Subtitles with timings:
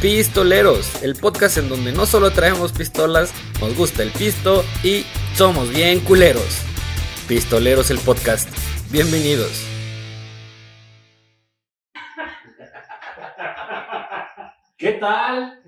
[0.00, 5.02] Pistoleros, el podcast en donde no solo traemos pistolas, nos gusta el pisto y
[5.34, 6.62] somos bien culeros.
[7.26, 8.48] Pistoleros el podcast.
[8.92, 9.66] Bienvenidos.
[14.76, 15.64] ¿Qué tal?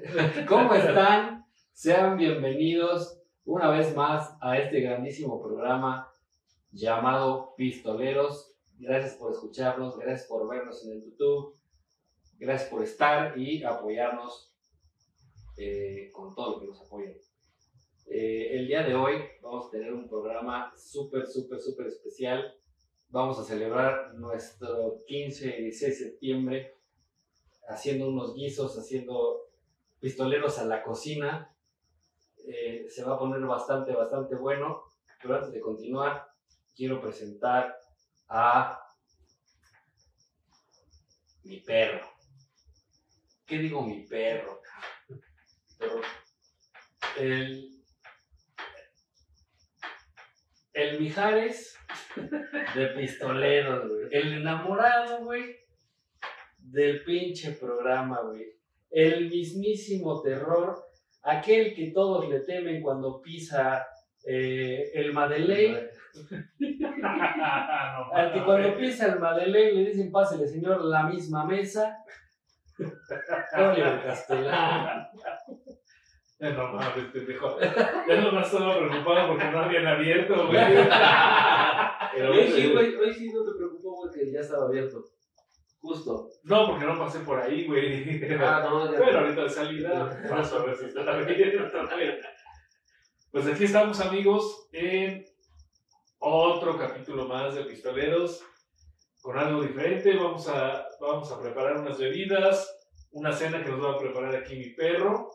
[0.47, 1.45] ¿Cómo están?
[1.73, 6.09] Sean bienvenidos una vez más a este grandísimo programa
[6.71, 8.55] llamado Pistoleros.
[8.79, 11.60] Gracias por escucharnos, gracias por vernos en el YouTube,
[12.41, 14.51] gracias por estar y apoyarnos
[15.59, 17.15] eh, con todo lo que nos apoyan.
[18.07, 22.57] Eh, el día de hoy vamos a tener un programa súper, súper, súper especial.
[23.11, 26.75] Vamos a celebrar nuestro 15 y 16 de septiembre
[27.69, 29.51] haciendo unos guisos, haciendo
[30.01, 31.55] pistoleros a la cocina.
[32.39, 34.83] Eh, se va a poner bastante, bastante bueno.
[35.21, 36.27] Pero antes de continuar,
[36.75, 37.79] quiero presentar
[38.29, 38.83] a
[41.45, 42.20] mi perro.
[43.51, 44.63] ¿Qué digo mi perro?
[45.77, 46.01] Pero
[47.19, 47.83] el,
[50.73, 51.77] el Mijares
[52.77, 54.03] de pistoleros, güey.
[54.13, 55.57] El enamorado, güey,
[56.59, 58.47] del pinche programa, güey.
[58.89, 60.85] El mismísimo terror,
[61.25, 63.85] aquel que todos le temen cuando pisa
[64.25, 65.89] eh, el Madeleine.
[68.13, 71.99] Al que cuando pisa el Madeleine le dicen, pásele señor, la misma mesa.
[73.57, 75.09] Oliver Castellán.
[76.41, 77.61] No mames, pendejo.
[77.61, 80.59] Ya no me estaba preocupado porque no habían abierto, güey.
[82.15, 85.05] Pero, Hoy sí, güey, hoy sí no te preocupó, güey, que ya estaba abierto.
[85.81, 86.29] Justo.
[86.45, 88.23] No, porque no pasé por ahí, güey.
[88.41, 88.99] Ah, no, ya.
[88.99, 92.21] Bueno, ahorita de salida, vamos a ver si está abierto, güey.
[93.31, 95.25] Pues aquí estamos, amigos, en
[96.19, 98.45] otro capítulo más de Pistoleros,
[99.21, 100.17] con algo diferente.
[100.17, 102.79] Vamos a, vamos a preparar unas bebidas,
[103.13, 105.31] una cena que nos va a preparar aquí mi perro.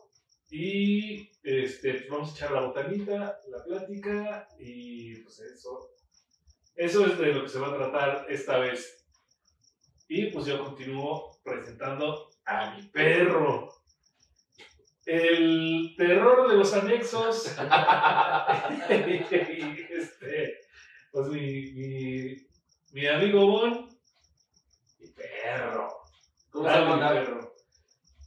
[0.48, 5.90] Y este, pues vamos a echar la botanita, la plática y pues eso.
[6.74, 9.06] Eso es de lo que se va a tratar esta vez.
[10.08, 13.68] Y pues yo continúo presentando a mi perro.
[15.04, 17.56] El terror de los anexos.
[18.88, 20.60] Este,
[21.10, 22.36] pues mi, mi,
[22.96, 23.90] mi amigo Bon.
[24.98, 25.88] Mi perro.
[26.48, 27.10] ¿Cómo se llama?
[27.10, 27.54] perro.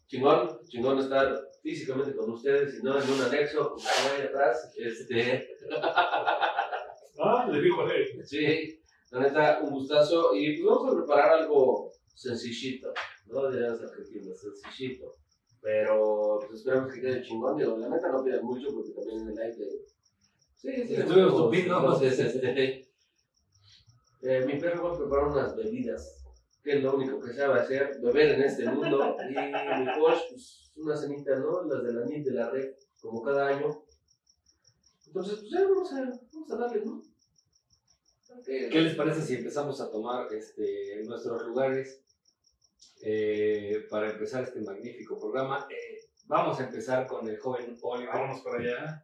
[0.06, 4.72] Chingón, chingón estar físicamente con ustedes y no en un anexo, como ahí atrás.
[4.78, 5.48] Este,
[7.22, 8.24] Ah, le dijo a él.
[8.24, 8.80] sí,
[9.10, 10.36] la neta, un gustazo.
[10.36, 12.94] Y pues vamos a preparar algo sencillito,
[13.26, 13.50] ¿no?
[13.50, 15.16] De las argentinas, sencillito.
[15.62, 17.58] Pero pues esperamos que quede chingón.
[17.58, 19.66] Digo, la neta no pidan mucho porque también en el aire.
[20.56, 22.79] Sí, sí, Estuvimos este,
[24.22, 26.24] eh, mi perro va a preparar unas bebidas,
[26.64, 29.16] que es lo único que sabe hacer, beber en este mundo.
[29.30, 31.64] Y mi coach, pues una cenita, ¿no?
[31.64, 33.84] Las de la NIT de la red, como cada año.
[35.08, 37.02] Entonces, pues ya vamos a, vamos a darle, ¿no?
[38.46, 42.04] ¿Qué les parece si empezamos a tomar este, nuestros lugares
[43.02, 45.68] eh, para empezar este magnífico programa?
[45.70, 48.14] Eh, vamos a empezar con el joven Oliver.
[48.14, 49.04] Vámonos para allá.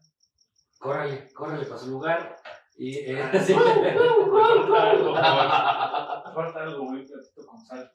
[0.77, 2.37] Córrale, córrale para su lugar.
[2.77, 3.53] Y eh, Ah, sí.
[3.53, 5.23] Falta algo, güey.
[6.35, 7.91] Falta algo, un platito con sal.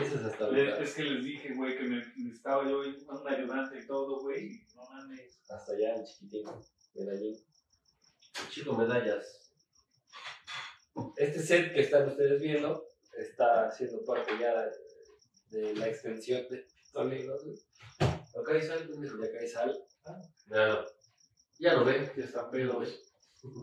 [0.00, 0.82] dices hasta Le- ahorita.
[0.82, 4.46] Es que les dije, güey, que me necesitaba yo un ayudante y todo, güey.
[4.46, 5.40] y No mames.
[5.50, 6.46] Hasta allá, el chiquitín,
[6.94, 7.36] medallín.
[8.48, 9.52] Chico, medallas.
[11.16, 12.86] Este set que están ustedes viendo
[13.16, 14.70] está siendo parte ya
[15.50, 16.66] de la extensión de
[17.44, 17.58] güey.
[18.40, 18.88] Acá hay sal.
[18.88, 19.84] Ya cae sal,
[20.46, 20.84] Ya,
[21.60, 22.10] ya lo ven.
[22.16, 22.88] Ya está pedo, güey.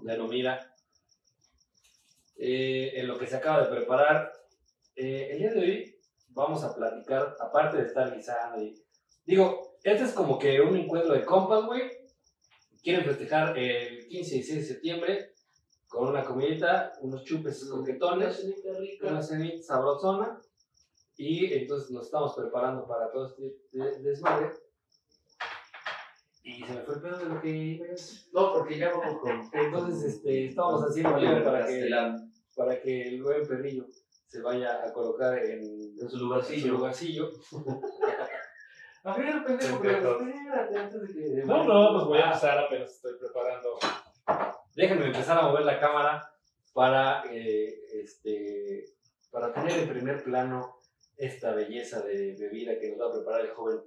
[0.04, 0.74] ya no mira.
[2.38, 4.32] Eh, en lo que se acaba de preparar,
[4.96, 6.00] eh, el día de hoy
[6.30, 8.80] vamos a platicar, aparte de estar guisando y...
[9.26, 11.82] Digo, este es como que un encuentro de compas, güey.
[12.82, 15.34] Quieren festejar el 15 y 16 de septiembre
[15.88, 19.08] con una comidita, unos chupes Una coquetones, cenita rica.
[19.08, 20.40] una cenita sabrosona.
[21.18, 24.54] Y entonces nos estamos preparando para todo este de- desmadre.
[26.48, 27.96] Y se me fue el pedo de lo que.
[28.32, 29.50] No, porque ya vamos con.
[29.54, 31.90] Entonces, este, estábamos haciendo Oliver para que,
[32.56, 33.86] para que el buen perrillo
[34.28, 35.62] se vaya a colocar en,
[36.00, 36.68] En su en lugarcillo.
[36.68, 37.32] su lugarcillo.
[39.04, 41.44] A ver, pendejo, pero espérate antes de que...
[41.46, 43.78] No, no, pues voy a empezar apenas estoy preparando.
[44.76, 46.30] Déjenme empezar a mover la cámara
[46.74, 48.84] para, eh, este,
[49.32, 50.82] para tener en primer plano
[51.16, 53.80] esta belleza de bebida que nos va a preparar el joven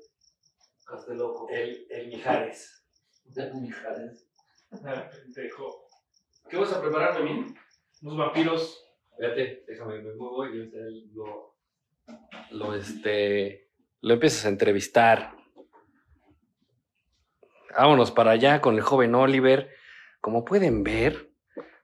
[1.51, 2.85] El, el Mijares.
[3.55, 4.29] Mijares.
[4.71, 5.89] Pendejo.
[6.49, 7.57] ¿Qué vas a preparar, Memín?
[8.03, 8.85] Unos vampiros.
[9.11, 10.79] Espérate, déjame, me muevo y yo te
[11.13, 11.57] lo...
[12.51, 13.71] lo, este,
[14.01, 15.37] lo empiezas a entrevistar.
[17.77, 19.71] Vámonos para allá con el joven Oliver.
[20.21, 21.31] Como pueden ver,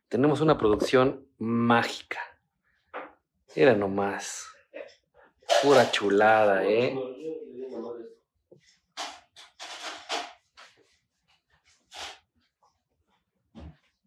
[0.09, 2.21] tenemos una producción mágica.
[3.55, 4.49] Era nomás.
[5.63, 6.95] Pura chulada, ¿eh?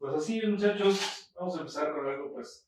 [0.09, 2.67] Pues así, muchachos, vamos a empezar con algo pues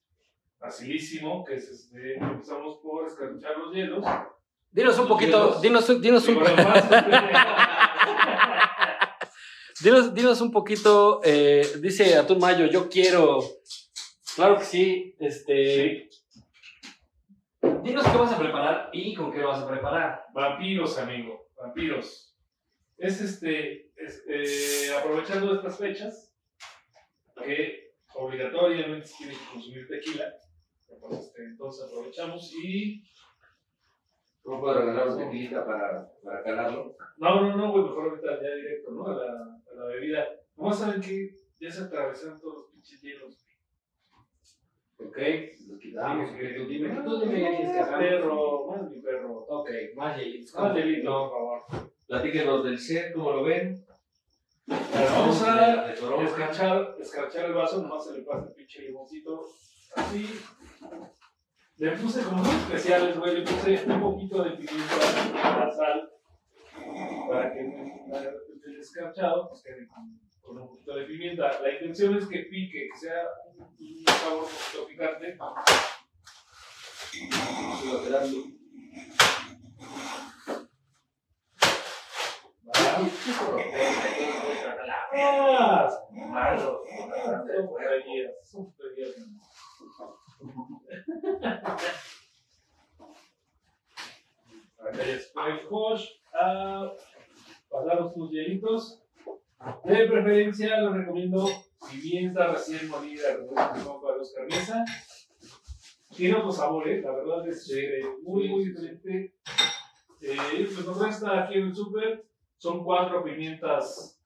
[0.60, 4.06] facilísimo, que es este, empezamos por escarchar los hielos.
[4.72, 5.62] Dinos un Los poquito, hielos.
[5.62, 6.90] dinos, dinos, un, más,
[9.84, 13.40] dinos, dinos un poquito, eh, dice Atún Mayo, yo quiero.
[14.36, 16.10] Claro que sí, este.
[17.84, 20.26] Dinos qué vas a preparar y con qué lo vas a preparar.
[20.34, 22.36] Vampiros, amigo, vampiros.
[22.98, 26.31] Es este, es, eh, aprovechando estas fechas,
[27.42, 30.34] que obligatoriamente se tiene que consumir tequila.
[31.12, 33.04] Este, entonces aprovechamos y.
[34.44, 36.96] ¿Cómo puedo regalar un tequilita para, para calarlo?
[37.18, 39.06] No, no, no, güey, mejor ahorita ya directo, ¿no?
[39.06, 40.28] A la, a la bebida.
[40.56, 43.46] Nomás saben que ya se atravesaron todos los pinches hielos.
[44.98, 45.18] Ok,
[45.68, 49.02] Lo vamos, Sí, que tú dime, que tú dime qué quieres que perro, más mi
[49.02, 49.46] perro.
[49.48, 50.56] Ok, más hielitos.
[50.56, 51.92] Más hielito, por favor.
[52.08, 53.84] Platíquenos del set, ¿cómo lo ven?
[54.68, 59.50] Vamos a escarchar, escarchar el vaso, nomás se le pasa el pinche limoncito.
[59.96, 60.40] Así.
[61.78, 63.40] Le puse como muy especiales, güey.
[63.40, 66.12] Le puse un poquito de pimienta, sal,
[67.28, 71.60] para que el escarchado pues, quede con, un poquito de pimienta.
[71.62, 73.24] La intención es que pique, que sea
[73.56, 73.68] un,
[74.06, 75.38] sabor un poquito picante.
[78.04, 78.38] Quedando.
[82.74, 82.91] ¡Ah!
[82.91, 82.91] Malo.
[82.91, 82.91] Super guías, super guías.
[94.94, 96.92] Después, a
[97.70, 99.04] pasamos tus hielitos.
[99.86, 101.48] De preferencia, les recomiendo
[101.90, 103.38] pimienta recién molida,
[104.02, 104.84] para los carniza.
[106.16, 107.02] Tiene otro sabor, ¿eh?
[107.02, 107.72] la verdad es
[108.24, 109.34] muy, muy diferente.
[110.22, 112.26] Eh, pues nos resta aquí en el súper,
[112.62, 114.22] son cuatro pimientas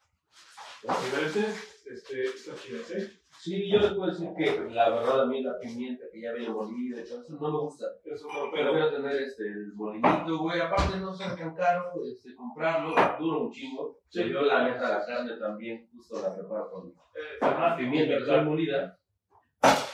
[0.81, 1.71] diferentes.
[1.85, 3.09] Este, chidas, ¿eh?
[3.39, 6.51] Sí, yo les puedo decir que la verdad a mí la pimienta que ya viene
[6.51, 7.85] molida y todo eso no me gusta.
[8.03, 10.59] Eso no, Pero voy a tener este, el molinito, güey.
[10.59, 12.89] Aparte no ser tan caro, este, comprarlo,
[13.19, 13.99] dura un chingo.
[14.09, 14.29] Sí.
[14.29, 18.97] Yo la neta la carne también justo la preparo con eh, pimienta recién molida.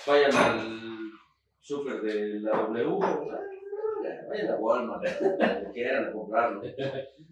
[0.08, 1.12] Vayan al
[1.60, 3.00] súper de la W,
[4.30, 5.04] vayan a Walmart,
[5.72, 6.62] quieran a comprarlo.
[6.62, 6.72] ¿Qué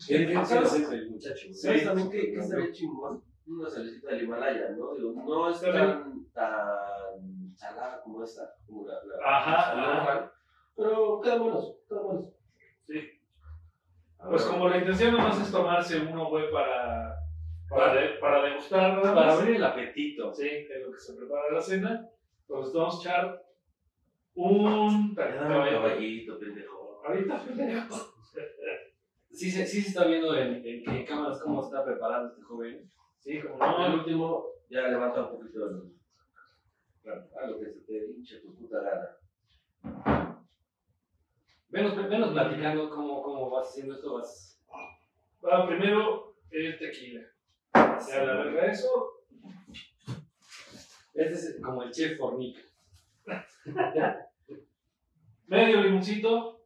[0.07, 1.47] es ese, muchacho?
[1.53, 3.23] ¿Sabes también qué, qué estaría chingón?
[3.47, 4.93] Una salecita del Himalaya, ¿no?
[4.95, 10.33] Digo, no es tan, tan salada como esta, como la, la Ajá, la ajá.
[10.75, 12.25] pero quedan buenos, quedan buenos.
[12.87, 12.99] Sí.
[14.29, 17.15] Pues como la intención nomás es tomarse uno, güey, para,
[17.69, 19.39] para, de- para degustar, Para más.
[19.39, 20.33] abrir el apetito.
[20.33, 22.07] Sí, de lo que se prepara la cena.
[22.45, 23.41] Pues vamos a echar
[24.35, 27.01] un taquito caballito, pendejo.
[27.05, 28.08] Ahorita, pendejo.
[29.39, 32.91] Sí, se- sí se está viendo en, en, en cámaras cómo está preparando este joven.
[33.19, 35.93] Sí, como No, el último ya levanta un poquito el.
[37.01, 40.27] Claro, a lo que se te hinche tu puta gana.
[41.69, 44.15] Venos, venos platicando cómo, cómo vas haciendo esto.
[44.15, 44.61] Vas...
[45.41, 47.21] Va primero el tequila.
[47.73, 48.89] Ya la verga eso.
[51.13, 52.59] Este es como el chef fornica.
[55.47, 56.58] Medio limoncito.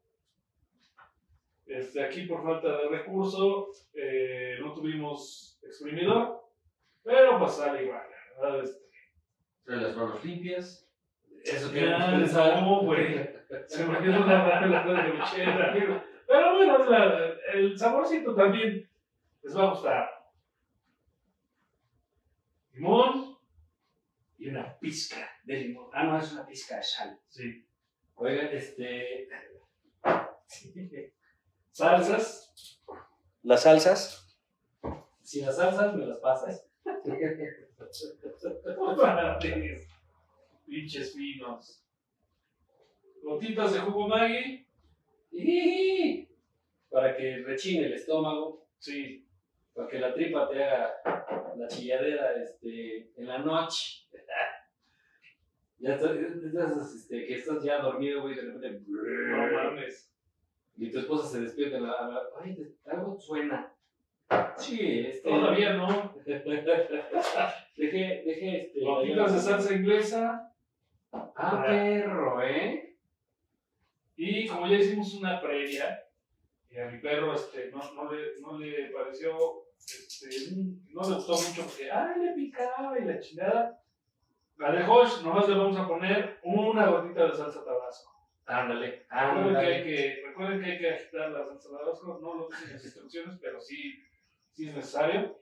[1.74, 6.44] Este, aquí por falta de recurso eh, no tuvimos exprimidor,
[7.04, 8.04] pero pues sale igual.
[8.40, 8.64] ¿verdad?
[8.64, 8.84] Este,
[9.66, 10.88] Trae las manos limpias.
[11.44, 13.28] Eso que no, güey.
[13.68, 16.02] Se me olvidó la la de.
[16.28, 18.88] Pero bueno, la- el saborcito también
[19.42, 20.10] les va a gustar.
[22.74, 23.38] Limón
[24.38, 25.90] y una pizca de limón.
[25.94, 27.20] Ah, no, es una pizca de sal.
[27.28, 27.66] Sí.
[28.16, 29.28] Oiga, este.
[31.74, 32.80] Salsas.
[33.42, 34.38] Las salsas.
[35.24, 36.70] Si las salsas me las pasas.
[40.68, 41.84] Pinches finos.
[43.24, 44.68] Gotitas de jugo Maggi.
[46.92, 49.26] Para que rechine el estómago, Sí.
[49.74, 50.94] para que la tripa te haga
[51.58, 54.04] la chilladera este, en la noche.
[55.80, 58.84] ya estás, estás, este, que estás ya dormido, güey, de repente.
[58.88, 60.13] No mames.
[60.78, 61.92] Y tu esposa se despierta en la.
[61.94, 63.72] a la- Ay, algo suena.
[64.58, 65.30] Sí, este.
[65.30, 66.14] Todavía no.
[66.26, 68.84] Deje, deje este.
[68.84, 70.54] Gotitas de salsa inglesa.
[71.12, 72.96] Ah, perro, ¿eh?
[74.16, 76.04] Y como ya hicimos una previa,
[76.70, 79.36] y a mi perro este, no, no, le, no le pareció,
[79.78, 80.28] este,
[80.92, 83.80] no le gustó mucho porque, ay, le picaba y la chingada.
[84.58, 88.13] La de Hosh, nomás le vamos a poner una gotita de salsa tabasco.
[88.46, 89.84] Ándale, Recuerden que, hay ándale.
[89.84, 93.62] que, recuerden que hay que agitar la salsa tabasco, no lo dicen las instrucciones, pero
[93.62, 94.04] sí,
[94.52, 95.38] sí es necesario.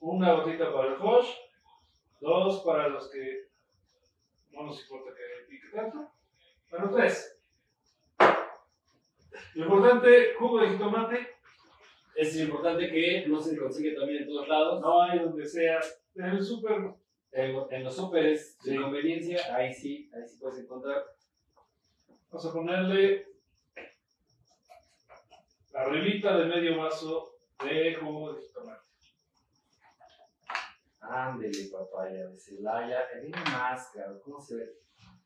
[0.00, 1.28] Una gotita para el Hosh,
[2.20, 3.48] dos para los que
[4.52, 6.10] no nos importa que pique tanto.
[6.70, 7.38] Bueno, tres.
[9.54, 11.28] Lo importante, jugo de jitomate,
[12.14, 14.80] Es importante que no se consigue también en todos lados.
[14.80, 15.80] no hay donde sea.
[16.14, 16.94] En el súper,
[17.32, 18.76] En, en los súperes de Sí.
[18.78, 21.04] conveniencia, ahí sí, ahí sí puedes encontrar.
[22.30, 23.26] vamos a ponerle
[25.74, 28.80] arribita de medio vaso de jugo de jitomate.
[31.00, 33.00] Ándele, papaya de Celaya.
[33.14, 34.20] Eh, Viene más, cabrón.
[34.24, 34.66] ¿Cómo se ve?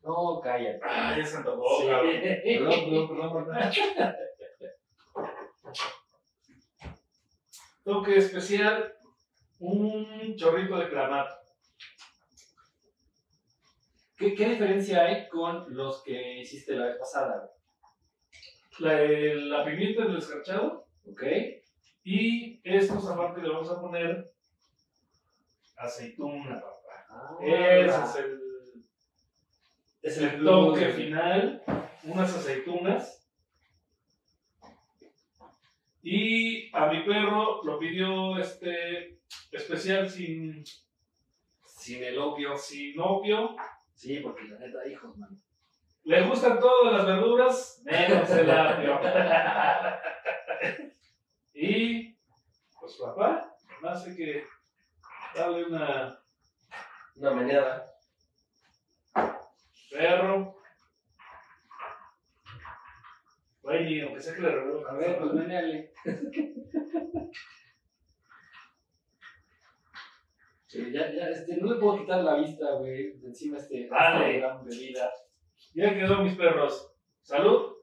[0.01, 0.79] No, cállate.
[0.83, 1.87] Ah, ya se antojó, Sí.
[1.87, 2.11] cabrón.
[2.43, 3.73] Perdón, perdón, perdón.
[7.83, 8.93] Toque especial,
[9.59, 11.35] un chorrito de clamato.
[14.23, 17.51] ¿Qué, ¿Qué diferencia hay con los que hiciste la vez pasada?
[18.79, 21.23] La, la pimienta del escarchado ¿Ok?
[22.05, 24.33] y estos aparte le vamos a poner
[25.75, 27.05] aceituna, papá.
[27.09, 28.39] Ah, Ese es el,
[30.01, 31.61] es el el toque final,
[32.03, 33.29] unas aceitunas.
[36.01, 39.19] Y a mi perro lo pidió este
[39.51, 40.63] especial sin,
[41.65, 42.57] Sin el opio.
[42.57, 43.55] sin opio.
[43.93, 45.41] Sí, porque la neta, hijos, man.
[46.03, 48.99] Le gustan todas las verduras, menos el apio.
[51.53, 52.13] y,
[52.79, 54.43] pues papá, más hay que
[55.35, 56.19] darle una
[57.15, 57.89] Una meneada.
[59.91, 60.57] perro.
[63.61, 64.91] Güey, aunque sea que le revuelva.
[64.91, 65.93] A ver, pues meneale.
[70.73, 74.37] Sí, ya, ya, este, no le puedo quitar la vista, güey, de encima este, Dale.
[74.37, 75.11] esta gran bebida.
[75.75, 76.95] Ya quedó mis perros.
[77.21, 77.73] Salud.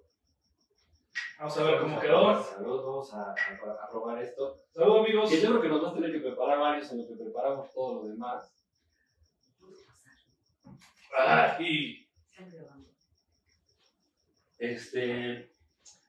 [1.38, 2.42] Vamos a ver cómo quedó.
[2.42, 4.64] Salud, vamos a, a- a probar esto.
[4.72, 5.30] Salud amigos.
[5.30, 7.72] Que yo creo que nos vas a tener que preparar varios en lo que preparamos
[7.72, 8.52] todo lo demás.
[11.16, 12.08] Ay,
[14.58, 15.50] Este.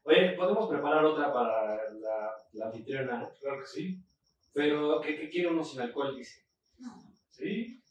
[0.03, 4.03] Oye, podemos preparar otra para la, la anfitriona, claro que sí.
[4.51, 6.41] pero que, que quiere uno sin alcohol, dice.
[7.31, 7.81] Sí.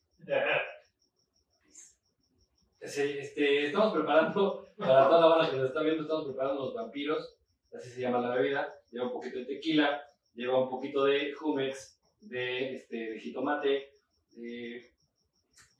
[2.81, 7.39] Este, estamos preparando, para toda la banda que nos está viendo, estamos preparando los vampiros,
[7.75, 8.73] así se llama la bebida.
[8.91, 10.03] Lleva un poquito de tequila,
[10.35, 13.99] lleva un poquito de humex, de, este, de jitomate.
[14.33, 14.93] de-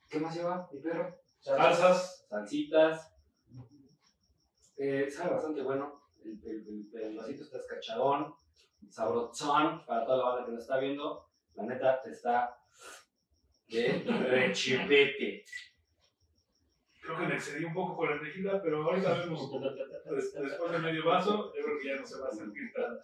[0.09, 1.15] ¿Qué más lleva mi perro?
[1.39, 2.25] Salsas.
[2.29, 3.13] Salsitas.
[4.77, 6.01] Eh, sabe bastante bueno.
[6.23, 8.33] El, el, el, el vasito está escachadón,
[8.89, 11.25] sabrosón para toda la banda que nos está viendo.
[11.55, 12.57] La neta está
[13.71, 15.45] de rechipete.
[17.01, 19.51] Creo que me excedí un poco con la tequila, pero ahorita vemos.
[19.51, 23.03] Des- Después de medio vaso, yo creo que ya no se va a sentir tanto.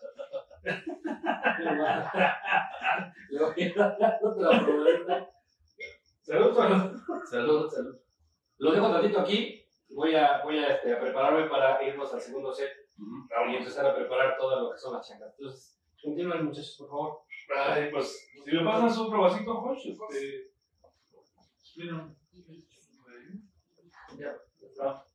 [3.30, 5.30] Le voy a dar otra probadita.
[6.22, 6.92] Salud para
[7.26, 7.98] Salud, salud.
[8.58, 9.66] Lo dejo tantito aquí.
[9.90, 13.96] Voy a, voy a, este, a prepararme para irnos al segundo set y empezar a
[13.96, 15.34] preparar todo lo que son las changas.
[15.40, 17.20] Entonces, continúen muchachos, por favor.
[17.56, 20.52] Ay, pues, si me pasan su probacito, Josh, este.
[21.78, 22.16] Miren.
[24.18, 24.36] Ya.
[24.82, 25.06] Ah.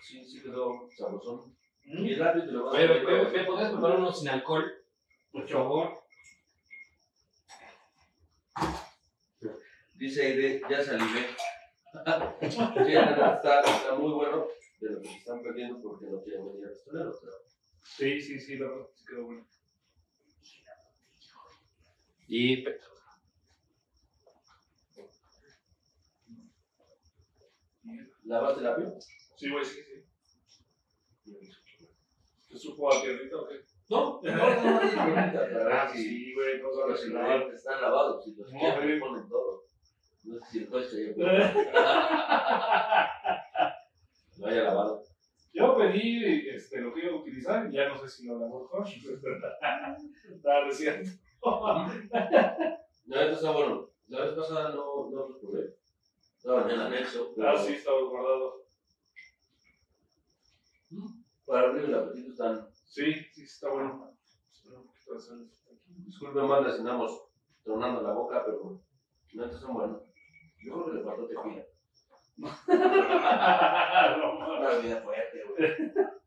[0.00, 1.56] Sí, sí quedó sabrosón.
[1.84, 2.06] Mm.
[2.06, 4.72] Y rápido te lo vas a Oye, ¿me, me, podrías preparar uno sin alcohol?
[5.32, 6.04] Por favor.
[9.94, 11.26] Dice Aide, ya salivé.
[12.40, 14.46] Sí, está, está muy bueno,
[14.78, 17.12] pero se están perdiendo porque no quieren venir a restaurar.
[17.20, 17.32] Pero
[17.82, 19.46] Sí, sí, sí, la verdad, sí quedó bueno.
[22.32, 22.64] Y
[28.22, 28.92] ¿Lavaste la piel?
[29.34, 30.04] Sí, güey, sí, sí.
[32.48, 33.56] ¿Te supo a piernita o qué?
[33.88, 36.68] No, no, no, es si sí, güey, no
[37.04, 39.00] ingredientes están lavados, si los No, quieren sí.
[39.00, 39.64] ponen todo.
[40.22, 41.14] No sé si el coche
[44.36, 45.02] lo haya lavado.
[45.52, 48.68] Yo pedí este, lo que iba a utilizar y ya no sé si lo lavó
[48.68, 49.04] Josh.
[50.32, 51.02] Estaba recién.
[51.42, 53.88] No, esto está bueno.
[54.08, 55.74] La vez pasada no, no probé.
[56.36, 57.32] Estaban en el anexo.
[57.36, 58.64] pero Ah, sí, estaba guardado.
[61.46, 62.68] Para abrir el apetito están.
[62.72, 64.12] Sí, sí, está bueno.
[66.06, 67.28] Disculpen más, les cenamos
[67.64, 68.80] tronando la boca, pero
[69.34, 70.02] no estos son buenos.
[70.64, 71.64] Yo creo que le faltó tequila.
[72.36, 72.48] No,
[74.58, 76.19] Una bebida fuerte, güey.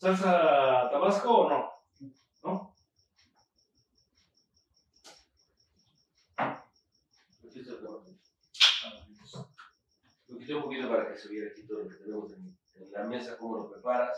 [0.00, 1.78] ¿Salsa tabasco o no?
[7.58, 8.12] El tomate.
[10.28, 12.92] Lo quité un poquito para que se viera aquí todo lo que tenemos en, en
[12.92, 14.16] la mesa, cómo lo preparas.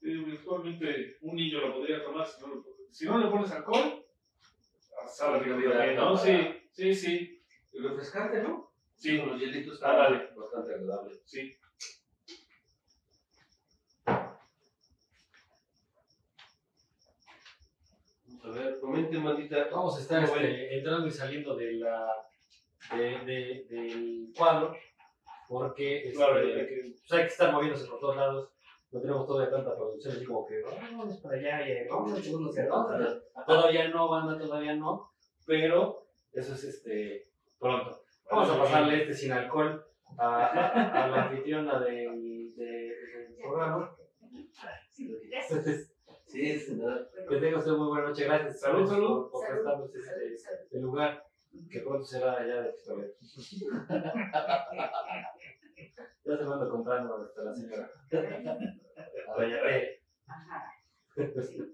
[0.00, 4.04] Sí, Usualmente un niño lo podría tomar si no, lo- si no le pones alcohol.
[5.08, 6.16] Sabe rico también, ¿no?
[6.16, 7.42] Sí, sí, sí.
[7.72, 8.72] Y refrescante, ¿no?
[8.94, 10.30] Sí, Con los hielitos Ah, está dale.
[10.34, 11.20] bastante agradable.
[11.24, 11.52] sí.
[18.56, 19.68] A ver, comenten, mandita.
[19.70, 22.06] Vamos a estar este, entrando y saliendo de la,
[22.96, 24.74] de, de- del cuadro
[25.48, 28.50] porque este, Claro, hay que- pues hay que estar moviéndose por todos lados.
[28.92, 32.22] No tenemos todavía tanta producción, así como que "Ah, vamos para allá y vamos a
[32.22, 35.12] segundo a- Todavía no, banda, todavía no,
[35.46, 37.28] pero eso es este
[37.58, 38.02] pronto.
[38.30, 39.84] Vamos a pasarle este sin alcohol
[40.18, 43.94] a, a- a la anfitriona del, de- del programa.
[45.32, 45.94] Entonces, Sí,
[46.30, 47.08] sí, nada.
[47.28, 48.24] que tenga usted muy buena noche.
[48.24, 48.60] Gracias.
[48.60, 49.30] Salud, salud.
[49.30, 51.26] Por prestarnos este, el lugar
[51.70, 53.16] que pronto será allá de Pistolet.
[56.24, 57.90] ya se me ando comprando hasta la señora.
[59.28, 60.02] A ver, ya ve.
[60.26, 60.72] Ajá.
[61.16, 61.70] Ya se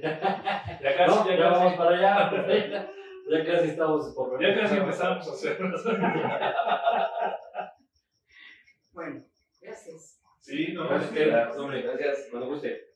[0.00, 2.92] Ya casi, No, ya, ya vamos para allá.
[3.28, 5.58] Ya casi estamos por Ya casi empezamos a hacer.
[8.92, 9.24] Bueno.
[10.46, 12.28] Sí, no, Gracias, es que- hombre, Gracias.
[12.30, 12.94] cuando guste.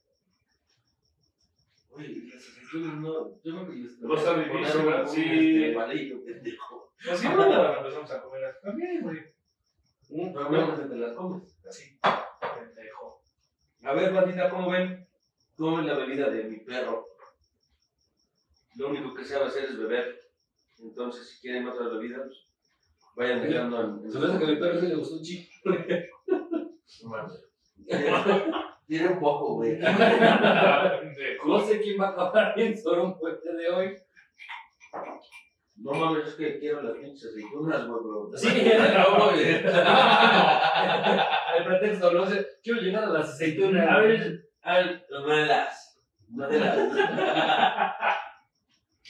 [1.91, 3.43] Oye, las aceitunas no.
[3.43, 5.03] Yo creo que les Va a estar poner difícil, un- ¿verdad?
[5.03, 5.21] un, Sí.
[5.25, 6.93] este, palillo, pendejo.
[7.11, 8.55] Así no, empezamos a comer.
[8.63, 10.33] También, güey.
[10.33, 11.59] Probablemente te las comes.
[11.69, 11.99] Así.
[12.01, 13.21] Pendejo.
[13.83, 15.09] A ver, bandita, ¿cómo ven?
[15.57, 17.05] ¿Cómo ven la bebida de mi perro?
[18.77, 20.21] Lo único que sabe hacer es beber.
[20.79, 22.39] Entonces, si quieren otras bebidas, pues,
[23.17, 24.05] vayan dejando en.
[24.05, 25.51] en Se me hace que a mi perro sí le gustó un chico.
[28.87, 29.79] Tiene un poco, güey.
[31.47, 33.97] No sé quién va a acabar bien sobre un puente de hoy.
[35.77, 38.31] No mames, es que quiero las pinches aceitunas, güey, bro.
[38.35, 38.49] Sí.
[38.95, 39.45] no, güey.
[41.57, 42.47] El pretexto, no sé.
[42.63, 43.89] Quiero llegar a las aceitunas.
[43.89, 46.03] A ver, a ver, no las.
[46.29, 46.79] No las.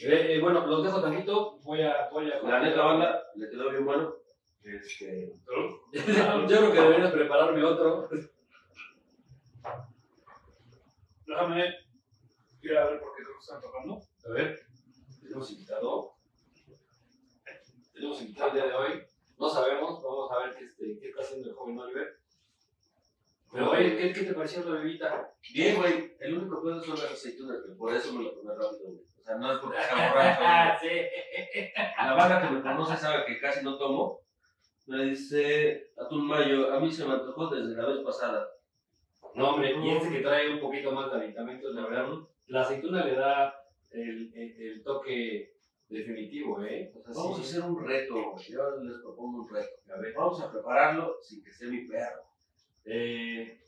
[0.02, 1.58] Eh, eh, bueno, los dejo tantito.
[1.64, 2.08] Voy a.
[2.12, 4.14] Voy a La neta, banda, le quedó bien bueno.
[4.62, 5.32] Este.
[5.92, 8.08] Yo creo que deberías prepararme otro.
[11.30, 11.78] Déjame
[12.60, 14.02] ir a ver por qué que están tocando.
[14.26, 14.58] A ver,
[15.22, 16.14] tenemos invitado.
[17.92, 19.02] Tenemos invitado el día de hoy.
[19.38, 22.18] No sabemos, vamos a ver qué, este, qué está haciendo el joven Oliver.
[23.52, 25.32] Pero, oye, ¿qué, qué te pareció la bebida?
[25.54, 26.16] Bien, güey.
[26.18, 27.78] El único pedo son las aceitunas, güey.
[27.78, 29.06] Por eso me lo tomé rápido, güey.
[29.16, 31.70] O sea, no es porque sea borracho, sí.
[31.96, 34.20] La banda que me conoce sabe que casi no tomo.
[34.86, 38.48] Me dice Atún Mayo, a mí se me antojó desde la vez pasada.
[39.34, 42.08] No, hombre, y este que trae un poquito más de aditamentos, la verdad,
[42.48, 43.54] la aceituna le da
[43.90, 45.54] el, el, el toque
[45.88, 46.92] definitivo, ¿eh?
[46.96, 48.36] O sea, Vamos a hacer un reto.
[48.48, 49.68] Yo les propongo un reto.
[49.94, 52.22] A ver, Vamos a prepararlo sin que esté mi perro.
[52.84, 53.60] eh.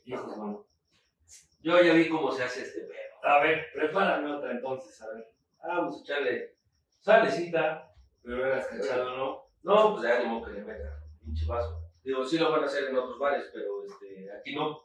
[1.61, 3.13] Yo ya vi cómo se hace este pedo.
[3.23, 5.29] A ver, prepárame otra entonces, a ver.
[5.63, 6.55] Vamos a echarle
[6.99, 7.89] salecita.
[8.21, 9.43] Pero eras cachado, ¿no?
[9.63, 11.81] No, pues ya modo que le meta pinche vaso.
[12.03, 14.82] Digo, sí lo van a hacer en otros bares, pero este, aquí no.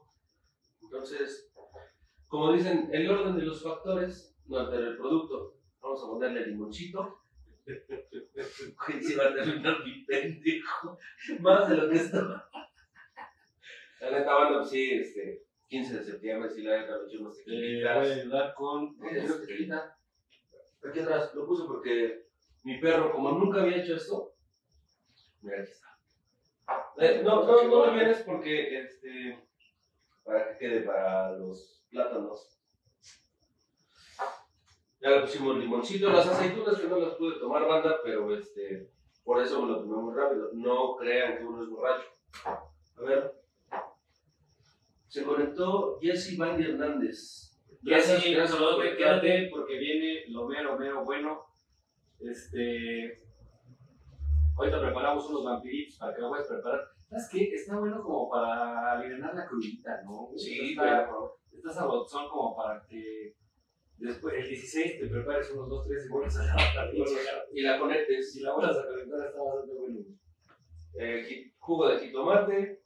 [0.91, 1.53] Entonces,
[2.29, 5.59] como dicen, el orden de los factores no altera el producto.
[5.83, 7.21] Vamos a ponerle limoncito.
[9.03, 10.97] Sí va a terminar mi pendejo.
[11.41, 12.49] Más de lo que está.
[14.01, 17.85] La neta, pues sí, este, 15 de septiembre, sí, la neta, me eché Eh, voy
[17.85, 18.97] a ayudar con.
[19.11, 19.71] Este,
[20.89, 22.29] Aquí atrás, lo puse porque
[22.65, 24.33] mi perro, como nunca había hecho esto,
[25.43, 25.99] mira, aquí está.
[26.99, 29.48] Eh, no, no, no lo vienes porque, este,
[30.29, 32.61] para que quede para los plátanos.
[35.01, 38.91] Ya le pusimos limoncito, las aceitunas que no las pude tomar, banda, pero este,
[39.25, 40.51] por eso me lo tomé muy rápido.
[40.53, 42.09] No crean que uno es borracho.
[42.45, 43.33] A ver.
[45.07, 47.59] Se conectó Jesse Bandy Hernández.
[47.81, 49.27] Gracias por solo conectarte.
[49.27, 51.47] quédate porque viene lo mero, mero bueno.
[52.21, 53.17] Este.
[54.57, 56.98] Ahorita preparamos unos vampiritos para que lo puedas preparar.
[57.09, 57.55] ¿Sabes qué?
[57.55, 60.31] Está bueno como para aliviar la crudita, ¿no?
[60.37, 63.35] Sí, está, pero está sabrosón como para que
[63.97, 66.91] después, el 16, te prepares unos 2, 3 y vuelves a la
[67.53, 68.33] y la conectes.
[68.33, 70.01] Si la vuelvas a conectar, está bastante bueno.
[71.01, 72.83] Eh, jugo de jitomate,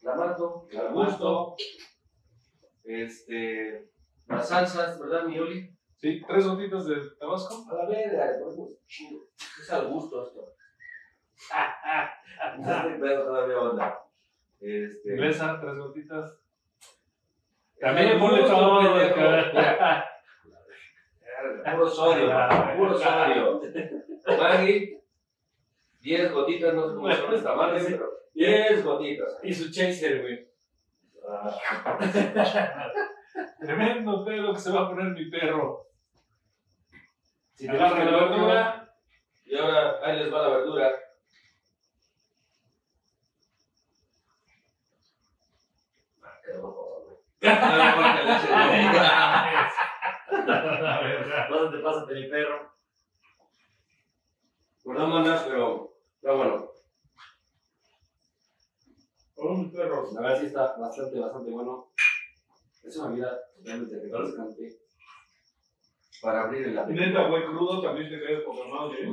[0.00, 1.56] clamato, al gusto.
[2.84, 3.90] Este,
[4.26, 5.76] las salsas, ¿verdad, mi Oli?
[5.96, 7.64] Sí, tres gotitas de tabasco.
[7.70, 8.30] A la verga.
[8.30, 10.54] Es al gusto esto.
[13.00, 14.00] Pedo todavía onda.
[14.60, 15.10] Este.
[15.10, 16.38] Inglesa, tres gotitas.
[17.80, 18.80] También ponle todo.
[21.64, 22.26] Puro sodio,
[22.76, 23.60] puro sodio.
[24.26, 25.02] Maggie,
[26.00, 29.38] 10 gotitas, no sé cómo son esta madre, pero 10 gotitas.
[29.42, 30.48] Y su chaser, güey.
[31.28, 31.98] Ah,
[33.60, 35.86] Tremendo pedo que se va a poner mi perro.
[37.54, 38.94] Si te la verdura,
[39.44, 40.92] Y ahora, ahí les va la verdura.
[46.22, 47.16] Ah, qué horror, güey.
[47.16, 47.31] Ah, porque le hace güey.
[51.48, 52.70] Pásate, pásate, mi perro.
[54.84, 56.70] Manas, pero está bueno.
[59.36, 60.12] Oh, mi perro.
[60.12, 61.92] La verdad sí está bastante, bastante bueno.
[62.84, 64.78] Es una vida totalmente refrescante.
[66.20, 67.06] Para abrir el apetito.
[67.06, 69.02] neta, güey, crudo también te poca madre.
[69.02, 69.12] ¿eh?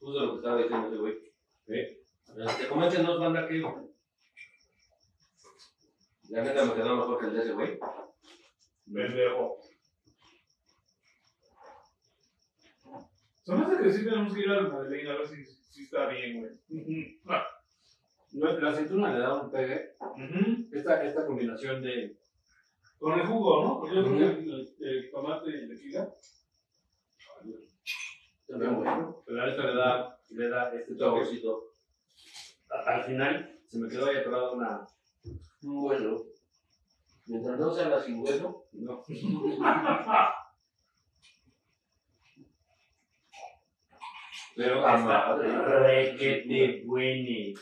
[0.00, 1.18] Justo lo que estaba diciendo ese güey.
[1.66, 1.98] Sí.
[2.38, 3.81] Este, coméntenos, banda, que.
[6.32, 7.78] La neta me quedó mejor que el de ese güey.
[8.92, 9.58] Pendejo.
[13.46, 16.40] Me hace que sí tenemos que ir al Madeleine a ver si, si está bien,
[16.40, 17.18] güey.
[18.34, 19.94] No, La aceituna le da un pegue.
[20.72, 22.16] Esta, esta combinación de.
[22.98, 23.80] Con el jugo, ¿no?
[23.80, 26.14] Porque yo creo que el, el tomate y el tequila.
[28.48, 29.22] También bueno.
[29.26, 30.96] Pero a esta le da, le da este.
[30.96, 31.74] Saborcito.
[32.70, 34.86] A- Al final se me quedó ahí atorada una.
[35.64, 36.26] Un hueso.
[37.26, 38.66] Mientras no sea la sin hueso.
[38.72, 39.02] No.
[44.54, 45.48] Pero Está madre.
[45.78, 47.54] requete buene.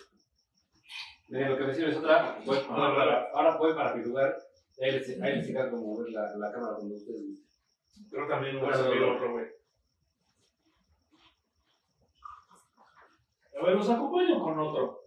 [1.29, 2.39] Miren, lo que me sirve es otra.
[2.45, 4.37] Voy, voy para, ahora voy para mi lugar.
[4.83, 7.41] Ahí les, les encargo mover la, la cámara cuando ustedes
[8.11, 9.47] que también voy a servir otro, güey.
[13.61, 15.00] A ver, los acompaño con otro.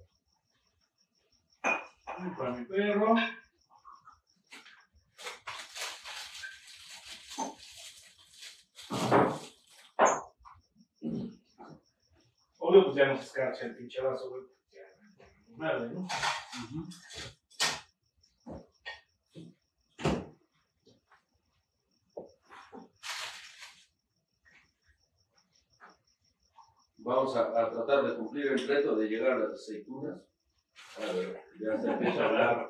[2.16, 3.16] Para mi perro.
[12.60, 14.44] Obvio, pues ya no se escarcha el pinche vaso, güey.
[15.58, 16.08] Madre, ¿no?
[26.98, 30.33] Vamos a, a tratar de cumplir el reto de llegar a las aceitunas.
[30.98, 32.70] A ver, ya se empieza a hablar.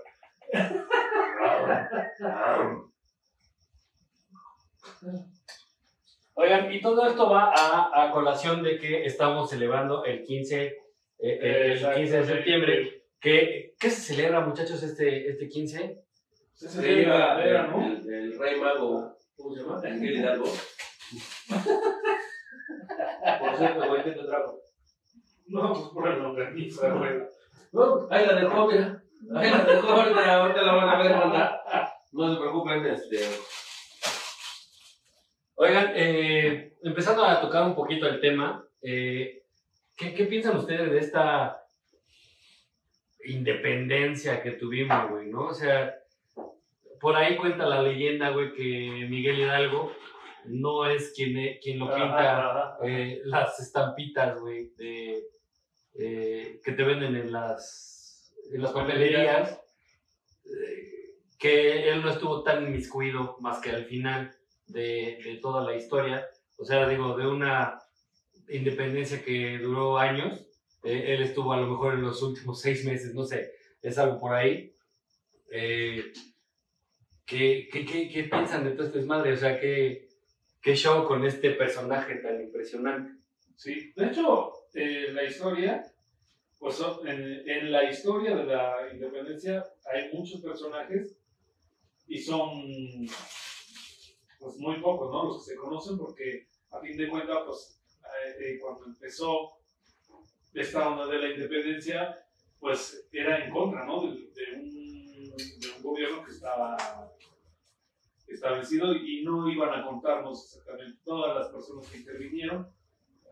[6.35, 10.75] Oigan, y todo esto va a, a colación de que estamos celebrando el 15, eh,
[11.19, 13.03] el Exacto, 15 de septiembre.
[13.19, 16.03] ¿Qué, ¿Qué se celebra, muchachos, este, este 15?
[16.53, 17.85] Se celebra el, ¿no?
[17.87, 19.79] el- el rey mago, ¿cómo se llama?
[19.81, 20.45] Miguel Hidalgo.
[23.39, 24.59] Por cierto, güey, ¿qué te trajo?
[25.47, 26.69] No, pues por el nombre, güey.
[27.73, 29.03] No, ahí la dejó, mira.
[29.35, 31.63] Ahí la dejó, ahorita, ahorita la van a ver, banda.
[32.11, 33.19] No se preocupen, este.
[35.55, 39.43] Oigan, eh, empezando a tocar un poquito el tema, eh,
[39.97, 41.63] ¿qué, qué piensan ustedes de esta
[43.25, 45.47] independencia que tuvimos, güey, no?
[45.47, 45.95] O sea,
[46.99, 49.91] por ahí cuenta la leyenda, güey, que Miguel Hidalgo
[50.45, 55.23] no es quien, quien lo pinta eh, las estampitas, güey, de,
[55.95, 59.59] eh, que te venden en las, en las papelerías,
[60.45, 64.35] eh, que él no estuvo tan inmiscuido más que al final
[64.67, 66.27] de, de toda la historia,
[66.57, 67.79] o sea, digo, de una
[68.49, 70.47] independencia que duró años,
[70.83, 73.51] eh, él estuvo a lo mejor en los últimos seis meses, no sé,
[73.81, 74.75] es algo por ahí.
[75.51, 76.11] Eh,
[77.25, 79.33] ¿qué, qué, qué, qué piensan de todo este desmadre?
[79.33, 80.09] O sea, ¿qué,
[80.61, 83.22] qué show con este personaje tan impresionante?
[83.63, 85.81] Sí, de hecho, eh, la historia,
[86.59, 91.17] pues en, en la historia de la independencia hay muchos personajes
[92.05, 92.61] y son
[94.37, 95.23] pues muy pocos, ¿no?
[95.27, 99.53] Los que se conocen porque a fin de cuentas, pues eh, eh, cuando empezó
[100.53, 102.21] esta onda de la independencia,
[102.59, 104.01] pues era en contra, ¿no?
[104.01, 106.75] De un, de un gobierno que estaba
[108.27, 112.67] establecido y no iban a contarnos exactamente todas las personas que intervinieron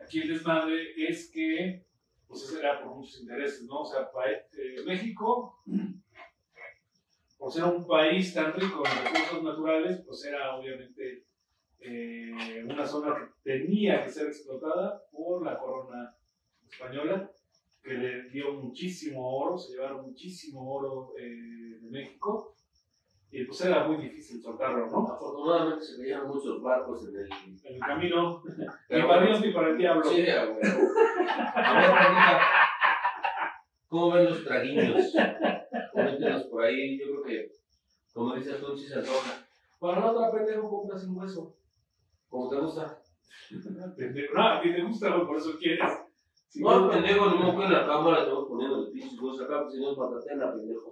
[0.03, 1.85] aquí el desmadre es que,
[2.27, 3.81] pues eso era por muchos intereses, ¿no?
[3.81, 5.61] O sea, eh, México,
[7.37, 11.25] por ser un país tan rico en recursos naturales, pues era obviamente
[11.79, 16.15] eh, una zona que tenía que ser explotada por la corona
[16.69, 17.31] española
[17.81, 22.55] que le dio muchísimo oro, se llevaron muchísimo oro eh, de México.
[23.33, 25.07] Y pues era muy difícil soltarlo, ¿no?
[25.07, 27.29] Afortunadamente se cayeron muchos barcos en el.
[27.63, 28.43] En el camino,
[28.89, 29.25] ni para.
[29.25, 30.03] Dios ni para el diablo.
[30.03, 30.59] Sí, a ver,
[33.87, 35.13] ¿cómo ven los traguiños?
[35.93, 36.99] Coméntenos por ahí.
[36.99, 37.51] Yo creo que,
[38.13, 39.47] como dices tú, se antoja.
[39.79, 41.55] Para la otra pendejo, compra sin hueso.
[42.27, 42.99] Como te gusta.
[44.33, 45.89] No, a ti te gusta, por eso quieres.
[46.49, 49.73] Si No, pendejo, modo que en la cámara estamos poniendo el pinche hueso acá, pues
[49.73, 50.91] si no es patatena, pendejo.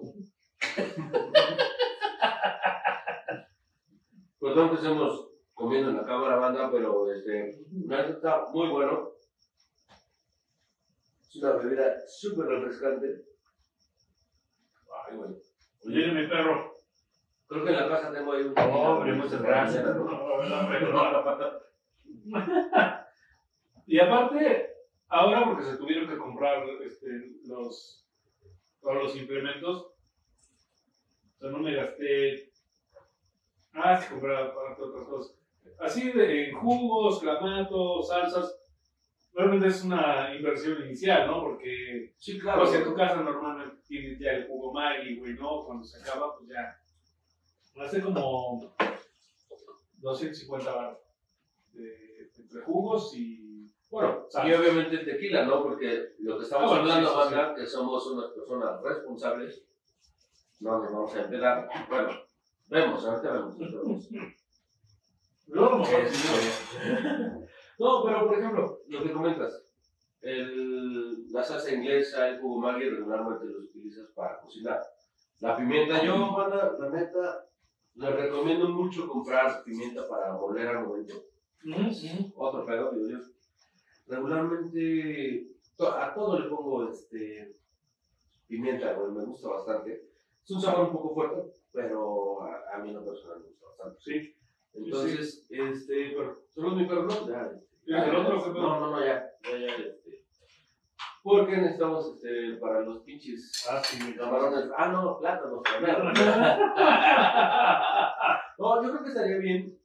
[4.50, 9.12] Perdón que estemos comiendo en la cámara, banda, pero este, está muy bueno.
[11.22, 13.26] Es una bebida súper refrescante.
[15.06, 15.36] Ay, güey.
[15.86, 16.74] Oye, mi perro.
[17.46, 18.58] Creo que en la casa tengo ahí un.
[18.58, 19.86] Hombre, muchas gracias.
[23.86, 24.74] y aparte,
[25.10, 27.08] ahora porque se tuvieron que comprar este,
[27.46, 28.04] los,
[28.82, 29.94] todos los implementos,
[31.36, 32.49] o sea, no me gasté.
[33.84, 35.36] Ah, sí, compré aparte otras cosas.
[35.80, 38.56] Así de en jugos, clamatos, salsas.
[39.34, 41.42] Realmente es una inversión inicial, ¿no?
[41.42, 42.62] Porque Sí, claro.
[42.64, 45.64] pues en tu casa normalmente tienes ya el jugo Maggi, güey, ¿no?
[45.66, 46.78] Cuando se acaba, pues ya.
[47.82, 48.76] Hace como
[50.00, 51.00] 250 baros
[52.38, 53.72] entre jugos y.
[53.90, 54.48] Bueno, Sal.
[54.48, 55.64] y obviamente tequila, ¿no?
[55.64, 59.66] Porque lo que estamos Ah, bueno, hablando, sí, sí, banda, que somos unas personas responsables,
[60.60, 61.70] no nos vamos a empedar.
[61.90, 62.10] Bueno,
[62.70, 63.56] vemos, ahorita vemos.
[63.60, 64.40] Este,
[67.80, 69.66] No, pero por ejemplo, lo que comentas,
[70.22, 74.82] el, la salsa inglesa, el jugo Maggi regularmente los utilizas para cocinar.
[75.40, 77.46] La pimienta, yo, banda, la neta,
[77.96, 81.14] les recomiendo mucho comprar pimienta para moler al momento.
[81.66, 82.34] Ujú.
[82.36, 83.18] Otro pedo, digo yo.
[84.08, 85.48] Regularmente,
[85.80, 87.56] a todo le pongo este,
[88.48, 90.10] pimienta, me gusta bastante.
[90.44, 93.68] Es un sabor un poco fuerte, pero a, a mí en lo personal me gusta
[93.68, 94.00] bastante.
[94.02, 94.36] Sí.
[94.74, 97.28] Entonces, este, pero, ¿solo mi perro no?
[97.28, 98.54] Ya, este, ¿Tienes el otro?
[98.54, 100.24] No, no, no, ya, ya, ya, este.
[101.22, 105.62] Porque necesitamos, este, para los pinches Ah, sí, camarones, ah, no, plátanos.
[108.58, 109.80] No, yo creo que estaría bien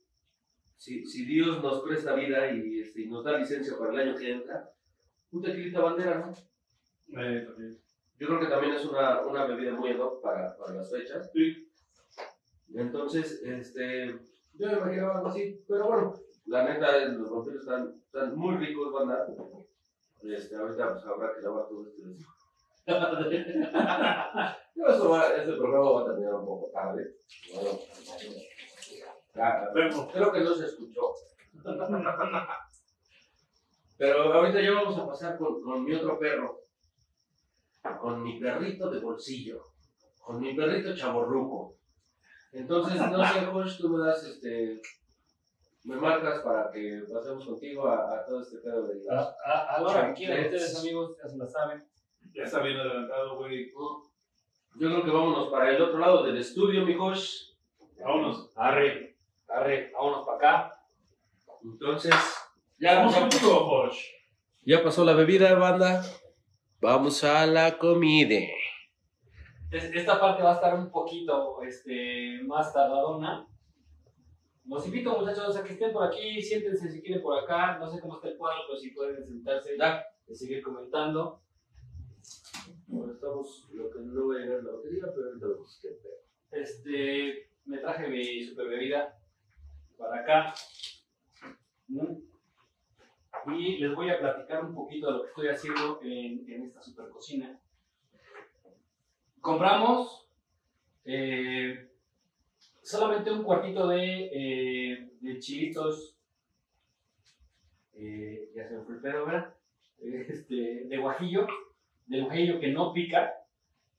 [0.77, 4.19] si, si Dios nos presta vida y, este, y nos da licencia para el año
[4.19, 4.71] que entra,
[5.31, 6.33] un tequilita bandera, ¿no?
[7.21, 7.79] Eh, también.
[8.19, 11.31] Yo creo que también es una, una bebida muy ad hoc para, para las fechas.
[11.33, 11.69] Sí.
[12.75, 14.19] Entonces, este,
[14.55, 16.15] yo me imaginaba algo así, pero bueno,
[16.47, 19.27] la neta, los vampiros están, están muy ricos, banda.
[20.23, 22.03] Este, ahorita pues habrá que lavar todo este.
[24.75, 27.15] Yo eso va, este programa va a terminar un poco tarde.
[27.53, 27.79] Bueno,
[29.75, 30.13] Vemos.
[30.13, 31.15] creo que no se escuchó.
[33.97, 36.63] Pero ahorita ya vamos a pasar con, con mi otro perro.
[38.01, 39.63] Con mi perrito de bolsillo.
[40.21, 41.77] Con mi perrito chaborruco.
[42.55, 44.81] Entonces, no sé, Josh, tú me das este.
[45.85, 49.03] Me marcas para que pasemos contigo a, a todo este pedo de.
[49.11, 50.63] A, a, a la hora que quieran Chanclets.
[50.63, 51.85] ustedes, amigos, ya se la saben.
[52.33, 53.71] Ya está bien adelantado, güey.
[54.77, 57.53] Yo creo que vámonos para el otro lado del estudio, mi Josh.
[58.01, 58.51] Vámonos.
[58.57, 59.17] Arre,
[59.49, 60.81] arre, vámonos para acá.
[61.63, 62.15] Entonces,
[62.79, 64.07] ya, Vamos contigo, Josh.
[64.65, 66.03] ya pasó la bebida, banda.
[66.81, 68.41] Vamos a la comida.
[69.71, 73.47] Es- Esta parte va a estar un poquito este, más tardadona.
[74.67, 76.41] Los invito, muchachos, a que estén por aquí.
[76.41, 77.79] Siéntense si quieren por acá.
[77.79, 79.77] No sé cómo está el cuadro, pero si pueden sentarse
[80.27, 81.41] y seguir comentando.
[82.87, 86.15] Bueno, estamos, lo que no va a llegar la batería, pero ahorita vemos qué pedo.
[86.51, 89.19] Este, me traje mi super bebida
[89.99, 90.55] para acá.
[93.47, 96.81] Y les voy a platicar un poquito de lo que estoy haciendo en, en esta
[96.81, 97.61] super cocina.
[99.45, 100.27] Compramos
[101.05, 101.91] eh,
[102.83, 106.17] solamente un cuartito de, eh, de chilitos.
[107.93, 109.55] eh, ya se me fue el pedo, ¿verdad?
[110.01, 111.47] Este, de guajillo,
[112.07, 113.35] de guajillo que no pica.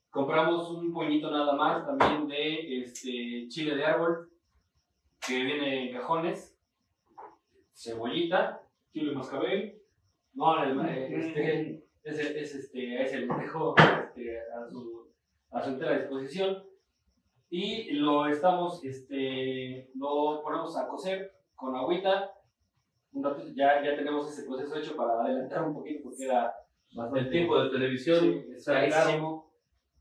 [0.09, 4.31] Compramos un puñito nada más también de este, chile de árbol,
[5.27, 6.57] que viene en cajones,
[7.71, 9.79] cebollita, Chile mascabel.
[10.33, 15.04] no, el- este, ese, es este, a ese les dejo este, a, su,
[15.55, 16.63] a su entera disposición.
[17.49, 22.31] Y lo estamos, este, lo ponemos a cocer con agüita.
[23.13, 26.53] Un ratito, ya, ya tenemos ese proceso hecho para adelantar un poquito porque era
[26.93, 29.49] bastante El tiempo de televisión Sí, carísimo.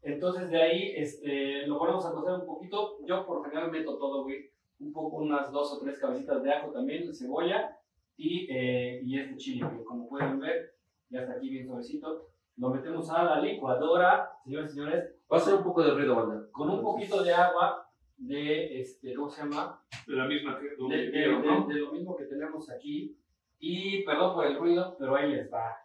[0.03, 2.99] Entonces de ahí este, lo ponemos a cocer un poquito.
[3.07, 4.51] Yo por general meto todo, güey.
[4.81, 7.79] Un poco, unas dos o tres cabecitas de ajo también, cebolla
[8.17, 10.75] y, eh, y este chile, que como pueden ver,
[11.11, 12.29] ya está aquí bien suavecito.
[12.57, 16.15] lo metemos a la licuadora, señores y señores, Va a ser un poco de ruido,
[16.17, 16.47] banda.
[16.53, 19.81] con un poquito de agua de, este, ¿cómo se llama?
[20.07, 21.67] De la misma que De, de- de- ¿no?
[21.67, 23.17] de lo mismo que tenemos aquí.
[23.59, 25.79] Y perdón por el ruido, pero ahí les va.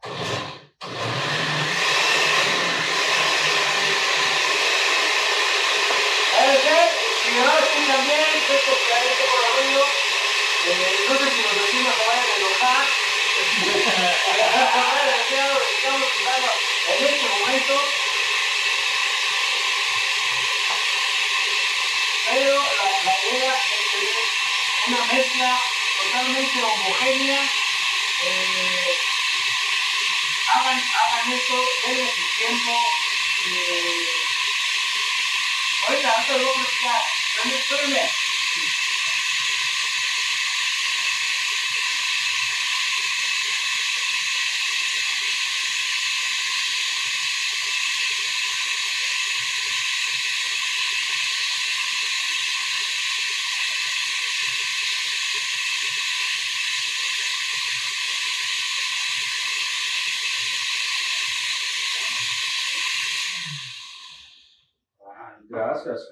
[6.40, 9.84] Si no lo escuchan bien, es porque hay un poco de ruido.
[10.66, 12.84] Eh, no sé si los vecinos se vayan a enojar.
[15.80, 16.10] Estamos
[16.88, 17.76] en este momento.
[22.32, 24.16] Pero la, la idea es tener
[24.88, 25.60] una mezcla
[26.04, 27.42] totalmente homogénea.
[28.24, 28.98] Eh,
[30.54, 32.72] hagan, hagan esto, denle su tiempo.
[33.48, 34.08] eh,
[35.88, 37.02] ahorita, ahorita lo voy a platicar.
[37.46, 38.12] Espérenme,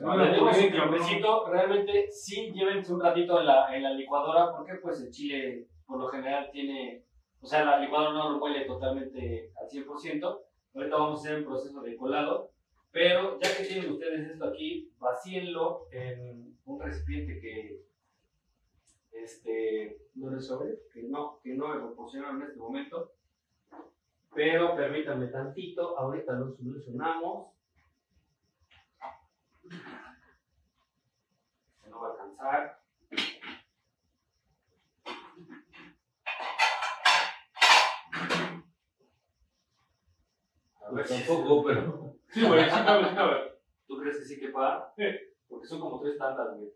[0.02, 0.72] muy un bien, cabrón.
[0.72, 5.68] tiempecito, realmente sí llévense un ratito en la, en la licuadora porque pues el chile
[5.86, 7.04] por lo general tiene,
[7.42, 10.40] o sea la licuadora no lo huele totalmente al 100%,
[10.76, 12.52] ahorita vamos a hacer un proceso de colado,
[12.92, 17.82] pero ya que tienen ustedes esto aquí, vacíenlo en un recipiente que
[19.12, 23.12] este, no les sobre, que no, que no me proporcionaron en este momento,
[24.34, 27.57] pero permítanme tantito, ahorita lo solucionamos.
[31.98, 32.80] Se no va a alcanzar.
[40.82, 42.16] A ver Tampoco, pero.
[42.30, 43.36] Sí, güey, sí cabe, sí cabe.
[43.88, 44.94] ¿Tú crees que sí que para?
[44.96, 45.04] Sí.
[45.48, 46.70] Porque son como tres tandas, güey.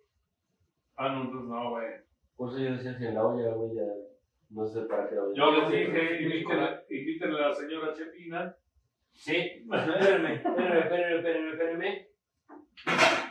[0.96, 1.88] Ah, no, entonces no, güey.
[2.36, 3.84] Por eso yo decía que en la olla, güey, ya.
[4.50, 5.36] No sé para qué la olla.
[5.36, 6.32] Yo les dije,
[6.90, 8.56] invítenle a la señora Chepina.
[9.14, 9.36] Sí,
[9.72, 13.31] espérenme, espérenme, espérenme, espérenme, espérenme.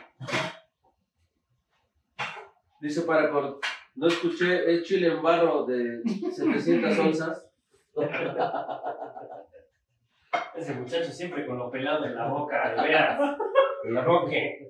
[2.81, 3.59] Dice Paracord,
[3.93, 7.47] no escuché, es chile en barro de 700 onzas.
[10.55, 13.37] Ese muchacho siempre con lo pelado en la boca, de veras.
[13.83, 14.67] En la Roque.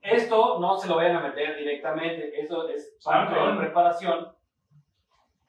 [0.00, 4.28] Esto no se lo vayan a meter directamente, eso es parte de la preparación.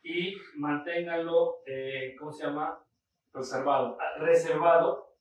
[0.02, 2.80] Y manténganlo, eh, ¿cómo se llama?
[3.32, 3.96] Reservado.
[4.00, 5.14] Ah, Reservado.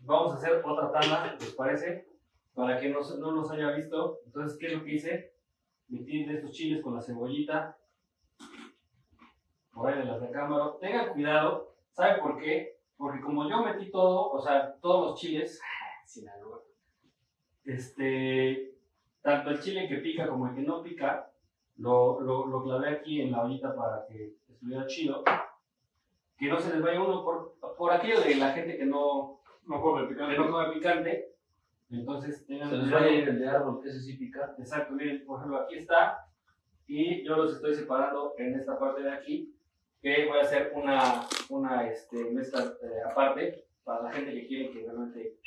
[0.00, 2.13] Vamos a hacer otra tanda, ¿les parece?
[2.54, 4.20] Para que no, no nos haya visto.
[4.26, 5.32] Entonces, ¿qué es lo que hice?
[5.88, 7.76] Metí de estos chiles con la cebollita.
[9.72, 10.72] Por ahí de la recámara.
[10.80, 11.74] Tengan cuidado.
[11.92, 12.78] ¿Sabe por qué?
[12.96, 15.60] Porque como yo metí todo, o sea, todos los chiles,
[16.06, 16.62] Sinaloa,
[17.64, 18.74] este,
[19.20, 21.30] tanto el chile que pica como el que no pica,
[21.76, 25.24] lo, lo, lo clavé aquí en la ollita para que estuviera chido.
[26.36, 29.80] Que no se les vaya uno por, por aquello de la gente que no, No
[29.80, 30.36] come que picante.
[30.36, 31.33] no come picante.
[32.00, 34.54] Entonces tengan Se les va a ir el de árbol, que ese sí pica.
[34.58, 36.26] Exacto, miren, por ejemplo, aquí está.
[36.86, 39.54] Y yo los estoy separando en esta parte de aquí.
[40.02, 44.70] Que voy a hacer una, una este, mezcla eh, aparte para la gente que quiere
[44.70, 45.38] que realmente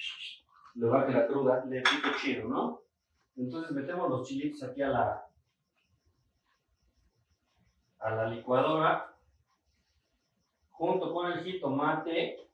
[0.76, 1.64] Le baje la cruda.
[1.66, 2.82] le pique chido, ¿no?
[3.36, 5.28] Entonces metemos los chilitos aquí a la,
[8.00, 9.14] a la licuadora.
[10.72, 12.47] Junto con el jitomate.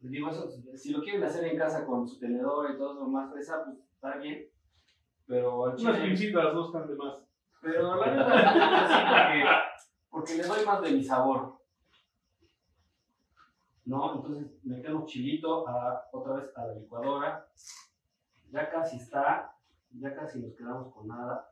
[0.00, 3.32] Digo, eso, si lo quieren hacer en casa con su tenedor y todo lo más
[3.32, 4.48] fresa, pues está bien.
[5.26, 7.16] Pero Unas pincitas no están de más.
[7.60, 9.44] pero la sí, porque,
[10.08, 11.58] porque le doy más de mi sabor.
[13.86, 14.16] ¿No?
[14.16, 17.48] Entonces metemos chilito a, otra vez a la licuadora.
[18.50, 19.52] Ya casi está.
[19.98, 21.50] Ya casi nos quedamos con nada.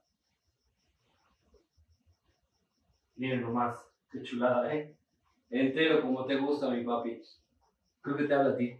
[3.16, 3.78] Miren nomás,
[4.10, 4.96] qué chulada, ¿eh?
[5.48, 7.22] Entero como te gusta, mi papi.
[8.04, 8.76] Creo que te habla a ti.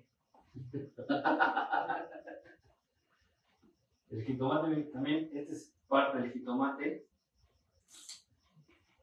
[4.11, 7.07] El jitomate también, este es parte del jitomate.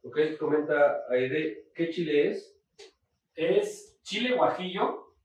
[0.03, 2.55] Ok, comenta Aide, ¿qué chile es?
[3.35, 5.15] es chile guajillo,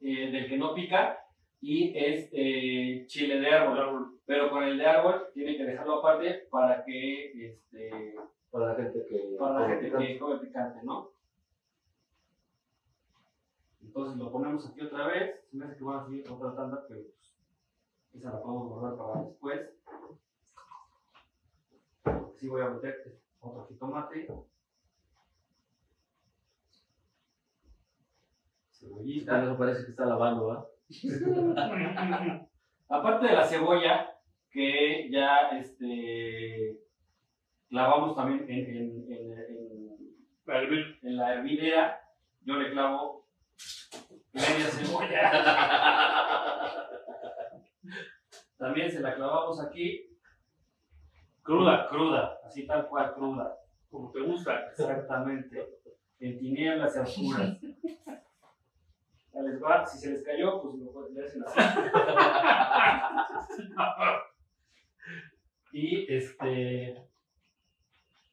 [0.00, 1.18] eh, del que no pica,
[1.60, 4.18] y es eh, chile de árbol.
[4.26, 8.16] Pero con el de árbol tienen que dejarlo aparte para que, este,
[8.50, 9.36] Para la gente que.
[9.38, 10.06] para la gente picante.
[10.06, 11.13] que come picante, ¿no?
[13.94, 15.46] Entonces lo ponemos aquí otra vez.
[15.48, 17.32] Se me hace que van a seguir otra tanda, pero pues,
[18.14, 19.70] esa la podemos guardar para después.
[22.36, 24.26] Sí voy a meter otro jitomate.
[28.72, 30.66] Cebollita, no parece que está lavando, ¿va?
[32.88, 34.10] Aparte de la cebolla,
[34.50, 36.80] que ya este,
[37.68, 40.14] clavamos también en, en- en-
[41.02, 42.00] en la hervidera,
[42.42, 43.23] yo le clavo
[44.32, 45.30] media cebolla.
[48.56, 50.18] También se la clavamos aquí,
[51.42, 53.58] cruda, cruda, así tal cual, cruda.
[53.90, 54.68] como te gusta.
[54.70, 55.80] Exactamente.
[56.18, 57.58] En tinieblas y oscuras.
[59.32, 61.60] Ya les va, si se les cayó, pues lo le hacen así.
[65.72, 67.04] y este.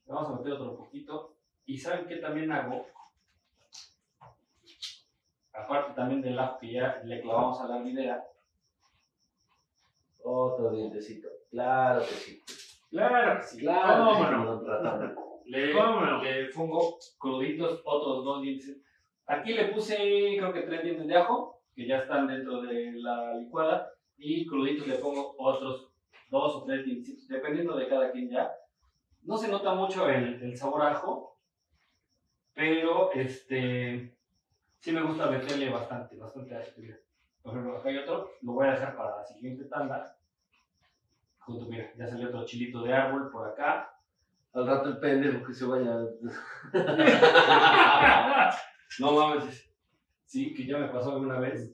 [0.05, 1.35] Vamos a meter otro poquito.
[1.65, 2.85] Y ¿saben qué también hago?
[5.53, 8.23] Aparte también del ajo que ya le clavamos a la hervidera.
[10.23, 11.29] Otro dientecito.
[11.49, 12.43] Claro que sí.
[12.89, 13.59] Claro que sí.
[13.59, 15.51] Claro ¿Cómo que sí.
[15.51, 18.77] Le, le pongo cruditos otros dos dientes.
[19.25, 19.95] Aquí le puse
[20.37, 24.87] creo que tres dientes de ajo, que ya están dentro de la licuada, y cruditos
[24.87, 25.91] le pongo otros
[26.29, 28.51] dos o tres dientes, dependiendo de cada quien ya.
[29.23, 31.37] No se nota mucho el, el sabor a ajo,
[32.53, 34.15] pero este
[34.81, 36.97] sí me gusta meterle bastante, bastante mira.
[37.41, 40.17] Por ejemplo, acá hay otro, lo voy a dejar para la siguiente tanda.
[41.39, 43.95] Junto, mira, ya salió otro chilito de árbol por acá.
[44.53, 45.95] Al rato el pendejo que se vaya.
[48.99, 49.71] No mames.
[50.25, 51.71] Sí, que ya me pasó alguna vez.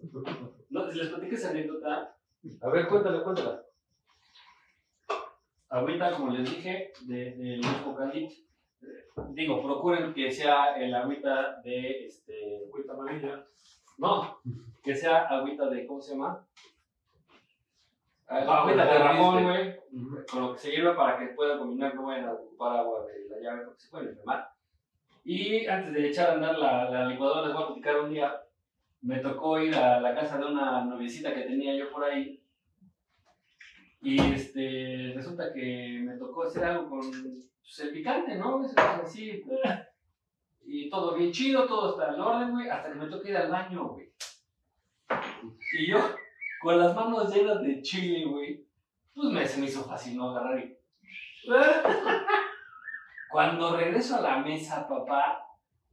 [0.69, 2.15] No, les platiqué esa anécdota.
[2.61, 3.61] A ver, cuéntale, cuéntale.
[5.69, 7.61] Agüita, como les dije, de, de.
[9.29, 12.67] Digo, procuren que sea el agüita de este.
[12.69, 13.45] Cuenta amarilla.
[13.97, 14.39] No,
[14.83, 15.85] que sea agüita de.
[15.85, 16.45] ¿Cómo se llama?
[18.27, 19.75] Ah, agüita de Ramón, güey.
[20.29, 23.29] Con lo que se sirve para que puedan combinar, no vayan a ocupar agua de
[23.29, 24.49] la llave porque se pueden enfermar.
[25.23, 28.41] Y antes de echar a andar la, la licuadora, les voy a platicar un día.
[29.01, 32.41] Me tocó ir a la casa de una noviecita que tenía yo por ahí.
[34.01, 37.01] Y este, resulta que me tocó hacer algo con
[37.67, 38.59] pues, el picante, ¿no?
[38.59, 39.43] Cosas así.
[40.65, 42.69] Y todo bien chido, todo está en orden, güey.
[42.69, 44.11] Hasta que me tocó ir al baño, güey.
[45.79, 45.97] Y yo,
[46.61, 48.65] con las manos llenas de chile, güey,
[49.13, 50.77] pues me, se me hizo fácil no agarrar y.
[53.29, 55.43] Cuando regreso a la mesa, papá,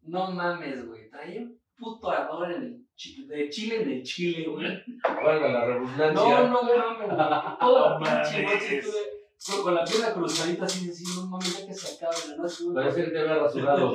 [0.03, 4.47] no mames, güey, traía un puto ardor en el chi- de chile en el chile,
[4.49, 4.83] güey.
[5.03, 6.13] Valga la redundancia.
[6.13, 7.09] No, no mames, güey.
[7.59, 8.63] Toda la pinche mames.
[8.63, 8.99] noche estuve
[9.63, 12.65] con, la pierna cruzadita así, así, no mames, ya que se acaba la noche.
[12.75, 13.93] Parece que te había rasurado.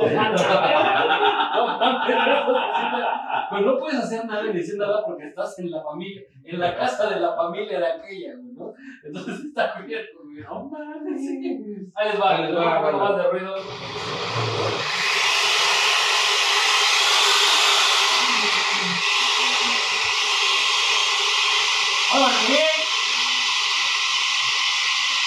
[3.49, 6.77] Pues no puedes hacer nada ni decir nada porque estás en la familia, en la
[6.77, 8.73] casa de la familia de aquella, ¿no?
[9.03, 10.43] Entonces está bien, güey.
[10.43, 11.21] No mames.
[11.95, 12.97] Ahí les va, Ahí les va, poner bueno.
[12.99, 13.55] más de ruido.
[22.11, 22.65] Ahora bien,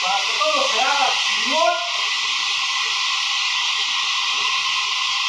[0.02, 0.80] para que todo se
[1.42, 1.72] haga chingón.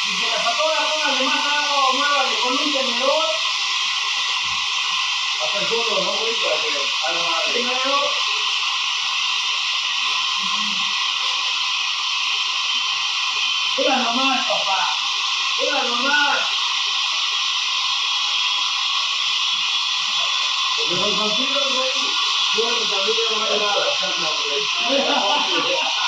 [0.04, 3.26] Si se la factura, póngale más agua o muévale con un tenedor.
[5.42, 6.34] Hasta el fondo, ¿no, güey?
[6.42, 6.68] Para que
[7.06, 7.52] haga madre.
[7.52, 8.10] Primero.
[13.76, 14.88] Mira nomás, papá.
[15.60, 16.38] Mira nomás.
[20.76, 21.92] Porque los vampiros, güey,
[22.56, 22.96] yo que ya
[23.30, 26.03] no a ir a la cama, güey.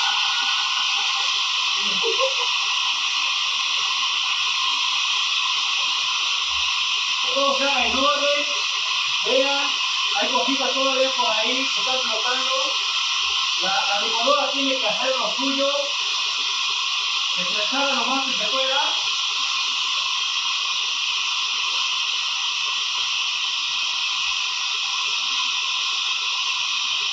[7.37, 8.47] Todo sea en orden.
[9.27, 9.71] Vean,
[10.15, 12.73] hay cositas todavía por ahí que están flotando.
[13.61, 15.71] La, la licuadora tiene que hacer lo suyo.
[17.71, 18.81] Salga lo más que se pueda.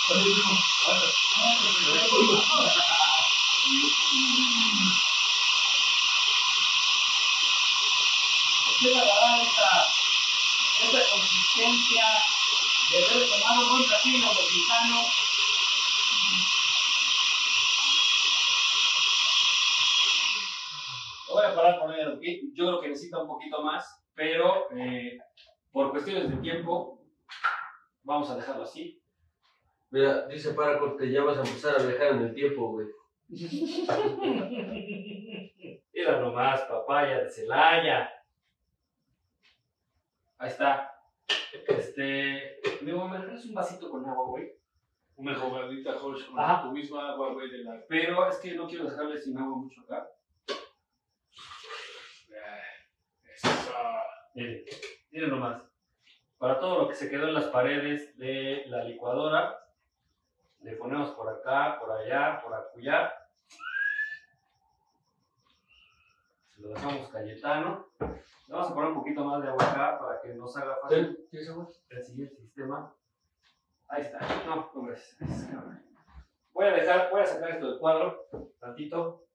[8.69, 9.93] Empieza a agarrar esta,
[11.55, 14.95] de haber tomado un buen platino mexicano.
[21.27, 22.21] Lo voy a parar por ahí, ¿ok?
[22.55, 25.19] Yo creo que necesita un poquito más, pero eh,
[25.71, 27.05] por cuestiones de tiempo,
[28.01, 28.99] vamos a dejarlo así.
[29.91, 32.87] Mira, dice Paracord que ya vas a empezar a viajar en el tiempo, güey.
[35.93, 38.09] Mira nomás, papaya de Celaya.
[40.39, 40.92] Ahí está.
[41.95, 42.83] Este.
[42.83, 44.51] Mi amor, ¿me regalas un vasito con agua, güey?
[45.15, 46.63] Una jugadita Jorge con Ajá.
[46.63, 47.85] tu misma agua, güey, de la.
[47.87, 50.09] Pero es que no quiero dejarle sin agua mucho acá.
[53.31, 53.49] Eso.
[54.33, 54.63] Miren,
[55.11, 55.61] Miren nomás.
[56.39, 59.63] Para todo lo que se quedó en las paredes de la licuadora,
[60.61, 63.13] le ponemos por acá, por allá, por acullá.
[66.49, 67.87] Se lo dejamos Cayetano.
[67.99, 71.27] Le vamos a poner un poquito más de agua acá para que nos haga fácil
[71.29, 71.67] ¿Tienes agua?
[71.89, 72.95] el siguiente sistema.
[73.89, 74.19] Ahí está.
[74.45, 75.49] No, no, gracias.
[76.53, 78.27] Voy a dejar, voy a sacar esto del cuadro,
[78.59, 79.25] tantito.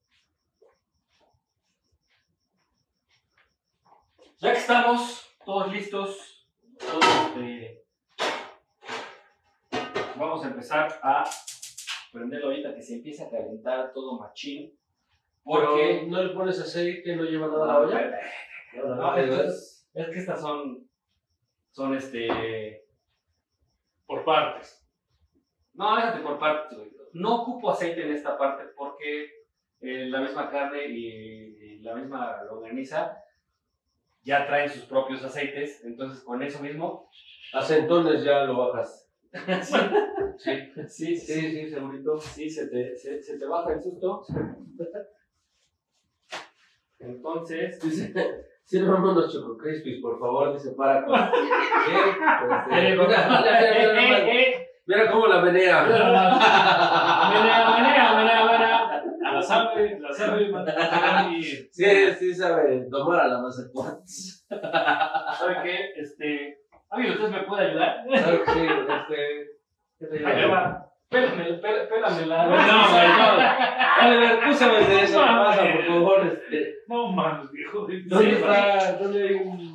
[4.37, 6.47] Ya que estamos todos listos,
[6.79, 7.83] todos, este,
[10.15, 11.29] vamos a empezar a
[12.11, 14.78] prenderlo ahorita que se empieza a calentar todo machín.
[15.49, 18.19] Porque Porque no le pones aceite, no lleva nada a la olla.
[18.85, 20.87] No, es, es que estas son,
[21.71, 22.83] son este,
[24.05, 24.87] Por partes.
[25.73, 26.91] No, déjate por partes, güey.
[27.13, 29.31] No ocupo aceite en esta parte porque
[29.81, 33.17] eh, la misma carne y, y la misma longaniza
[34.21, 37.09] ya traen sus propios aceites, entonces con eso mismo.
[37.53, 39.11] A centones ya lo bajas.
[39.63, 39.75] sí,
[40.37, 40.55] Sí,
[40.87, 42.19] sí, sí, sí, sí, segurito.
[42.19, 44.23] sí, se te, se, se te baja el susto.
[46.99, 48.13] Entonces, Dice,
[48.63, 51.05] sírvame unos Choco Crispies, por favor, dice para
[54.85, 55.83] mira, cómo la menea.
[55.83, 59.03] menea, menea, menea, menea.
[59.33, 60.51] La sabe, la sabe.
[61.71, 64.45] Sí, sí sabe tomar a la Mazacuats.
[64.49, 65.93] ¿Sabe qué?
[65.95, 66.57] Este,
[66.89, 68.03] amigo, ¿usted me puede ayudar?
[68.07, 69.47] Claro que sí, este.
[69.99, 70.43] ¿Qué te Ahí
[71.11, 71.25] digo?
[71.25, 71.31] va.
[71.33, 72.45] Pélame, pélame, pélame la.
[72.45, 72.57] No, no.
[72.57, 76.27] Dale, a ver, tú sabes de eso, pasa, por favor.
[76.27, 76.75] Este.
[76.87, 77.87] No mames, viejo.
[78.05, 78.93] ¿Dónde está?
[78.93, 79.73] ¿Dónde hay un.?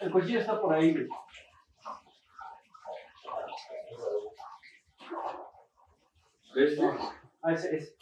[0.00, 1.08] El cuchillo está por ahí, güey.
[6.56, 6.82] Este.
[7.42, 7.96] Ah, ese es.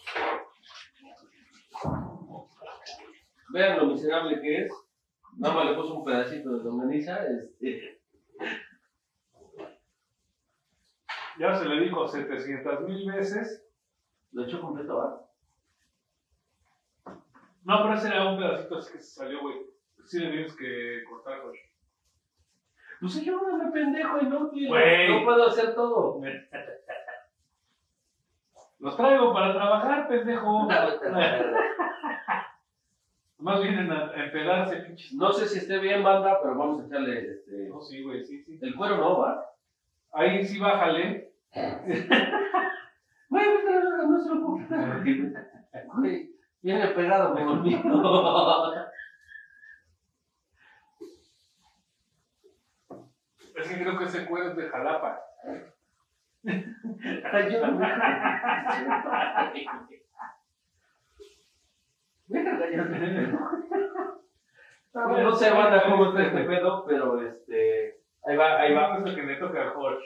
[3.51, 4.73] Vean lo miserable que es.
[5.37, 7.19] Nada más le puso un pedacito de longaniza.
[7.61, 8.01] Este.
[11.39, 13.67] Ya se le dijo 700 mil veces.
[14.33, 15.21] Lo echó completo, ¿va?
[17.65, 19.57] No, pero ese era un pedacito así que se salió, güey.
[20.05, 21.59] Sí le tienes que cortar, güey.
[23.01, 24.69] Pues soy yo un pendejo inútil.
[24.69, 25.09] Güey.
[25.09, 26.21] No puedo hacer todo.
[28.79, 30.69] Los traigo para trabajar, pendejo.
[33.39, 35.13] Más vienen a, a empedarse, pinches.
[35.15, 37.69] No sé si esté bien, banda, pero vamos a echarle este.
[37.69, 38.59] No, sí, güey, sí, sí.
[38.61, 39.54] El cuero no, ¿va?
[40.15, 41.33] Ahí sí bájale.
[43.31, 43.47] Güey,
[44.07, 44.59] no se lo.
[45.97, 46.31] Güey,
[46.63, 47.83] viene pegado conmigo.
[53.57, 55.21] Es que creo que ese cuero es de Jalapa.
[64.95, 67.94] No sé, banda, cómo está este pedo, pero este.
[68.27, 68.99] Ahí va, ahí va.
[68.99, 70.05] Es el que me toca Jorge.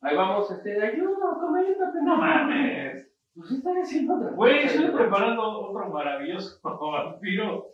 [0.00, 0.82] Ahí vamos, este.
[0.82, 2.02] Ayuda, coméntate.
[2.02, 3.08] No mames.
[3.34, 7.68] Pues estoy haciendo otra Güey, estoy preparando otro maravilloso vampiro.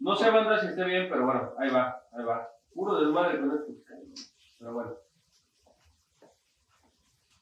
[0.00, 2.48] No sé, banda, si esté bien, pero bueno, ahí va, ahí va.
[2.74, 3.72] Puro desmadre con esto.
[4.58, 4.94] Pero bueno.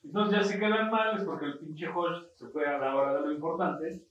[0.05, 3.14] Entonces ya si quedan mal es porque el pinche Jorge se fue a la hora
[3.14, 4.03] de lo importante.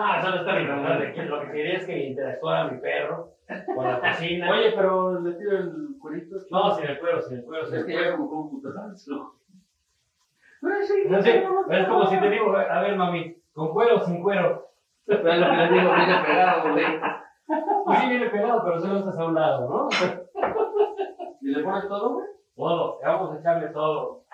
[0.00, 1.12] Ah, solo está importante.
[1.12, 3.32] que Lo que quería es que interactuara mi perro
[3.74, 4.48] con la cocina.
[4.52, 6.36] Oye, pero le tiro el cuerito.
[6.52, 7.66] No, sin el cuero, sin el cuero.
[7.66, 9.34] Es que ya como con un putazo.
[10.60, 14.68] No sé, es como si te digo, a ver, mami, ¿con cuero o sin cuero?
[15.04, 17.00] Pero lo que le digo, viene pegado, güey.
[17.84, 19.88] Pues sí viene pegado, pero solo estás a un lado, ¿no?
[21.40, 22.26] ¿Y le pones todo, güey?
[22.56, 24.24] Todo, vamos a echarle todo.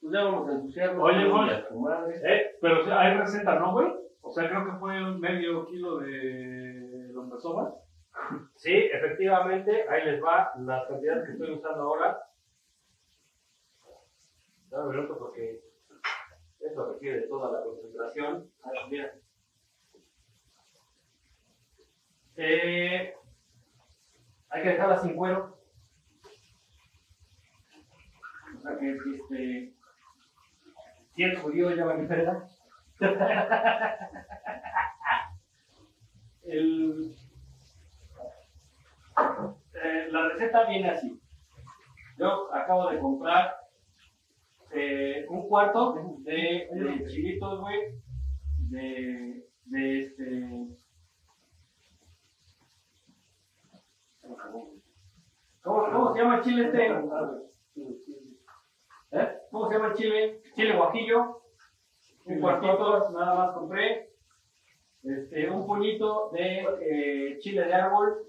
[0.00, 1.02] Pues ya vamos a ensuciarlo.
[1.02, 1.54] Oye, Jorge.
[1.54, 2.20] A tu madre.
[2.24, 3.88] Eh, pero o sea, hay receta, ¿no, güey?
[4.20, 7.74] O sea, creo que fue un medio kilo de longasoba.
[8.56, 12.18] Sí, efectivamente, ahí les va las cantidades que estoy usando ahora.
[14.70, 15.62] Dame un minuto porque
[16.60, 18.50] esto requiere toda la concentración.
[18.62, 19.14] A ver, mira.
[22.36, 23.14] Eh,
[24.50, 25.58] hay que dejarla sin cuero.
[28.56, 29.77] O sea que este,
[31.24, 32.46] el judío ya va a frega.
[36.44, 37.14] El,
[39.74, 41.20] eh, la receta viene así.
[42.18, 43.54] Yo acabo de comprar
[44.72, 47.80] eh, un cuarto de, chilitos, güey,
[48.70, 50.68] de, de este...
[55.62, 56.88] ¿Cómo, ¿Cómo se llama el chile este?
[59.10, 59.38] ¿Eh?
[59.50, 60.42] ¿Cómo se llama el chile?
[60.54, 61.42] Chile guajillo.
[62.26, 64.10] Un cuartito, nada más compré.
[65.02, 68.28] este, un puñito de eh, chile de árbol,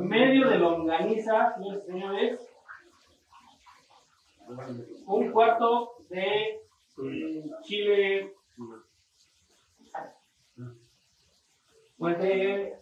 [0.00, 2.40] medio de longaniza, señores y señores,
[5.06, 6.60] un cuarto de
[6.96, 8.34] mm, chile,
[11.96, 12.80] pues de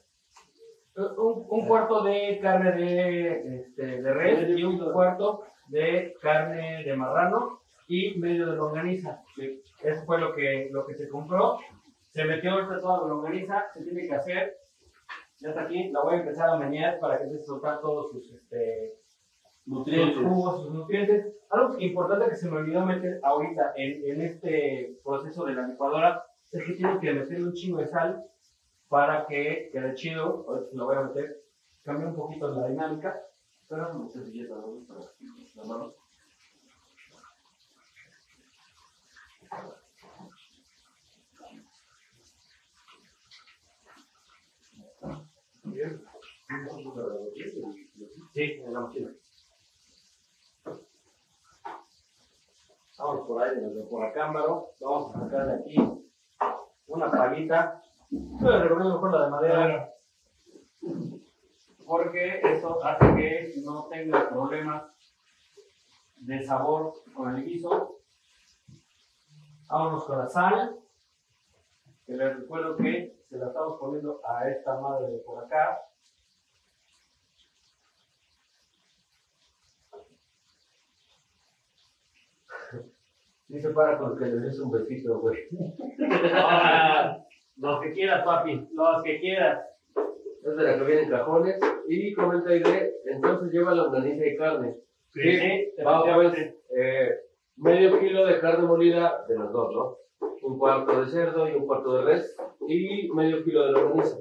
[0.99, 6.97] un, un cuarto de carne de, este, de res y un cuarto de carne de
[6.97, 9.23] marrano y medio de longaniza.
[9.83, 11.59] Eso fue lo que, lo que se compró.
[12.11, 14.57] Se metió ahorita toda la longaniza, se tiene que hacer.
[15.41, 18.33] Ya está aquí, la voy a empezar a menear para que se soltar todos sus
[18.33, 18.95] este,
[19.67, 20.15] Nutrientes.
[20.17, 21.27] sus jugos, sus nutrientes.
[21.51, 26.25] Algo importante que se me olvidó meter ahorita en, en este proceso de la licuadora
[26.51, 28.25] es que tengo que meterle un chingo de sal
[28.89, 30.45] para que quede chido.
[30.49, 31.45] Ahorita lo voy a meter.
[31.83, 33.23] Cambia un poquito la dinámica.
[33.69, 34.81] Pero no sé si ya ¿no?
[34.87, 35.01] Para
[35.55, 35.95] la mano.
[48.33, 49.11] Sí, en la mochila.
[52.99, 54.71] Vamos por ahí, por acá, Ámbaro.
[54.81, 55.77] Vamos a sacar de aquí
[56.87, 57.81] una palita.
[58.11, 59.95] Yo le recomiendo mejor la de madera.
[61.87, 64.85] Porque eso hace que no tenga problemas
[66.17, 68.01] de sabor con el guiso.
[69.69, 70.79] Vámonos con la sal.
[72.07, 75.81] Que les recuerdo que se la estamos poniendo a esta madre de por acá.
[83.49, 85.49] Dice para con que le des un besito, güey.
[87.59, 89.65] Los que quieras, papi, los que quieras.
[90.45, 91.59] Es de la que viene en cajones.
[91.89, 94.77] Y comenta Aide, entonces lleva longaniza y carne.
[95.11, 96.41] Sí, Va otra efectivamente.
[96.41, 96.55] vez.
[96.77, 97.11] eh,
[97.57, 99.97] medio kilo de carne molida de los dos, ¿no?
[100.43, 102.37] Un cuarto de cerdo y un cuarto de res.
[102.69, 104.19] Y medio kilo de longaniza.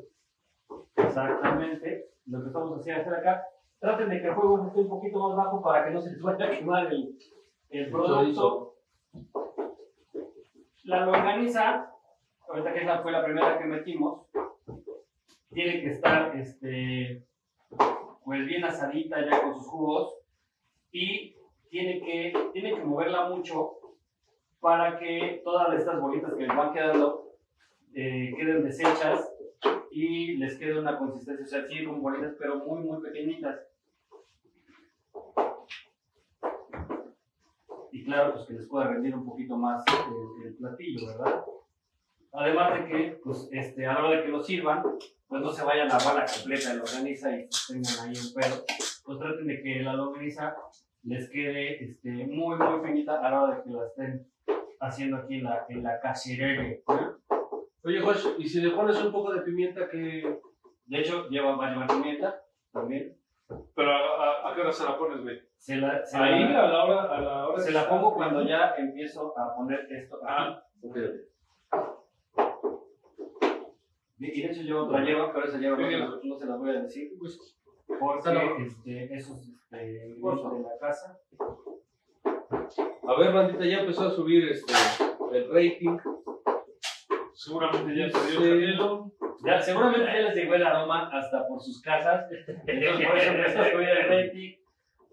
[0.95, 2.05] Exactamente.
[2.25, 3.43] Lo que estamos haciendo hacer acá.
[3.79, 6.21] Traten de que el fuego esté un poquito más bajo para que no se les
[6.21, 7.15] vaya a quemar el,
[7.69, 8.73] el producto.
[10.85, 11.91] La longaniza,
[12.47, 14.27] ahorita que esa fue la primera que metimos,
[15.53, 17.23] tiene que estar este,
[18.23, 20.15] pues bien asadita ya con sus jugos
[20.91, 21.35] y
[21.69, 23.73] tiene que, tiene que moverla mucho
[24.59, 27.33] para que todas estas bolitas que les van quedando
[27.93, 29.33] eh, queden deshechas
[29.91, 33.59] y les quede una consistencia, o sea, sí con bolitas, pero muy, muy pequeñitas.
[37.91, 41.43] Y claro, pues que les pueda rendir un poquito más el, el platillo, ¿verdad?
[42.37, 44.83] Además de que, pues, este, a la hora de que lo sirvan,
[45.27, 48.33] pues no se vaya la bala completa de la longaniza y pues, tengan ahí un
[48.33, 48.63] pedo.
[49.03, 50.55] Pues traten de que la longaniza
[51.03, 54.27] les quede este, muy, muy finita a la hora de que la estén
[54.79, 55.99] haciendo aquí en la, en la.
[57.83, 60.39] Oye, Josh, ¿y si le pones un poco de pimienta que
[60.85, 62.39] De hecho, lleva, va a llevar pimienta
[62.71, 63.17] también.
[63.47, 65.41] Pero ¿a, a, a qué hora se la pones, güey?
[65.57, 68.47] Se la, se Ahí, la, a la hora, a la hora se la pongo cuando
[68.47, 70.19] ya empiezo a poner esto.
[70.23, 70.95] Ah, Ok,
[74.19, 76.81] Y de hecho llevo otra hierba, pero esa hierba no, no se las voy a
[76.81, 77.11] decir.
[77.99, 79.77] Porque este, esos este,
[80.09, 81.17] ingredientes de la casa.
[83.07, 84.73] A ver, bandita, ya empezó a subir este,
[85.31, 85.97] el rating.
[87.33, 88.45] seguramente ya se dio Sí.
[88.47, 89.11] el canelo.
[89.45, 92.25] Ya, seguramente ya les llegó el aroma hasta por sus casas.
[92.65, 94.53] Entonces, por eso empezó a subir el rating.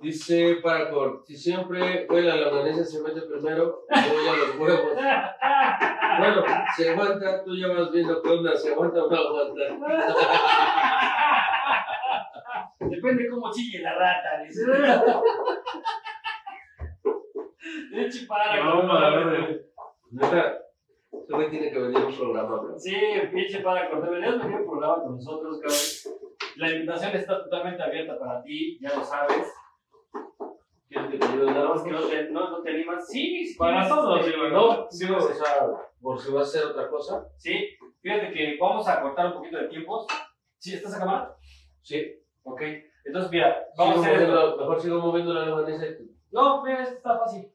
[0.01, 4.93] Dice Paracord, si siempre huele a la longaniza se mete primero, luego ya los huevos.
[6.19, 6.45] Bueno,
[6.77, 9.63] se aguanta, tú ya vas viendo qué onda, se aguanta o no aguanta.
[12.81, 14.63] Depende cómo chille la rata, dice.
[17.93, 19.67] Eche para, No, madre.
[20.11, 20.59] Neta,
[21.29, 22.79] güey tiene que venir a un programa, bro.
[22.79, 22.95] Sí,
[23.33, 24.11] pinche para cortar.
[24.11, 26.23] Deberías venir a un programa con nosotros, cabrón.
[26.57, 29.53] La invitación está totalmente abierta para ti, ya lo sabes.
[31.19, 33.07] ¿Quieres que te ayude Nada más que no te, no, no te animas.
[33.09, 33.57] Sí, sí.
[33.59, 35.69] Para todos, digo, No, o sea,
[36.01, 37.27] por si vas a hacer otra cosa.
[37.37, 40.07] Sí, fíjate que vamos a cortar un poquito de tiempos.
[40.59, 40.75] ¿Sí?
[40.75, 41.37] ¿Estás a cámara?
[41.83, 42.63] Sí, Ok.
[43.07, 45.45] Entonces, mira, vamos sigo a hacer moviendo, mejor sigo moviendo la
[45.97, 47.51] tú- No, mira, esto está fácil.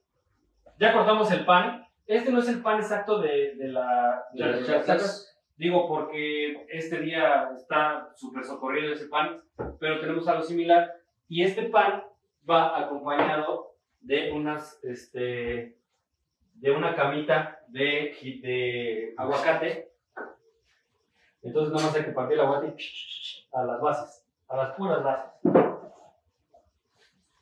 [0.79, 1.85] Ya cortamos el pan.
[2.05, 4.23] Este no es el pan exacto de, de la...
[4.33, 5.25] De las chacas.
[5.57, 9.43] Digo, porque este día está súper socorrido ese pan,
[9.79, 10.89] pero tenemos algo similar.
[11.27, 12.03] Y este pan
[12.49, 15.77] va acompañado de unas, este,
[16.55, 19.91] de una camita de, de aguacate.
[21.41, 22.75] Entonces nada más hay que partir el aguacate
[23.53, 25.31] a las bases, a las puras bases.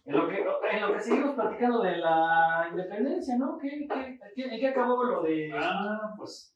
[0.06, 3.58] En lo que, en lo que seguimos platicando de la independencia, ¿no?
[3.58, 3.88] ¿Qué,
[4.36, 5.52] qué, en qué acabó lo de...?
[5.54, 6.56] Ah, pues.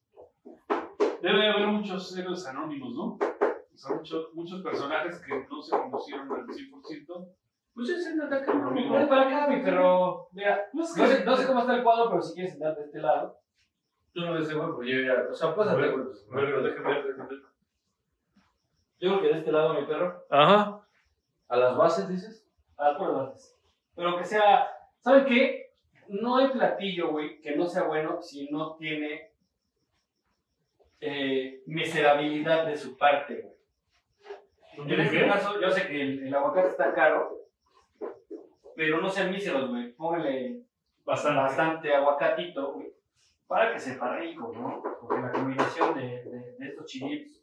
[1.22, 3.18] Debe haber muchos héroes anónimos, ¿no?
[3.74, 3.98] O sea,
[4.34, 7.28] muchos personajes que no se conocieron al 100%.
[7.74, 8.96] Pues es el ataque Amigo.
[8.96, 10.28] Ven para acá, mi perro.
[10.34, 12.86] Mira, No no sé, no sé cómo está el cuadro, pero si quieres sentarte de
[12.88, 13.40] este lado.
[14.14, 15.30] Tú no ves güey, porque yo ya.
[15.30, 16.04] O sea, pásate, güey.
[16.06, 17.40] pues, Pero déjame ver, déjame ver.
[19.00, 20.26] Yo creo que de este lado, mi perro.
[20.30, 20.82] Ajá.
[21.48, 22.46] A las bases, dices.
[22.78, 23.58] A las puras bases.
[23.96, 24.68] Pero que sea.
[25.00, 25.72] ¿Saben qué?
[26.10, 29.32] No hay platillo, güey, que no sea bueno si no tiene
[31.00, 34.92] eh, miserabilidad de su parte, güey.
[34.92, 37.41] En este caso, yo sé que el, el aguacate está caro,
[38.76, 39.94] pero no sean míseros, güey.
[39.94, 40.64] Póngale
[41.06, 41.42] Bastante.
[41.42, 42.94] bastante aguacatito, güey,
[43.48, 44.82] para que sepa rico, ¿no?
[45.02, 47.42] Porque la combinación de, de, de estos chilitos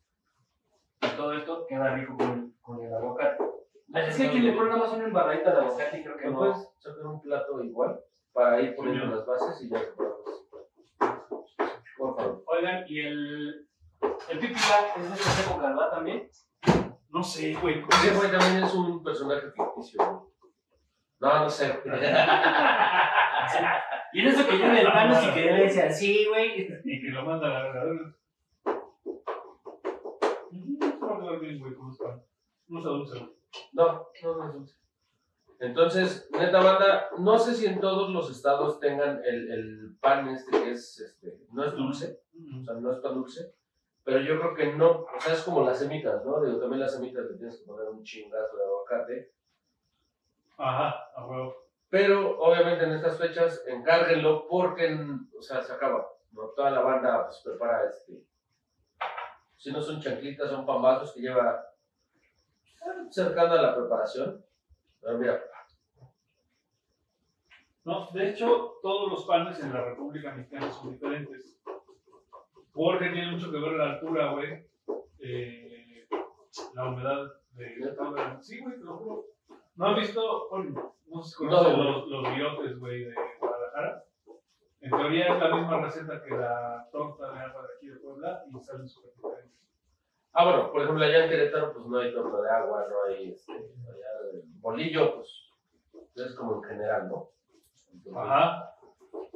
[1.03, 3.45] y todo esto queda rico con, con el aguacate.
[3.95, 6.37] Es que aquí le ponen nada más una embarradita de aguacate y creo que ¿No
[6.39, 8.01] puedes sacar un plato igual
[8.33, 9.17] para ir poniendo Señor.
[9.17, 9.81] las bases y ya?
[11.97, 12.45] Por favor.
[12.47, 13.69] Oigan, y el,
[14.29, 15.91] el pipila es de esta época, ¿verdad?
[15.91, 16.29] También.
[17.11, 17.83] No sé, güey.
[17.89, 20.28] Ese güey también es un personaje ficticio.
[21.21, 21.73] No, no sé.
[24.12, 26.62] Y en eso que yo de manos y que le decía así, güey.
[26.85, 28.14] Y que lo manda a la verdadera.
[32.69, 33.29] No está dulce.
[33.73, 34.79] No, no, no es dulce.
[35.61, 40.51] Entonces, neta banda, no sé si en todos los estados tengan el, el pan este
[40.53, 42.21] que es, este, no es dulce,
[42.61, 43.55] o sea, no es tan dulce,
[44.05, 46.41] pero yo creo que no, o sea, es como las semitas, ¿no?
[46.41, 49.33] Digo, también las semitas le tienes que poner un chingazo de aguacate,
[50.59, 51.55] Ajá, a huevo.
[51.89, 54.99] pero obviamente en estas fechas encárguenlo porque,
[55.37, 56.49] o sea, se acaba, ¿no?
[56.57, 58.23] Toda la banda pues prepara este,
[59.57, 61.65] si no son chanclitas, son pambazos que lleva
[62.65, 64.45] eh, cercano a la preparación.
[65.01, 65.41] Pero mira,
[67.85, 71.59] No, de hecho, todos los panes en la República Mexicana son diferentes.
[72.73, 74.67] Porque tiene mucho que ver la altura, güey.
[75.21, 76.07] Eh,
[76.75, 79.25] la humedad de cada- Sí, güey, te lo juro.
[79.79, 80.49] ¿No has visto?
[80.51, 84.05] Bueno, no sé si conocen No, los, los biotes, güey, de Guadalajara.
[84.81, 88.43] En teoría es la misma receta que la torta de agua de aquí de Puebla
[88.49, 89.57] y salen súper diferentes.
[90.33, 93.31] Ah, bueno, por ejemplo, allá en Querétaro, pues no hay torta de agua, no hay
[93.31, 95.53] este, allá el bolillo, pues
[96.16, 97.31] es como en general, ¿no?
[97.93, 98.74] Entonces, Ajá.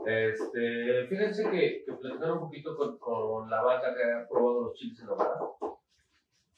[0.05, 4.75] Este, fíjense que, que platicaron un poquito con, con la banda que ha probado los
[4.75, 5.39] chiles en nogada.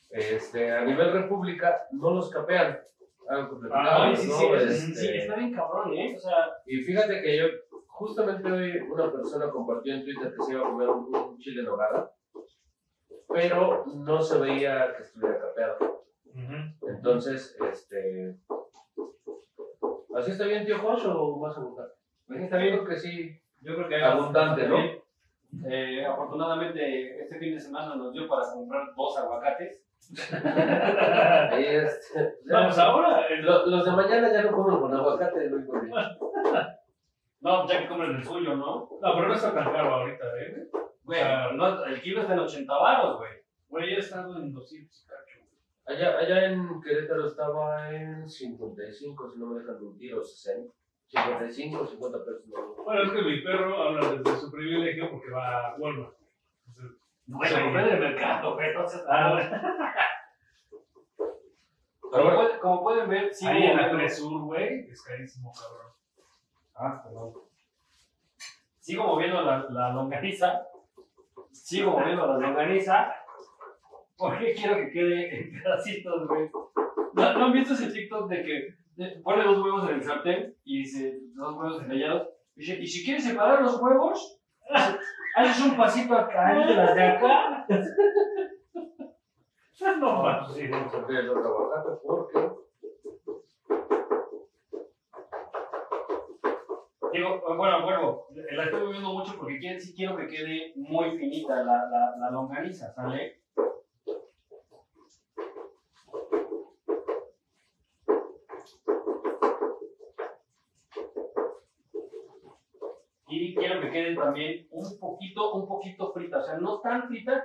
[0.09, 2.81] Este, a nivel república no los capean.
[3.29, 4.37] Algo Ah, Ay, sí, ¿no?
[4.39, 6.15] sí, Este, sí, está bien cabrón, ¿eh?
[6.17, 7.47] O sea, Y fíjate que yo,
[7.87, 11.61] justamente hoy una persona compartió en Twitter que se iba a comer un, un chile
[11.61, 12.13] en nogada,
[13.29, 16.05] pero no se veía que estuviera capeado.
[16.87, 18.37] Entonces, este.
[20.17, 21.87] ¿Así está bien, tío Josh, o vas a buscar?
[22.27, 22.75] pues está bien.
[22.75, 23.41] Creo que sí.
[23.61, 24.77] Yo creo que Abundante, ¿no?
[25.67, 29.84] Eh, afortunadamente, este fin de semana nos dio para comprar dos aguacates.
[31.51, 32.35] Ahí este.
[32.45, 33.27] No, pues ahora.
[33.41, 35.91] Lo- los de mañana ya no comen con aguacate, porque-
[37.41, 38.89] No, ya que compren el suyo, ¿no?
[39.01, 40.67] No, pero no está tan caro ahorita, ¿eh?
[41.03, 41.21] Güey,
[41.55, 43.31] no, el kilo está en 80 varos, güey.
[43.69, 45.41] Güey, ya estado en 200 cacho.
[45.87, 50.73] Allá, allá en Querétaro estaba en 55, si no me dejan mentir, o 60.
[51.07, 52.43] 55, 50 pesos.
[52.47, 52.83] No.
[52.83, 56.15] Bueno, es que mi perro habla desde su privilegio porque va a Walmart.
[57.27, 58.57] Güey, se compré en el mercado,
[59.09, 59.39] Ah, como,
[62.13, 63.47] Pero bueno, pueden, como pueden ver, sí.
[63.47, 65.93] ahí en la moviendo- Presur, güey, es carísimo, cabrón.
[66.77, 67.33] Ah, perdón.
[68.79, 70.67] Sigo moviendo la, la longaniza.
[71.51, 73.15] Sigo moviendo la longaniza.
[74.17, 76.51] Porque quiero que quede en pedacitos, güey.
[77.15, 80.55] ¿No, ¿No han visto ese TikTok de que de- pone dos huevos en el sartén
[80.65, 82.29] y dice dos huevos estrellados?
[82.57, 84.39] Y dice, y si quieres separar los huevos,
[85.35, 87.67] haces un pasito acá entre las de acá.
[89.99, 90.71] No, más, sí.
[90.73, 92.51] abrir el otro aguacate porque.
[97.13, 98.27] Digo, bueno, vuelvo.
[98.53, 102.31] La estoy moviendo mucho porque quiero, sí quiero que quede muy finita la, la, la
[102.31, 103.44] longaniza, ¿sale?
[113.55, 117.45] Y quiero que quede también un poquito, un poquito frita, o sea, no tan frita,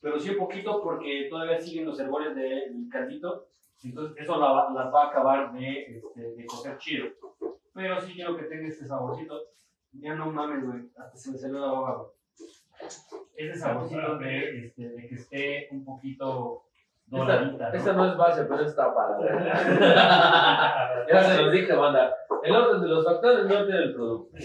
[0.00, 3.46] pero sí un poquito porque todavía siguen los herbores del caldito,
[3.84, 7.06] entonces eso la va- las va a acabar de, este, de cocer chido.
[7.74, 9.40] Pero sí quiero que tenga este saborcito.
[9.92, 10.88] Ya no mames, güey.
[10.96, 12.08] Hasta se me salió la baba, güey.
[13.36, 16.64] Ese saborcito de, este, de que esté un poquito
[17.06, 17.74] doradita, ¿no?
[17.74, 19.18] Esta no es base, pero es tapa.
[21.08, 22.14] Ya se los dije, banda.
[22.42, 24.36] El orden de los factores no tiene el producto.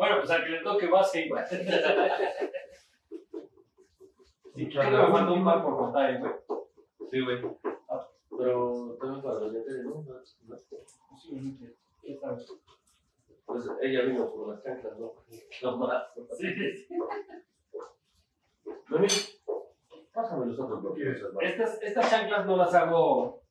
[0.00, 1.44] Bueno, pues al que le toque base igual.
[4.56, 6.32] Sí, Creo que me mandó un par por contar, güey.
[7.10, 7.38] Sí, güey.
[8.36, 10.12] Pero también para los letreros, ¿no?
[10.12, 10.56] ¿no?
[11.08, 11.76] Posiblemente.
[12.02, 12.42] ¿Quién sabe?
[13.46, 15.12] Pues ella vino por las chanclas, ¿no?
[15.62, 16.02] No más.
[16.36, 16.94] Sí, sí.
[18.88, 19.06] Mami,
[20.12, 21.22] pásame los otros bloques.
[21.42, 23.42] Estas, estas chanclas no las hago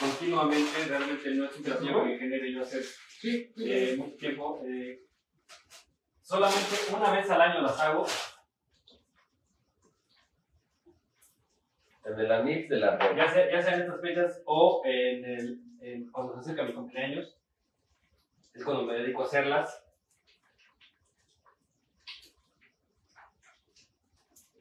[0.00, 4.60] continuamente, realmente no es un platillo que genere yo hacer Sí, eh, mucho tiempo.
[4.64, 5.04] eh,
[6.24, 8.06] solamente una vez al año las hago.
[12.04, 13.16] En el anix de la red.
[13.16, 16.74] Ya sea, ya sea en estas fechas o en el, en- cuando se acerca mi
[16.74, 17.38] cumpleaños.
[18.52, 19.82] Es cuando me dedico a hacerlas.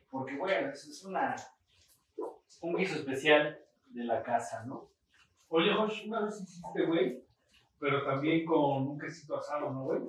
[0.10, 1.36] Porque bueno, es, es una,
[2.62, 4.90] un guiso especial de la casa, ¿no?
[5.50, 7.24] Oye, Josh, una vez hiciste, güey,
[7.80, 10.02] pero también con un quesito asado, ¿no, güey?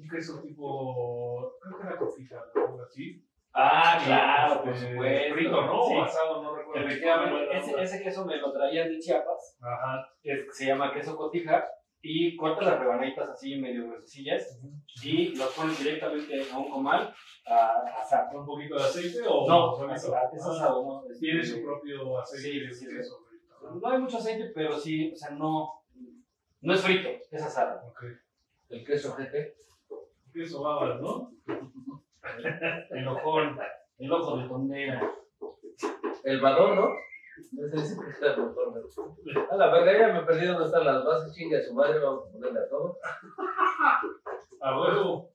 [0.00, 2.64] Un queso tipo, creo que era cofita, ¿no?
[2.66, 3.22] algo así.
[3.52, 5.34] Ah, claro, por Este, supuesto.
[5.34, 5.84] Frito, ¿no?
[5.84, 6.86] Sí, O asado, no recuerdo.
[6.88, 7.58] efectivamente.
[7.58, 9.58] Ese, ese queso me lo traían de Chiapas.
[9.60, 10.06] Ajá.
[10.22, 11.66] es- se llama queso cotija.
[12.02, 14.58] Y cortas las rebanaditas así medio gruesillas
[15.04, 17.14] y los pones directamente a un comal
[17.46, 18.34] a asar.
[18.34, 21.10] ¿Un poquito de aceite o No, asar, es Ah, asado, ¿no?
[21.10, 23.18] Es- Tiene su propio aceite Sí, de sí, queso.
[23.82, 25.82] No hay mucho aceite, pero sí, o sea, no,
[26.62, 27.82] no es frito, es asado.
[27.88, 28.02] Ok.
[28.70, 29.56] El queso GT.
[30.32, 31.32] Queso babas, ¿no?
[32.90, 33.58] El ojón,
[33.98, 35.12] el ojo de tondera.
[36.24, 36.90] El badón, ¿no?
[37.72, 37.98] Es.
[39.50, 41.34] A la verga, ya me perdí dónde están las bases.
[41.34, 42.98] Chinga su madre, vamos a ponerle a todo.
[44.60, 45.30] A huevo.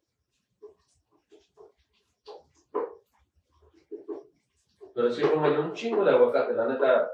[4.93, 7.11] Pero sí, como un chingo de aguacate, la neta.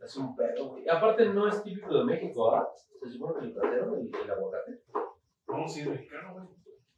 [0.00, 0.88] Es un pedo, güey.
[0.88, 2.68] Aparte, no es típico de México, ¿ah?
[3.00, 4.82] Se supone que el platero, el, el aguacate.
[5.66, 6.46] Sí, es mexicano, güey.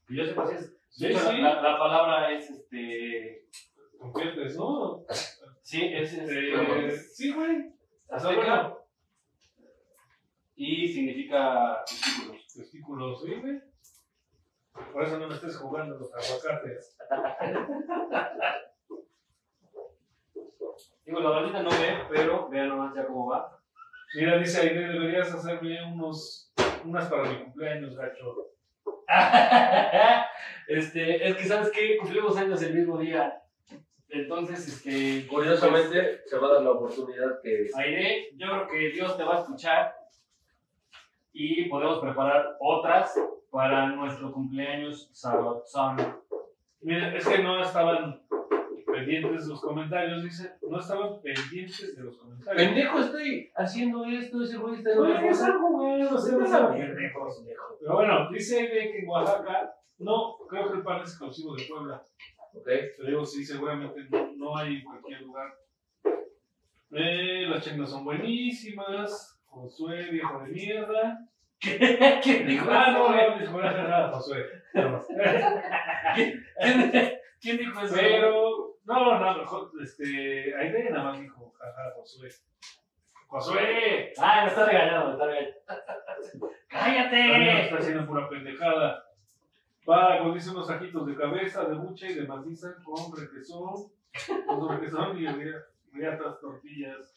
[0.08, 0.76] Y yo sé si es.
[0.88, 1.38] Sí, sí.
[1.38, 3.46] La, la palabra es este.
[3.98, 5.04] Confiantes, ¿no?
[5.62, 6.98] Sí, es este.
[6.98, 7.72] sí, güey.
[8.08, 8.74] Azteca.
[10.56, 12.46] Y significa testículos.
[12.52, 13.60] Testículos, sí, güey.
[14.92, 16.96] Por eso no me estés jugando los aguacates.
[21.04, 23.58] Digo, la bandita no ve, pero vean nomás ya cómo va.
[24.14, 26.52] Mira, dice Aide, deberías hacerme unos,
[26.84, 28.48] unas para mi cumpleaños, gacho.
[30.68, 31.96] este, es que, ¿sabes qué?
[31.96, 33.42] Cumplimos años el mismo día.
[34.08, 35.26] Entonces, este.
[35.26, 37.70] Curiosamente, se va a dar la oportunidad que.
[37.74, 39.94] Aide, yo creo que Dios te va a escuchar.
[41.32, 43.14] Y podemos preparar otras
[43.50, 45.96] para nuestro cumpleaños Sabatzón.
[46.80, 48.22] Mira, es que no estaban
[48.86, 50.56] pendientes los comentarios, dice.
[50.62, 52.62] No estaban pendientes de los comentarios.
[52.62, 54.98] Pendejo, estoy haciendo esto, ese güey está en
[55.78, 57.12] Jugando, se Estás van a bien, ver.
[57.80, 61.64] Pero bueno, dice Aide que en Oaxaca, no, creo que el pan es exclusivo de
[61.64, 62.02] Puebla.
[62.52, 62.64] Ok.
[62.66, 65.52] Te digo, sí, seguramente no, no hay en cualquier lugar.
[66.90, 69.40] Eh, las chengas son buenísimas.
[69.46, 71.18] Josué, viejo de mierda.
[72.22, 73.30] ¿Quién dijo Ah, eso, no, güey?
[73.30, 74.44] no, dijo nada, Josué.
[74.74, 75.06] Nada más.
[76.14, 76.44] ¿Quién,
[77.40, 77.94] quién dijo eso?
[77.94, 82.28] Pero, no, no, mejor, este, Aide nada más dijo, jaja, Josué.
[83.28, 86.50] Josué, Ah, me está regañando, me está regañando.
[86.68, 87.60] ¡Cállate!
[87.64, 89.04] está haciendo pura pendejada.
[89.84, 93.90] Pues dice unos taquitos de cabeza, de buche y de maciza con requesón,
[94.46, 97.14] con requesón y ri- riatas tortillas.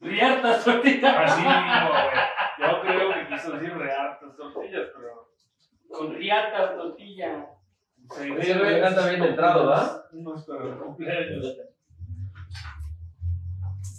[0.00, 1.16] Riartas tortillas.
[1.32, 2.70] Así, güey.
[2.70, 5.28] Yo creo que quiso decir rehartas tortillas, pero.
[5.90, 7.46] Con riatas tortillas.
[8.10, 8.28] se
[8.58, 10.04] güey anda bien entrado, ¿va?
[10.12, 11.56] No es para el cumpleaños.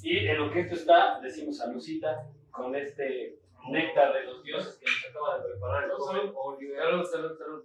[0.02, 3.40] Y en lo que esto está, decimos salucita con este
[3.70, 6.34] néctar de los dioses que nos acaba de preparar el joven.
[6.78, 7.64] Salud, salud, salud.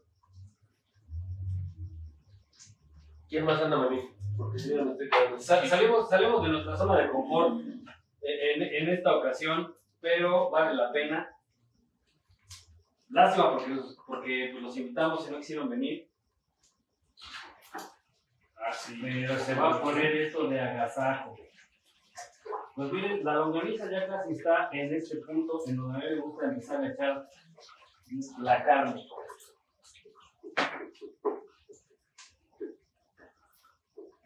[3.28, 4.10] ¿Quién más anda, mami?
[4.36, 5.38] Porque si no me estoy quedando.
[5.38, 10.90] Sa- salimos, salimos de nuestra zona de confort en, en esta ocasión, pero vale la
[10.92, 11.30] pena.
[13.10, 16.10] Lástima porque, los- porque pues, los invitamos y no quisieron venir,
[18.56, 18.98] Así.
[19.00, 21.36] pero se va a poner esto de agasajo.
[22.74, 26.20] Pues miren, la longaniza ya casi está en este punto en donde a mí me
[26.20, 27.28] gusta empezar a echar
[28.40, 29.06] la carne.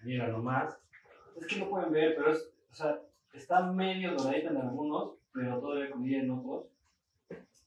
[0.02, 0.78] Mira nomás.
[1.36, 2.98] Es que no pueden ver, pero es, o sea,
[3.34, 6.66] está medio doradita en algunos, pero todavía crudía en otros.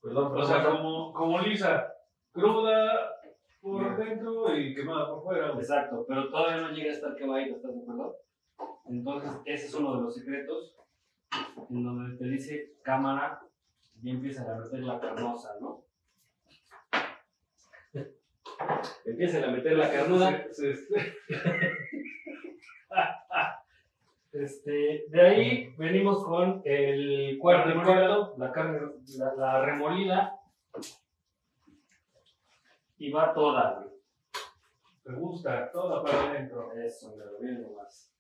[0.02, 1.94] Perdón, O sea, como, como lisa,
[2.32, 3.22] cruda
[3.62, 5.54] por dentro y quemada por fuera.
[5.54, 8.18] Exacto, pero todavía no llega a estar quemadito, ¿estás de acuerdo?
[8.86, 10.76] Entonces, ese es uno de los secretos
[11.70, 13.42] en donde te dice cámara
[14.04, 15.86] y empiezan a meter la carnosa, ¿no?
[19.06, 20.46] Empiezan a meter la carnuda.
[24.34, 28.08] Este, de ahí venimos con el cuarto, Remolida.
[28.08, 28.80] cuarto, la carne,
[29.18, 30.40] la, la remolida.
[32.98, 33.90] Y va toda, güey.
[35.04, 36.72] Me gusta, toda para adentro.
[36.74, 38.11] Eso, me lo viene más.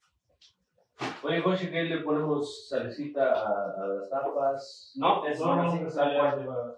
[1.23, 4.93] Oye, Joshi, ¿qué le ponemos salecita a, a las tapas?
[4.95, 6.75] No, eso No, no, lleva-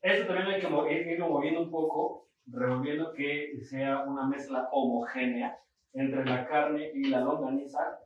[0.00, 4.68] Esto también hay que mo- ir- irlo moviendo un poco, revolviendo que sea una mezcla
[4.72, 5.58] homogénea
[5.92, 7.98] entre la carne y la longaniza.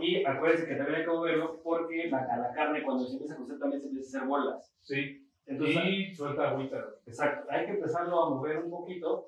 [0.00, 3.34] Y acuérdense que también hay que moverlo porque la, a la carne cuando se empieza
[3.34, 4.74] a cocer también se empieza a hacer bolas.
[4.80, 6.78] Sí, Entonces, y suelta agüita.
[7.06, 9.26] exacto, hay que empezarlo a mover un poquito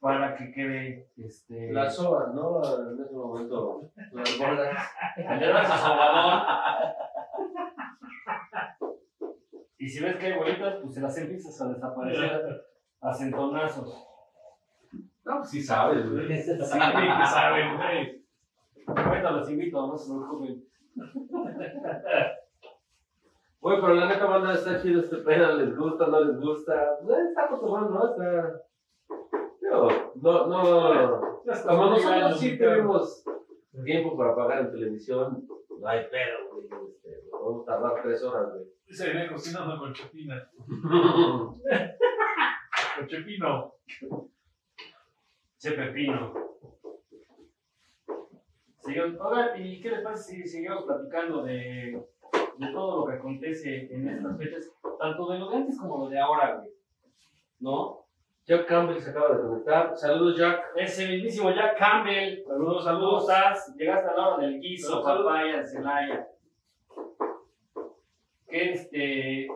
[0.00, 2.62] para que quede este, Las soas, ¿no?
[2.92, 4.76] En ese momento, las bolas.
[9.78, 12.64] Y si ves que hay bolitas, pues se las empiezas a desaparecer
[13.00, 14.06] a centonazos.
[15.24, 16.26] No, pues sí sabes, güey.
[16.42, 18.24] Sí, que saben, güey.
[18.86, 20.64] Ahorita los invito, no se preocupen.
[23.60, 26.98] Oye, pero la neta, banda, está chido este pedo, les gusta, no les gusta.
[27.02, 28.10] Pues, estamos tomando, ¿no?
[28.10, 28.62] Está.
[29.68, 31.42] Digo, no, no.
[31.66, 33.24] Como nosotros sí tenemos
[33.84, 36.66] tiempo para pagar en televisión, no hay pedo, güey.
[36.88, 38.64] Este, vamos a tardar tres horas, güey.
[38.88, 40.50] Se viene cocinando con Chepina.
[42.96, 43.74] Con Chepino.
[45.58, 46.32] Che Pepino.
[48.84, 49.18] Oigan,
[49.56, 52.02] ¿y qué les parece si seguimos platicando de,
[52.58, 54.72] de todo lo que acontece en estas fechas?
[54.98, 56.70] Tanto de lo de antes como lo de ahora, güey.
[57.60, 57.97] ¿No?
[58.48, 59.94] Jack Campbell se acaba de conectar.
[59.94, 60.72] Saludos, Jack.
[60.74, 62.42] Ese mismísimo Jack Campbell.
[62.46, 63.22] Saludos, ¿Cómo saludos.
[63.28, 63.76] estás?
[63.76, 66.28] Llegaste a la hora del guiso, papaya, Celaya.
[68.48, 69.48] ¿Qué, este,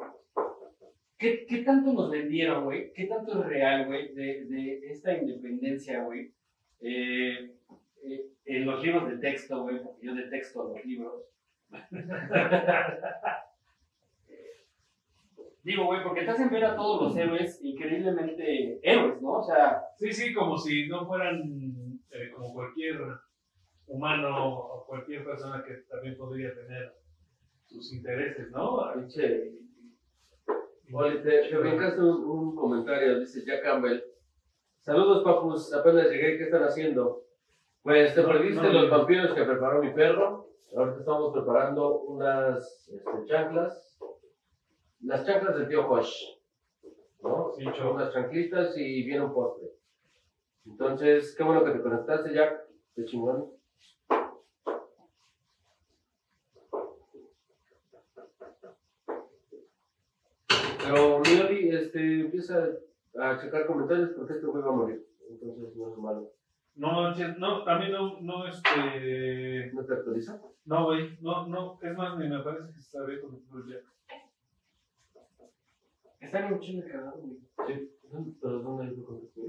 [1.17, 2.93] ¿qué, ¿Qué tanto nos vendieron, güey?
[2.93, 6.31] ¿Qué tanto es real, güey, de, de esta independencia, güey?
[6.83, 7.51] Eh,
[8.05, 11.23] eh, en los libros de texto, güey, porque yo detexto los libros.
[15.63, 19.35] Digo, güey, porque te hacen ver a todos los héroes increíblemente héroes, ¿no?
[19.35, 21.41] O sea, Sí, sí, como si no fueran
[22.11, 23.01] eh, como cualquier
[23.87, 26.93] humano o cualquier persona que también podría tener
[27.67, 28.93] sus intereses, ¿no?
[28.95, 29.53] Pinche.
[30.93, 34.03] Oye, te, te brincaste un, un comentario, dice Jack Campbell.
[34.81, 37.23] Saludos, papus, apenas llegué, ¿qué están haciendo?
[37.83, 40.49] Pues te No, perdiste no, los vampiros que preparó mi perro.
[40.77, 43.92] Ahorita estamos preparando unas este, chanclas.
[45.03, 46.15] Las chanclas del tío Josh.
[47.23, 47.53] ¿No?
[47.57, 47.95] Sí, cho.
[47.95, 49.69] Unas chanclitas y viene un postre.
[50.65, 52.69] Entonces, qué bueno que te conectaste, Jack.
[52.95, 53.51] Qué chingón.
[60.85, 62.69] Pero Miori este, empieza
[63.19, 65.07] a checar comentarios porque este güey va a morir.
[65.29, 66.31] Entonces no es malo.
[66.75, 70.41] No, no, también no, no, este, ¿No te actualiza?
[70.65, 73.77] no, güey, no, no, es más, ni me parece que está bien con el ya.
[76.23, 77.39] Está en de cagado, güey.
[77.67, 77.91] Sí.
[78.41, 79.41] ¿Pero dónde lo contesté?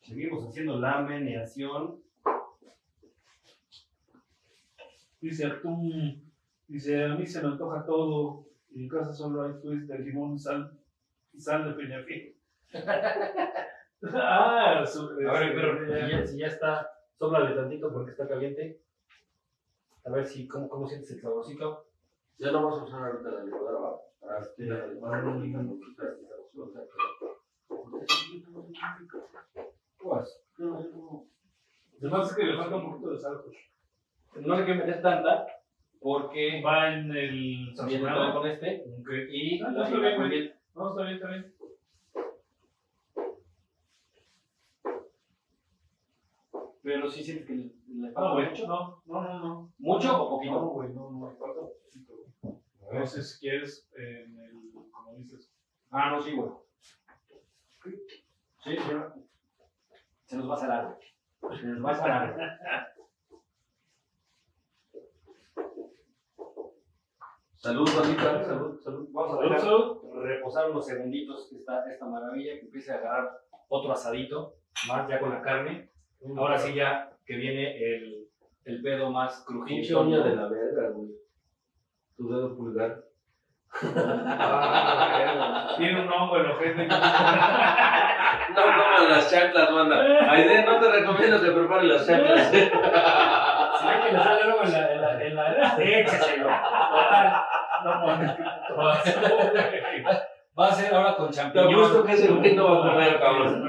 [0.00, 2.02] Seguimos haciendo la meneación.
[5.20, 6.20] Dice Artum,
[6.68, 10.38] dice, a mí se me antoja todo, y en casa solo hay twist de limón,
[10.38, 10.78] sal,
[11.32, 12.36] y sal de peñafiel.
[14.12, 18.28] ah, su, A ver, este, pero si ya, si ya está, sóplale tantito porque está
[18.28, 18.83] caliente.
[20.06, 21.86] A ver si, ¿cómo, cómo sientes el saborcito?
[22.38, 23.96] Ya no vamos a usar ahorita la licuadora.
[24.20, 26.48] Para Este, para- para no un poquito este sabor.
[29.98, 30.40] Pues,
[32.00, 33.56] Además es que le falta un poquito de sal, pues.
[34.44, 35.46] no hay que meter tanta
[36.00, 38.34] porque Va en el sazonado.
[38.40, 39.10] con este Ok.
[39.30, 40.28] y Ah, la está bien, güey.
[40.28, 40.52] bien.
[40.74, 41.54] No, está bien, está bien.
[46.82, 47.73] Pero sí sientes que
[48.06, 48.66] Ah, falta güey, mucho.
[48.66, 49.72] no, no, no, no.
[49.78, 50.54] ¿Mucho o poquito?
[50.54, 52.12] No, güey, no, no, falta poquito.
[52.92, 55.50] No si quieres, en el, como dices,
[55.90, 56.50] Ah, no, sí, güey.
[57.84, 58.76] Sí, sí.
[60.24, 60.98] Se nos va a salar,
[61.40, 61.58] güey.
[61.60, 62.34] Se nos va a salar.
[62.34, 62.46] güey.
[67.56, 68.44] Salud, bandita.
[68.44, 69.08] Salud, salud.
[69.12, 70.02] Vamos a Salud, dejar salud.
[70.22, 74.56] reposar unos segunditos esta, esta maravilla, que empiece a agarrar otro asadito,
[74.88, 75.90] más ya con la carne.
[76.36, 78.26] Ahora sí ya que viene el,
[78.64, 79.94] el pedo más Pinche crujiente.
[79.96, 81.10] uña de la verga, güey.
[82.16, 82.96] Tu dedo pulgar.
[84.26, 86.88] Ah, Tiene un hongo en ojete.
[88.54, 89.96] No coman las chanclas, banda.
[90.30, 92.48] Aide, no te recomiendo que prepares las chanclas.
[92.50, 92.70] Si ve
[94.06, 94.92] que le sale algo en la.
[94.92, 96.50] En la, en la échaselo.
[97.84, 98.30] No mames,
[100.56, 101.72] Va a ser ahora con Te champiñón.
[101.74, 103.68] apuesto que ese güey no va a comer, cabrón.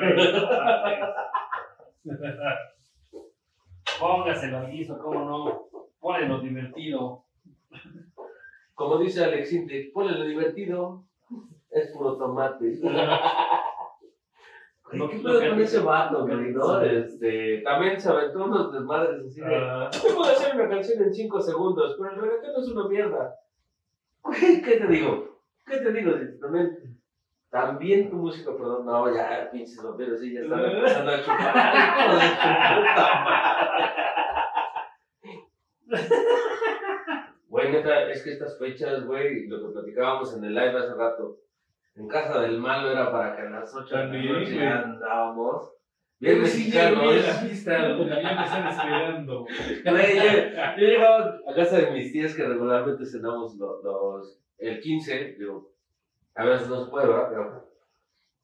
[3.99, 5.65] Póngaselo al guiso, cómo no.
[5.99, 7.23] Pónelo divertido.
[8.73, 11.03] Como dice Alex Intec, ponle divertido.
[11.71, 12.79] Es puro tomate.
[14.91, 16.81] Lo ¿Qué que- pedo con ese vato, no?
[16.81, 19.55] Este, también se aventó unos desmadres así de...
[19.55, 23.35] Ah, Yo puedo hacer una canción en 5 segundos, pero el reggaetón es una mierda.
[24.63, 25.39] ¿qué te digo?
[25.65, 26.11] ¿Qué te digo?
[26.39, 26.74] También,
[27.55, 31.73] también tu música, perdón, no, ya, pinches vampiros, sí, ya están empezando a chupar.
[32.01, 33.85] Hijo de tu puta madre.
[37.47, 41.37] Güey, neta, es que estas fechas, güey, lo que platicábamos en el live hace rato,
[41.95, 45.71] en casa del malo era para que a las 8 de la noche andábamos.
[46.19, 47.21] Bien sí mexicano, ¿eh?
[47.25, 49.45] la pista, me están esperando.
[49.85, 50.23] Güey, yo,
[50.77, 55.71] yo llegaba a casa de mis tías que regularmente cenamos los, los- el 15, digo,
[56.35, 57.29] a veces no se puede, ¿verdad?
[57.29, 57.65] Pero,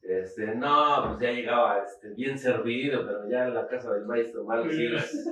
[0.02, 4.44] este, no, pues ya llegaba este, bien servido, pero ya en la casa del maestro
[4.44, 5.26] malo sí es,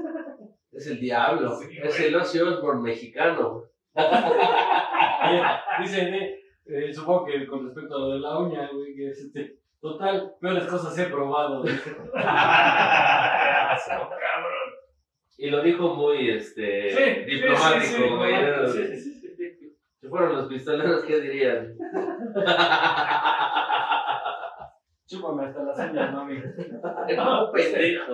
[0.72, 2.08] es el diablo, Sí, es güey.
[2.08, 3.64] el Ozzy Osbourne mexicano.
[3.94, 5.42] Oye,
[5.80, 9.18] dice, eh, eh, supongo que con respecto a lo de la uña, güey, que es
[9.18, 9.56] este.
[9.80, 11.64] Total, peores cosas he probado.
[15.38, 18.68] Y lo dijo muy este, Sí, diplomático, sí, sí, güey.
[18.68, 18.96] sí,
[20.10, 21.74] fueron los pistoleros, ¿qué dirían?
[25.06, 26.42] Chúpame hasta las uñas, mami.
[27.16, 28.12] No, pendejo.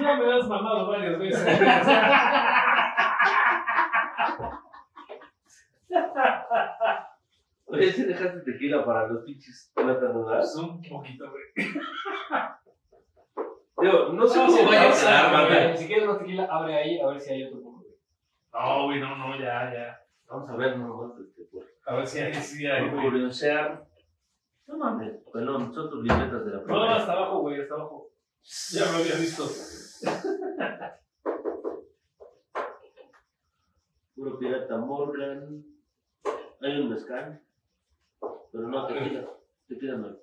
[0.00, 1.60] Ya me has mamado varias veces.
[7.66, 10.40] Oye, si dejaste tequila para los pinches plátanos, ¿verdad?
[10.40, 11.44] Pues un poquito, güey.
[13.80, 14.94] Digo, no sé No, cómo sí, vaya a no,
[15.48, 17.78] quedar, güey, Si quieres una tequila, abre ahí a ver si hay otro poco.
[17.82, 17.94] güey.
[18.52, 20.00] No, güey, no, no, ya, ya.
[20.28, 21.42] Vamos a ver nomás, este,
[21.86, 23.04] A ver si hay, sí hay, por güey.
[23.10, 23.86] curiosear.
[24.66, 26.96] No mames, pelón, son tus libretas de la No, primera.
[26.96, 28.10] hasta abajo, güey, hasta abajo.
[28.72, 29.44] Ya me había visto.
[34.14, 35.64] Puro pirata Morgan.
[36.60, 37.40] Hay un mezcal.
[38.52, 39.28] Pero no tequila.
[39.68, 40.16] Tequila no.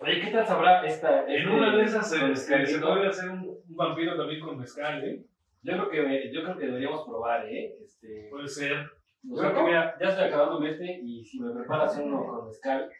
[0.00, 1.24] Oye, ¿qué tal sabrá esta?
[1.26, 4.58] En este- una de esas eh, este, se puede hacer un, un vampiro también con
[4.58, 5.24] mezcal, ¿eh?
[5.62, 7.76] Yo creo que, yo creo que deberíamos probar, ¿eh?
[7.84, 8.88] Este, Puede ser.
[9.30, 12.90] o sea, que mira, ya estoy acabándome este y si me preparas uno con mezcal,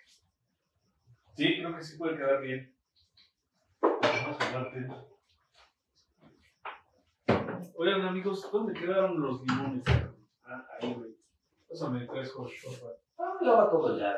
[1.37, 2.75] Sí, creo que sí puede quedar bien.
[3.81, 4.89] Vamos a darte.
[7.77, 9.85] Oigan, amigos, ¿dónde quedaron los limones?
[10.45, 11.11] Ah, ahí, güey.
[11.69, 12.99] Pásame tres, por favor.
[13.21, 14.17] Ah, lo va todo ya.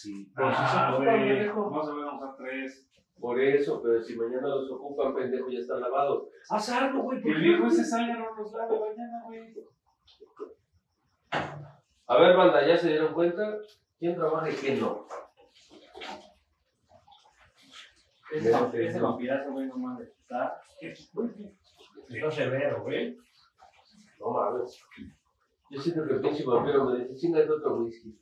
[0.00, 0.24] Sí.
[0.26, 1.18] Si Ah, son güey.
[1.18, 1.70] pendejo.
[1.70, 2.88] Vamos a ver, vamos a tres.
[3.18, 6.28] Por eso, pero si mañana los ocupan, pendejo, ya están lavados.
[6.50, 7.18] Haz algo, güey.
[7.20, 7.48] Que ¿por el qué?
[7.48, 9.54] viejo ese salga, no nos lave mañana, güey.
[12.06, 13.58] A ver, banda, ¿ya se dieron cuenta?
[13.98, 15.04] ¿Quién trabaja y quién no?
[18.32, 18.76] ese, sí.
[18.78, 20.60] ese vampirazo, güey, no mames, está,
[22.30, 23.16] severo, güey.
[24.20, 24.80] No mames.
[25.70, 28.16] Yo siento que el pinche vampiro me dice, chingate otro whisky.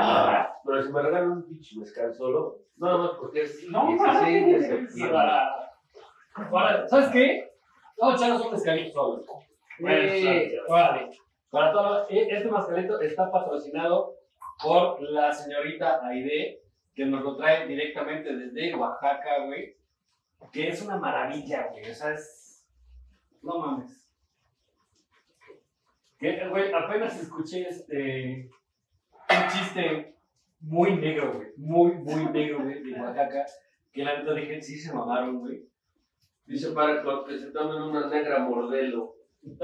[0.00, 4.46] Ah, pero si me regalan un pinche mezcal solo, nada más porque es No 16
[4.46, 5.18] de septiembre.
[5.18, 7.52] Ahora, ¿sabes qué?
[8.00, 9.24] Vamos a echarnos un mezcalito solo.
[9.88, 11.10] Eh, Órale.
[11.50, 14.14] Para todo, e- este mezcalito está patrocinado
[14.62, 16.60] por la señorita Aide,
[16.94, 19.76] que nos lo trae directamente desde Oaxaca, güey.
[20.52, 21.90] Que es una maravilla, güey.
[21.90, 22.64] O sea, es.
[23.42, 23.97] No mames.
[26.18, 28.50] Que, güey, apenas escuché este.
[29.30, 30.16] Un chiste
[30.60, 31.48] muy negro, güey.
[31.56, 33.44] Muy, muy negro, güey, de Oaxaca.
[33.92, 35.64] Que la neta dije, sí se mamaron, güey.
[36.46, 39.14] Dice para que se tomen una negra mordelo.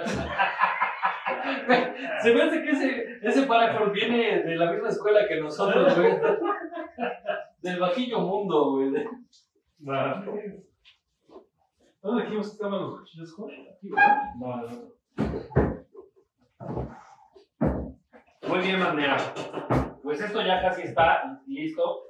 [2.23, 6.13] Se me hace que ese, ese paracord viene de la misma escuela que nosotros, güey.
[7.63, 8.91] Del bajillo mundo, güey.
[8.91, 9.09] de-
[9.87, 10.25] Va.
[12.03, 13.53] ¿Dónde dijimos que estaban los cuchillos, Josh?
[13.75, 14.35] Aquí, ¿verdad?
[14.39, 15.84] No, no, no.
[18.55, 19.17] Muy bien, Manera.
[20.01, 22.05] Pues esto ya casi está listo.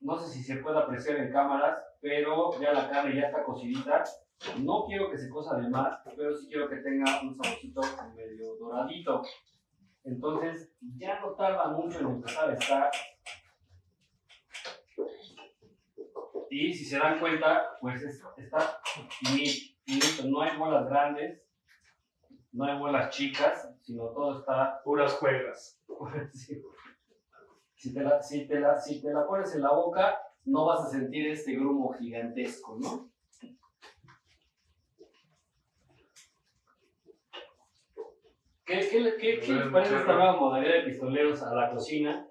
[0.00, 4.02] No sé si se puede apreciar en cámaras, pero ya la carne ya está cocidita.
[4.64, 7.82] No quiero que se cosa de más, pero sí quiero que tenga un saborcito
[8.16, 9.22] medio doradito.
[10.02, 12.90] Entonces, ya no tarda mucho en empezar a estar.
[16.50, 18.80] Y si se dan cuenta, pues es- está
[19.84, 21.45] finito, no hay bolas grandes,
[22.56, 25.78] no hay bolas chicas, sino todo está Puras juegas.
[26.32, 26.62] Sí.
[27.74, 30.86] Si te, la, si, te la, si te la pones en la boca, no vas
[30.86, 33.10] a sentir este grumo gigantesco, ¿no?
[38.64, 42.26] ¿Qué, qué, qué, qué les parece esta nueva modalidad de pistoleros a la cocina?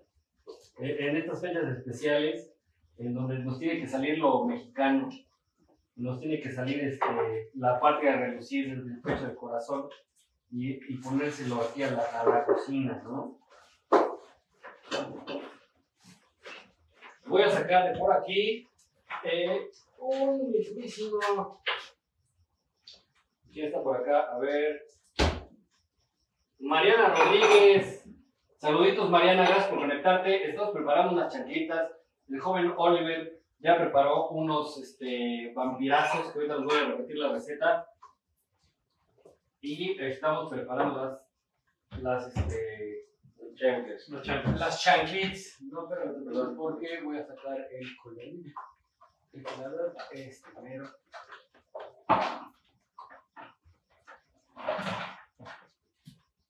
[0.79, 2.51] Eh, En estas fechas especiales,
[2.97, 5.09] en donde nos tiene que salir lo mexicano,
[5.95, 9.87] nos tiene que salir este, la parte a relucir desde el pecho del corazón
[10.51, 13.39] y, y ponérselo aquí a la, a la cocina, ¿no?
[17.25, 18.67] Voy a sacar de por aquí
[19.23, 21.61] eh, un mismísimo.
[23.51, 24.31] ¿Quién está por acá?
[24.33, 24.85] A ver.
[26.59, 28.03] Mariana Rodríguez.
[28.57, 30.49] Saluditos, Mariana, gracias por conectarte.
[30.49, 31.91] Estamos preparando unas chanquitas.
[32.29, 37.31] El joven Oliver ya preparó unos este, vampirazos, que ahorita les voy a repetir la
[37.31, 37.87] receta.
[39.67, 41.19] Y estamos preparando
[41.89, 43.07] las, las, este,
[43.55, 44.09] Chanclas.
[44.09, 44.59] No chanclas.
[44.59, 45.63] las chanquits.
[45.71, 48.23] No, pero perdón, porque voy a sacar el color.
[49.33, 50.85] El colador, este, primero.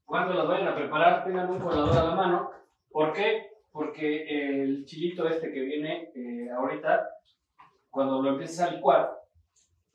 [0.04, 2.52] Cuando las vayan a preparar, tengan un colador a la mano.
[2.90, 3.50] ¿Por qué?
[3.72, 7.10] Porque el chilito este que viene eh, ahorita,
[7.90, 9.18] cuando lo empieces a licuar,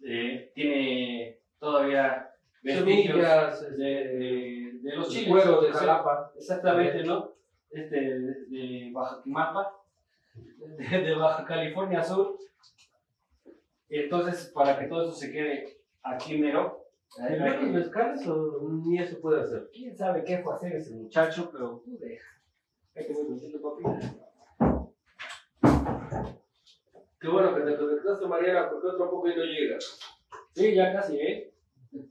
[0.03, 2.30] eh, tiene todavía
[2.63, 3.67] Semillas, de,
[4.03, 5.29] este, de- de los chiles.
[5.29, 6.33] cuero de jalapa.
[6.37, 7.33] Exactamente, ¿no?
[7.71, 9.77] Este de, de Baja Quimapa,
[10.35, 12.37] de, de Baja California Sur.
[13.89, 16.85] Entonces, para que todo eso se quede aquí mero,
[17.19, 19.69] hay- ¿En hay los que- mezcales o ni eso puede hacer?
[19.73, 22.29] quién sabe qué fue hacer ese muchacho, pero tú deja.
[22.95, 23.83] Ahí te voy diciendo, papi.
[27.21, 29.77] Qué bueno que te conectaste, Mariana, porque otro poco y no llega.
[30.55, 31.53] Sí, ya casi, ¿eh?
[31.93, 32.07] Mira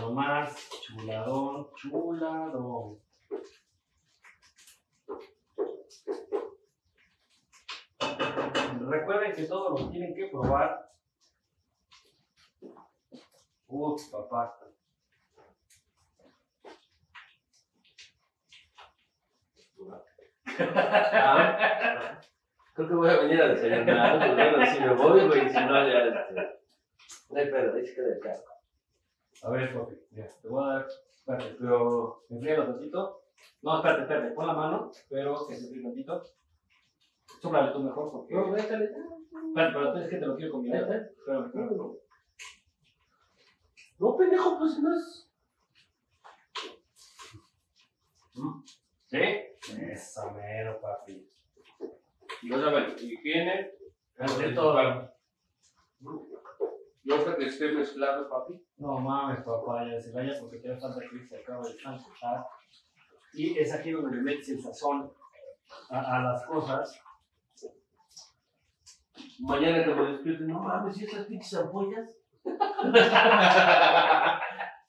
[0.00, 2.98] nomás, chuladón, chuladón.
[8.80, 10.90] Recuerden que todos los tienen que probar.
[13.68, 14.58] Uy, papá.
[20.58, 22.18] Ah,
[22.76, 24.18] creo que voy a venir a desayunar.
[24.18, 26.04] pues bueno, si me voy, güey, si no, ya.
[26.06, 26.60] Este,
[27.30, 28.44] no hay pedo, ahí se queda el carro.
[29.42, 30.86] A ver, papi, mira, te voy a dar.
[30.86, 33.22] Espérate, pero enfríalo tantito.
[33.62, 36.22] No, espérate, espérate, pon la mano, pero que se enfríe tantito.
[37.40, 38.34] Sóplale tú mejor porque.
[38.34, 38.84] No, déjale.
[38.84, 40.82] Espérate, pero es que te lo quiero combinar.
[40.82, 41.96] Espérame, espérame.
[43.98, 45.30] No, pendejo, pues no es.
[49.06, 49.22] ¿Sí?
[49.92, 51.26] Eso mero, papi.
[52.42, 53.70] No saben, higiene.
[54.18, 55.10] Ante todo.
[57.04, 58.60] No sé que esté mezclado, papi.
[58.78, 62.44] No mames, papá, ya se vaya porque te falta que se acaba de sancochar.
[63.34, 65.12] Y es aquí donde le metes el sazón
[65.90, 67.00] a, a las cosas.
[69.38, 72.10] Mañana que me despierte, no mames, ¿y esas pinches ampollas?
[72.44, 72.60] no,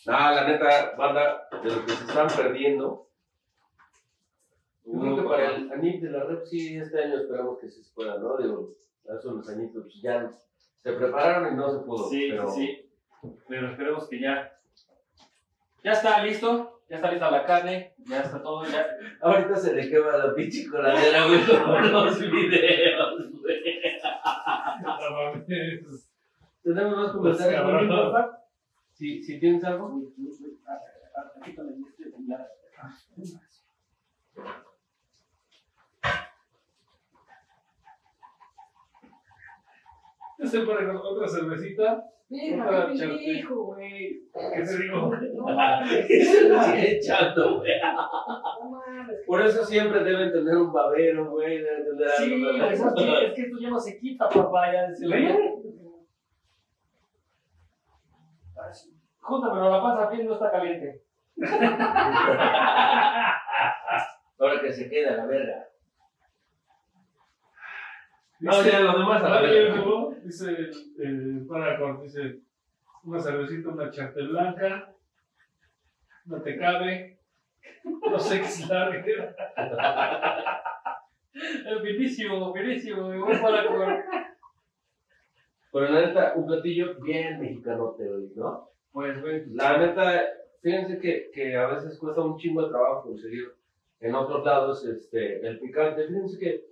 [0.05, 3.09] la neta, banda, de lo que se están perdiendo.
[4.89, 7.83] Yo creo que para el ANIP de la red, sí, este año esperamos que sí
[7.83, 8.37] se pueda, ¿no?
[8.37, 8.73] Digo,
[9.13, 10.31] hace unos añitos pues, ya
[10.77, 12.09] se prepararon y no se pudo.
[12.09, 12.49] Sí, pero...
[12.49, 12.83] sí.
[13.49, 14.57] Pero esperemos que ya.
[15.83, 16.81] Ya está listo.
[16.89, 17.93] Ya está lista la carne.
[18.05, 18.63] Ya está todo.
[18.65, 18.87] Ya.
[19.19, 23.57] Ahorita se le quema la pinche coladera, güey, con los videos, güey.
[26.63, 27.89] ¿Tenemos más comentarios, Pues, cabrón.
[27.89, 28.39] porfa?
[28.93, 30.01] Si, si tienes algo.
[31.41, 32.11] Aquí también este,
[40.53, 42.03] Este para otra cervecita.
[42.29, 43.43] Otra charte.
[43.49, 44.21] güey.
[44.33, 45.11] ¿Qué te digo?
[45.35, 46.07] No mames.
[46.07, 46.15] Se
[46.63, 47.71] sigue echando, güey.
[47.81, 49.17] No mames.
[49.25, 51.61] Por eso siempre deben tener un babero, güey.
[51.61, 54.71] Deben tener Sí, algo, es que, es que esto ya no se quita, papá.
[54.73, 55.37] Ya decirle.
[59.19, 61.03] Júntamelo, la pasa bien, no está caliente.
[64.39, 65.66] Ahora que se queda la verga.
[68.39, 69.41] No, Dice- ya lo demás a
[70.23, 70.69] Dice
[70.99, 72.39] el Paracord, dice
[73.03, 74.93] una cervecita, una charte blanca,
[76.25, 77.19] no te cabe,
[77.83, 79.05] no sé qué es larga.
[81.43, 83.07] Es finísimo, finísimo.
[83.07, 84.03] Me voy para comer.
[85.71, 88.69] Pero la neta, un platillo bien mexicanote hoy, ¿no?
[88.91, 89.45] Pues, güey.
[89.51, 90.23] La neta,
[90.61, 93.53] fíjense que, que a veces cuesta un chingo de trabajo conseguir
[93.99, 96.07] en otros lados este, el picante.
[96.07, 96.65] Fíjense que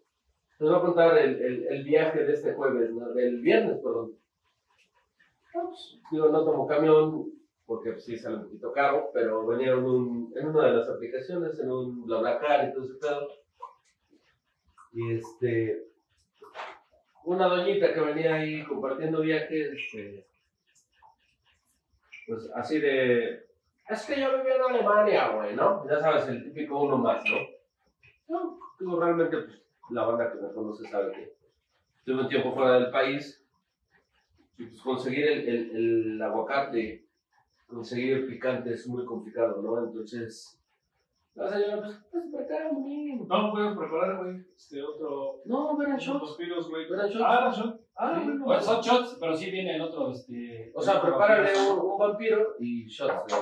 [0.59, 3.11] les voy a contar el, el, el viaje de este jueves, ¿no?
[3.13, 4.13] del viernes, perdón.
[6.11, 7.31] Digo, no tomo camión
[7.65, 10.89] porque pues, sí sale un poquito caro, pero venía en, un, en una de las
[10.89, 13.27] aplicaciones, en un BlaBlaCar y todo ese pedo.
[14.93, 15.87] Y este,
[17.23, 20.27] una doñita que venía ahí compartiendo viajes, este,
[22.27, 23.45] pues así de,
[23.89, 25.87] es que yo vivía en Alemania, güey, ¿no?
[25.89, 27.37] Ya sabes, el típico uno más, ¿no?
[28.27, 31.35] No, digo, realmente, pues, la banda que me conoce sabe que
[32.05, 33.43] tuve un tiempo fuera del país
[34.57, 35.71] y pues conseguir el, el,
[36.15, 37.05] el aguacate,
[37.67, 39.83] conseguir el picante es muy complicado, ¿no?
[39.83, 40.59] Entonces,
[41.33, 43.27] la señora, pues, pues, prepara un bien.
[43.27, 45.41] No, puedes preparar, güey, este otro.
[45.45, 46.37] No, eran shots.
[46.37, 46.85] güey.
[46.85, 47.23] Eran shots.
[47.25, 47.79] Ah, eran shots.
[47.97, 48.25] Ah, Sí.
[48.29, 48.45] bueno.
[48.45, 50.71] Bueno, son shots, pero sí viene el otro, este...
[50.73, 53.35] O sea, prepárale un, un vampiro y shots de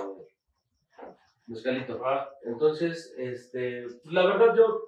[1.48, 2.02] mezcalito.
[2.04, 4.80] Ah, Entonces, este, pues, la verdad yo,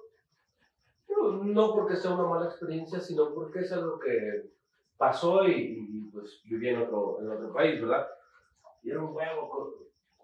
[1.32, 4.50] yo no porque sea una mala experiencia, sino porque es algo que
[4.96, 8.06] pasó y, y, pues viví en otro, en otro país, ¿verdad?
[8.82, 9.74] Y era un huevo, co-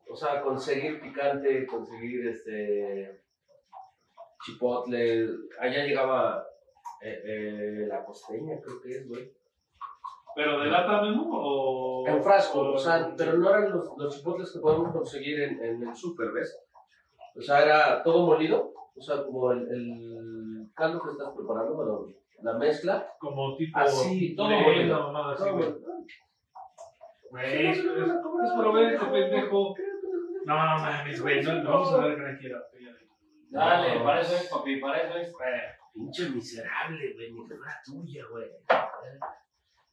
[0.09, 3.23] o sea, conseguir picante, conseguir este
[4.45, 5.29] chipotle,
[5.61, 6.45] allá llegaba
[7.01, 9.31] eh, eh, la costeña, creo que es, güey.
[10.35, 12.07] ¿Pero de lata mismo o.?
[12.09, 15.63] En frasco, o- o sea, pero no eran los, los chipotles que podemos conseguir en,
[15.65, 16.57] en el súper, ¿ves?
[17.37, 20.22] O sea, era todo molido, o sea, como el, el
[20.83, 22.07] caldo que estás preparando, bueno,
[22.43, 23.79] la mezcla, Como tipo.
[23.79, 25.75] Así, todo una mamada así, güey.
[27.31, 29.75] Güey, es, es, es provecho, pendejo.
[30.45, 32.59] No, mames, güey, no, no vamos a ver quiera.
[33.49, 34.05] Dale, No.
[34.05, 35.33] para eso es, papi, para eso es.
[35.95, 38.51] Pinche miserable, güey, ni que fuera tuya, güey.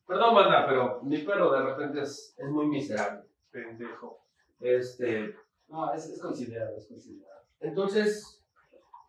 [0.07, 3.29] Perdón, banda, pero mi perro de repente es, es muy miserable.
[3.51, 4.23] Pendejo.
[4.59, 5.35] Este,
[5.67, 7.41] No, es, es considerado, es considerado.
[7.59, 8.38] Entonces,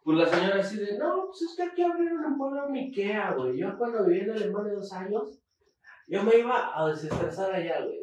[0.04, 3.32] pues la señora así de, no, pues es que aquí abrieron en Puebla un Ikea,
[3.32, 3.58] güey.
[3.58, 5.40] Yo cuando viví en Alemania dos años,
[6.08, 7.98] yo me iba a desestresar allá, güey.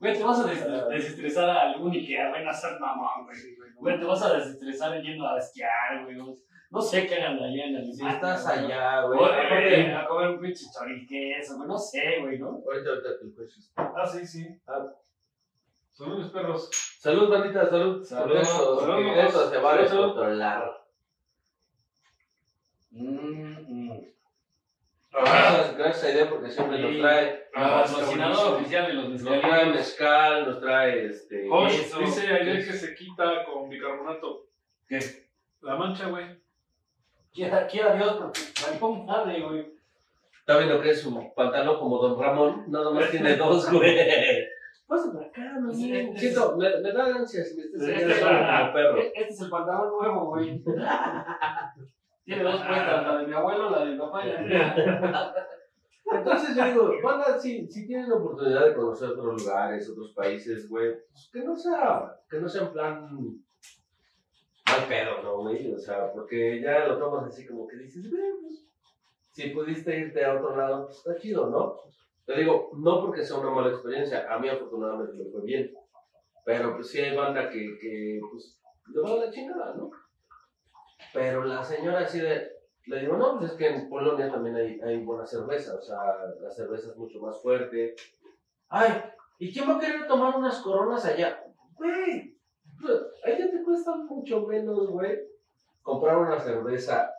[0.00, 3.36] Güey, te vas a des- desestresar a algún Ikea, güey, no seas mamón, güey.
[3.76, 6.16] Güey, te vas a desestresar yendo a esquiar, güey.
[6.70, 7.94] No sé qué hagan allá en Alemania.
[7.94, 9.18] Si estás allá, güey.
[9.92, 12.48] A comer un pinche choriqueso, güey, no sé, güey, ¿no?
[12.64, 13.26] Ahorita, ahorita te.
[13.76, 14.46] Ah, sí, sí.
[14.66, 14.86] Ah.
[15.98, 16.70] Son mis perros.
[17.00, 18.04] Salud, bandita, salud.
[18.04, 20.80] Salud, Eso, salud, eso se va a descontrolar.
[22.90, 24.00] Mm, mm.
[25.10, 29.34] Gracias, gracias a Idea porque siempre nos trae, Ah, Patrocinador oficial de los nos trae
[29.40, 29.74] mezcalitos.
[29.74, 31.48] mezcal, nos trae este.
[31.48, 31.98] Josh, Eso.
[31.98, 34.46] dice ayer que se quita con bicarbonato.
[34.88, 35.00] ¿Qué?
[35.62, 36.26] La mancha, güey.
[37.32, 39.72] Quiera, quiera Dios, porque maricó madre, güey.
[40.38, 43.98] Está viendo que es su pantalón como Don Ramón, nada más tiene dos, güey.
[44.88, 46.12] Pasa por acá, no sé.
[46.16, 47.62] Siento, me, me da ansias sí.
[47.62, 48.98] solo como perro.
[48.98, 50.64] Este es el pantalón nuevo, güey.
[52.24, 55.34] Tiene dos puestas, la de mi abuelo, la de mi papá y la mía.
[56.10, 60.66] Entonces yo digo, banda, si, si tienen la oportunidad de conocer otros lugares, otros países,
[60.70, 63.18] güey, pues que no sea, que no sea en plan
[64.66, 65.70] mal pedo, ¿no, güey?
[65.70, 68.66] O sea, porque ya lo tomas así como que dices, güey, pues,
[69.32, 71.76] si pudiste irte a otro lado, pues está chido, ¿no?
[72.28, 75.72] Te digo, no porque sea una mala experiencia, a mí afortunadamente me fue bien,
[76.44, 78.60] pero pues sí hay banda que, que pues,
[78.92, 79.90] le va a la chingada, ¿no?
[81.14, 82.46] Pero la señora así de,
[82.84, 85.96] le digo, no, pues es que en Polonia también hay, hay buena cerveza, o sea,
[86.38, 87.96] la cerveza es mucho más fuerte.
[88.68, 89.04] Ay,
[89.38, 91.42] ¿y quién va a querer tomar unas coronas allá?
[91.76, 92.36] Güey,
[93.24, 95.18] allá te cuesta mucho menos, güey,
[95.80, 97.10] comprar una cerveza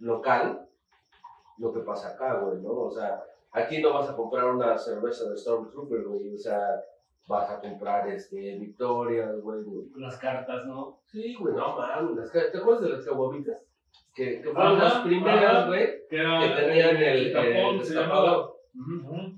[0.00, 0.68] local,
[1.56, 2.72] lo que pasa acá, güey, ¿no?
[2.72, 6.58] O sea, aquí no vas a comprar una cerveza de Stormtrooper, güey, o sea,
[7.26, 9.64] vas a comprar, este, Victorias, güey,
[9.96, 11.00] Las cartas, ¿no?
[11.06, 12.30] Sí, güey, no mames.
[12.32, 13.58] ¿Te acuerdas de las caguamitas?
[14.14, 17.46] Que, que fueron las primeras, güey, Que tenían el, tapón,
[17.76, 18.56] el se destapador.
[18.74, 19.32] llamaba.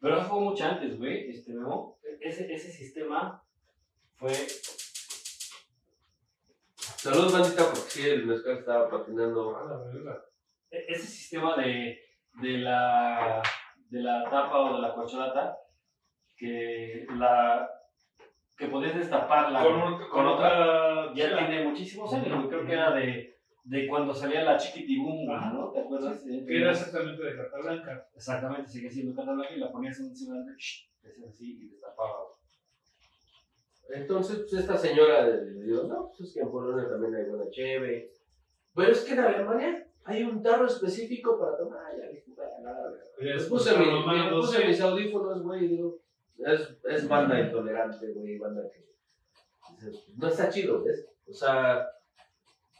[0.00, 1.98] Pero eso fue mucho antes, güey, este, Memo.
[2.20, 3.42] Ese, ese sistema
[4.16, 4.32] fue...
[6.96, 9.56] Saludos, bandita, porque sí, el mezcal estaba patinando.
[9.56, 10.24] A la verga.
[10.70, 11.98] e- Ese sistema de,
[12.40, 13.42] de, la,
[13.90, 15.58] de la tapa o de la corcholata,
[16.36, 17.68] que, la,
[18.56, 21.14] que podías destaparla Con, un- con otra.
[21.14, 21.46] ya chela.
[21.48, 22.46] tiene muchísimos años.
[22.48, 25.50] Creo que era de, de cuando salía la chiquitibum, Ajá.
[25.52, 25.70] ¿no?
[25.70, 26.24] ¿Te acuerdas?
[26.26, 28.06] Eh, Que era exactamente de carta blanca.
[28.14, 32.18] Exactamente, sigue siendo carta blanca y la ponías encima de shh, hacías así y destapaba.
[33.88, 37.48] Entonces, pues esta señora le digo, no, pues es que en Polonia también hay buena
[37.50, 38.10] cheve.
[38.74, 41.80] Pero es que en Alemania hay un tarro específico para tomar.
[41.84, 42.24] Ah, Ya dije,
[43.18, 45.98] Me puse, mi- me mis audífonos, güey, digo,
[46.38, 48.84] es, es banda intolerante, güey, banda que
[50.16, 51.06] no está chido, ¿ves?
[51.28, 51.86] O sea,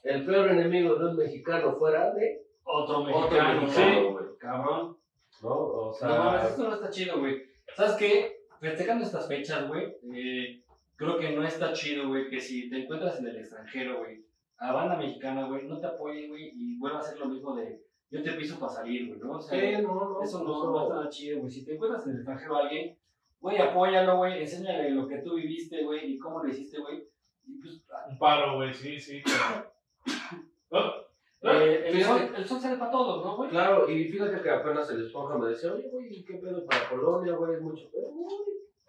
[0.05, 4.25] el peor enemigo de un mexicano fuera de Otro otro mexicano, mexicano, güey.
[4.39, 4.97] cabrón.
[5.43, 5.49] ¿No?
[5.51, 7.43] O sea, No esto no está chido, güey.
[7.75, 8.37] ¿Sabes qué?
[8.61, 10.63] Festejando estas fechas, güey, eh,
[10.97, 14.25] creo que no está chido, güey, que si te encuentras en el extranjero, güey,
[14.59, 17.87] a banda mexicana, güey, no te apoyen, güey, y vuelva a hacer lo mismo de
[18.11, 19.33] yo te piso para salir, güey, ¿no?
[19.33, 20.23] O sea, sí, no, no.
[20.23, 21.51] eso no, no está nada chido, güey.
[21.51, 22.97] Si te encuentras en el extranjero a alguien,
[23.41, 27.05] güey, apóyalo, güey, enséñale lo que tú viviste, güey, y cómo lo hiciste, güey.
[27.45, 29.23] Y pues, Un paro, güey, sí, sí.
[29.23, 29.73] claro.
[30.69, 33.51] Oh, eh, el, sol, el sol sale para todos, ¿no, güey?
[33.51, 37.35] Claro, y fíjate que apenas el esponja me decía, oye, güey, ¿qué pedo para Polonia,
[37.35, 37.55] güey?
[37.55, 38.37] Es mucho pedo, güey.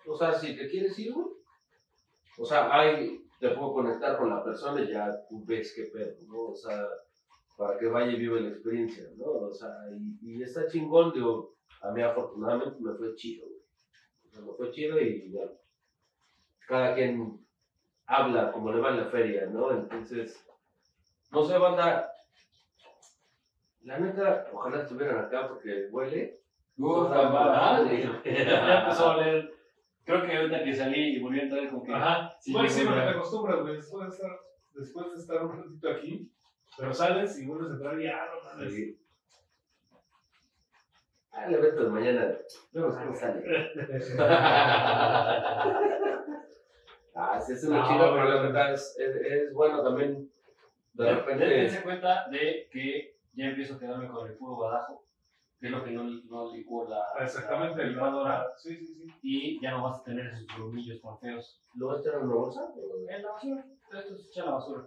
[0.07, 1.27] O sea, si te quieres ir, güey.
[2.39, 6.15] O sea, hay, te puedo conectar con la persona y ya tú ves qué pedo,
[6.27, 6.39] ¿no?
[6.51, 6.85] O sea,
[7.55, 9.25] para que vaya y viva la experiencia, ¿no?
[9.25, 13.59] O sea, y, y está chingón, digo, a mí afortunadamente me fue chido, güey.
[14.25, 15.41] O sea, me fue chido y ya.
[16.67, 17.39] Cada quien
[18.07, 19.71] habla como le va en la feria, ¿no?
[19.71, 20.43] Entonces,
[21.31, 22.11] no sé, banda.
[23.83, 26.39] La neta, ojalá estuvieran acá porque huele.
[26.77, 28.09] Uf, Toda madre.
[28.25, 29.56] Ya empezó a oler.
[30.07, 31.93] Creo que ahorita que salí y volví a entrar como que.
[31.93, 32.33] Ajá.
[32.39, 33.75] Sí, Bueno, sí, porque te acostumbras, güey.
[33.75, 34.39] Después de estar,
[34.73, 36.31] después de estar un ratito aquí,
[36.77, 38.73] pero sales y vuelves a entrar y ya, no mames.
[38.73, 38.97] Sí.
[41.33, 42.37] Ah, evento de mañana.
[42.71, 43.43] Vemos cómo sale.
[47.15, 47.99] ah, sí, es una No, güey.
[48.13, 50.31] pero la verdad es, es, es bueno también.
[50.93, 51.45] De repente.
[51.45, 55.03] Dense cuenta de que ya empiezo a quedarme con el puro guadajo,
[55.59, 57.77] que es lo que no, no licuó la, Exactamente.
[57.77, 59.13] la el licuadora, Sí, sí, sí.
[59.23, 61.61] y ya no vas a tener esos brumillos tan feos.
[61.75, 62.73] ¿Lo vas a echar en una bolsa?
[63.09, 64.85] En la basura, esto se echa a la basura.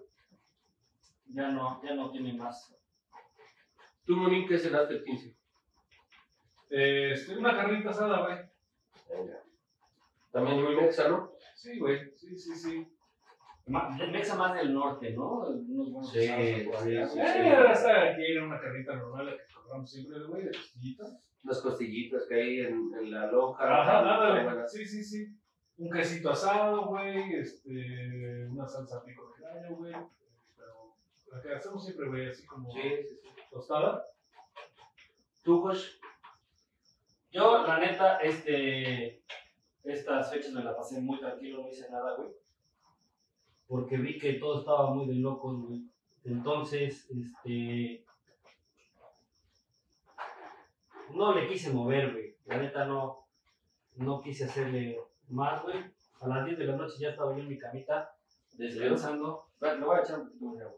[1.33, 2.75] Ya no, ya no tiene más.
[4.05, 5.37] ¿Tú, Monín, qué cenaste el 15?
[6.71, 8.39] Eh, este, una carnita asada, güey.
[9.09, 9.43] Venga.
[10.33, 11.33] También muy mexa, ¿no?
[11.57, 12.13] Sí, güey.
[12.17, 12.87] Sí, sí, sí.
[13.67, 15.41] Mexa más del norte, ¿no?
[15.49, 16.27] Unos buenos Sí, sí,
[17.07, 17.21] sí.
[17.21, 21.17] Eh, ahora está aquí era una carnita normal la que compramos siempre, güey, de costillitas.
[21.43, 23.63] Unas costillitas que hay en, en la lonja.
[23.65, 24.69] Ajá, nada.
[24.69, 25.27] Sí, sí, sí.
[25.79, 29.95] Un quesito asado, güey, este, una salsa pico de gallo, güey.
[30.57, 30.95] Pero
[31.33, 33.31] la que hacemos siempre, güey, así como Sí, sí, sí.
[33.51, 34.05] tostada.
[35.43, 35.99] ¿Tú, Josh?
[37.33, 39.23] Yo, la neta, este,
[39.85, 42.31] estas fechas me la pasé muy tranquilo, no hice nada, güey.
[43.67, 45.89] Porque vi que todo estaba muy de locos, güey.
[46.25, 48.05] Entonces, este.
[51.15, 52.35] No le quise mover, güey.
[52.47, 53.27] La neta no,
[53.97, 55.85] no quise hacerle más, güey.
[56.21, 58.13] A las 10 de la noche ya estaba yo en mi camita,
[58.53, 59.47] descansando.
[59.61, 60.77] Le voy a echar un poquito de agua.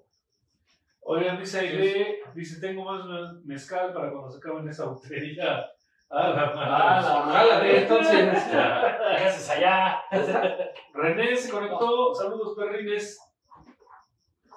[1.04, 5.66] Oigan, dice Aide, dice, tengo más me- mezcal para cuando se acaben esa botella.
[6.14, 7.08] Ah, la Ah, madre.
[7.08, 8.42] la Jálale, entonces.
[8.50, 9.98] ¿Qué haces allá?
[10.92, 12.14] René se conectó.
[12.14, 13.18] Saludos, perrines.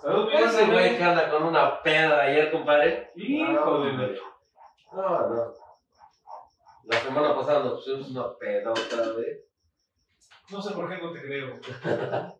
[0.02, 3.10] Saludos, mi Ese güey que anda con una peda ayer, compadre.
[3.16, 4.20] Hijo de la- hombre.
[4.92, 5.54] No, no.
[6.86, 9.44] La semana pasada nos pusimos una peda otra vez.
[10.52, 11.60] No sé por qué no te creo.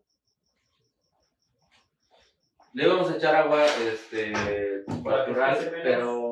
[2.72, 4.32] Le íbamos a echar agua este,
[4.86, 6.30] natural, pero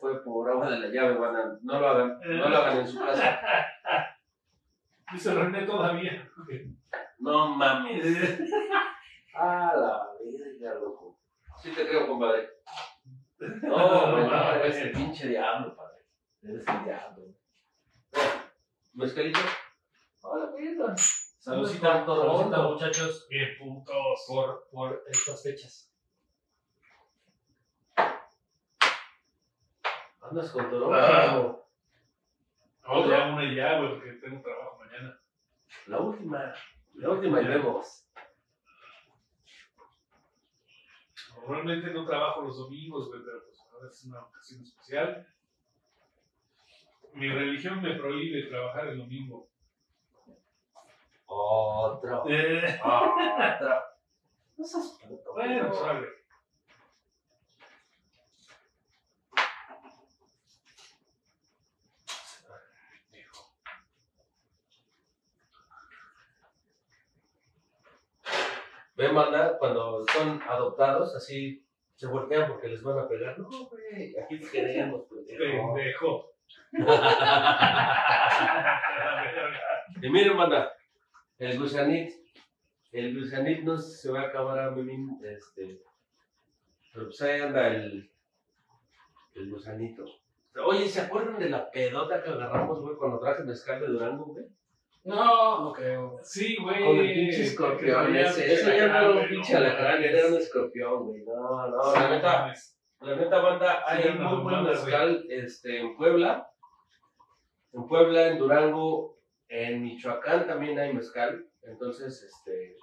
[0.00, 1.58] fue por agua de la llave, banda.
[1.62, 3.40] No lo hagan, no lo hagan en su casa.
[5.12, 6.30] Dice René todavía.
[7.18, 8.38] No mames.
[9.38, 11.18] Ah, la verga, loco.
[11.62, 12.48] Sí te creo, compadre.
[13.38, 16.06] No, no, el pinche diablo, padre.
[16.40, 17.22] Eres el diablo.
[17.22, 17.36] Eh,
[18.96, 19.38] ¿Mezcalito?
[20.22, 20.96] Hola, mierda.
[20.96, 24.24] Saludcita, saludcita, muchachos, ¡Qué putos!
[24.26, 25.92] por, por estas fechas.
[30.22, 30.94] Andas con todo.
[30.94, 31.58] Ah.
[32.84, 35.20] No, ya una y ya, güey, porque tengo trabajo mañana.
[35.88, 36.54] La última.
[36.94, 38.08] La última y vemos.
[41.36, 45.26] Normalmente no trabajo los domingos, güey, pero pues ahora es una ocasión especial.
[47.16, 49.48] Mi religión me prohíbe trabajar el domingo.
[51.24, 52.24] Otro.
[52.28, 53.74] Eh, Otro.
[54.58, 55.32] No seas puto.
[55.32, 56.08] bueno, vale.
[68.94, 71.64] Ven, manda, cuando son adoptados, así
[71.94, 73.38] se voltean porque les van a pegar.
[73.38, 76.35] No, güey, aquí te queremos, pendejo.
[80.02, 80.72] Y miren, manda,
[81.38, 82.12] el gusanit,
[82.92, 85.80] el gusanit no se va a acabar a mí, este,
[86.92, 88.10] pero pues ahí anda el,
[89.34, 90.04] el gusanito.
[90.64, 94.44] Oye, ¿se acuerdan de la pedota que agarramos, güey, cuando traje mezcal de Durango, güey?
[95.04, 96.18] No, no creo.
[96.22, 96.84] Sí, güey.
[96.84, 98.76] Con el pinche escorpión ese.
[98.76, 101.22] ya no era un pinche alacrán, era un escorpión, güey.
[101.22, 102.52] No, no, la neta.
[103.06, 106.48] La neta, banda, hay Sí, muy buen mezcal este, en Puebla.
[107.72, 109.18] En Puebla, en Durango,
[109.48, 111.46] en Michoacán también hay mezcal.
[111.62, 112.76] Entonces, este,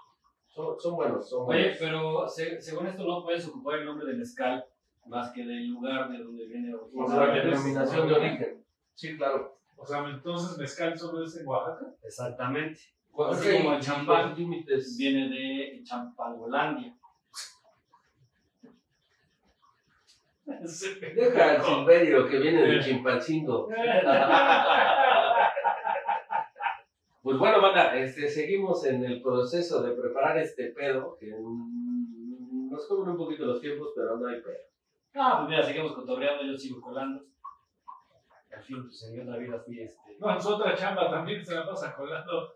[0.47, 1.77] son, son buenos, son Oye, buenos.
[1.79, 4.63] pero se- según esto no puedes ocupar el nombre de mezcal
[5.07, 7.49] más que del lugar de donde viene Por la originalmente.
[7.49, 8.65] denominación de origen.
[8.93, 9.59] Sí, claro.
[9.75, 11.93] O sea, entonces mezcal solo es en Oaxaca.
[12.03, 12.79] Exactamente.
[13.11, 14.95] Ok, Así como el champán límites.
[14.97, 16.95] viene de Champangolandia.
[20.45, 23.69] Deja al Silverio que viene de Chimpancingo.
[27.23, 33.11] Pues bueno, banda, este, seguimos en el proceso de preparar este pedo, que nos comen
[33.11, 34.57] un poquito los tiempos, pero no hay pedo.
[35.15, 37.23] Ah, pues mira, seguimos cotorreando, yo sigo colando.
[38.53, 40.17] Al fin, pues en mi otra vida fui este.
[40.19, 42.55] No, es otra chamba también se la pasa colando.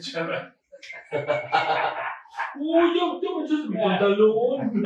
[0.00, 0.52] chamba.
[2.58, 4.82] Uy, yo, yo me echaste mi pantalón.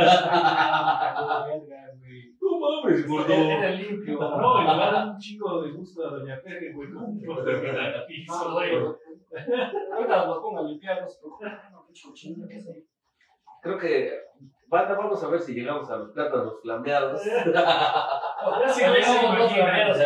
[2.63, 3.33] No mames, gordo.
[3.33, 4.19] Era limpio.
[4.21, 6.93] No, y le va a dar un chingo de gusto a Doña Pere, güey.
[6.93, 8.73] ¿Cómo puedo terminar el piso, No, güey?
[9.93, 11.21] Ahorita los pongo a limpiarlos.
[11.23, 11.87] no.
[13.63, 14.13] Creo que,
[14.69, 17.21] banda, vamos a ver si llegamos a los plátanos flameados.
[18.45, 18.91] Ya sí, A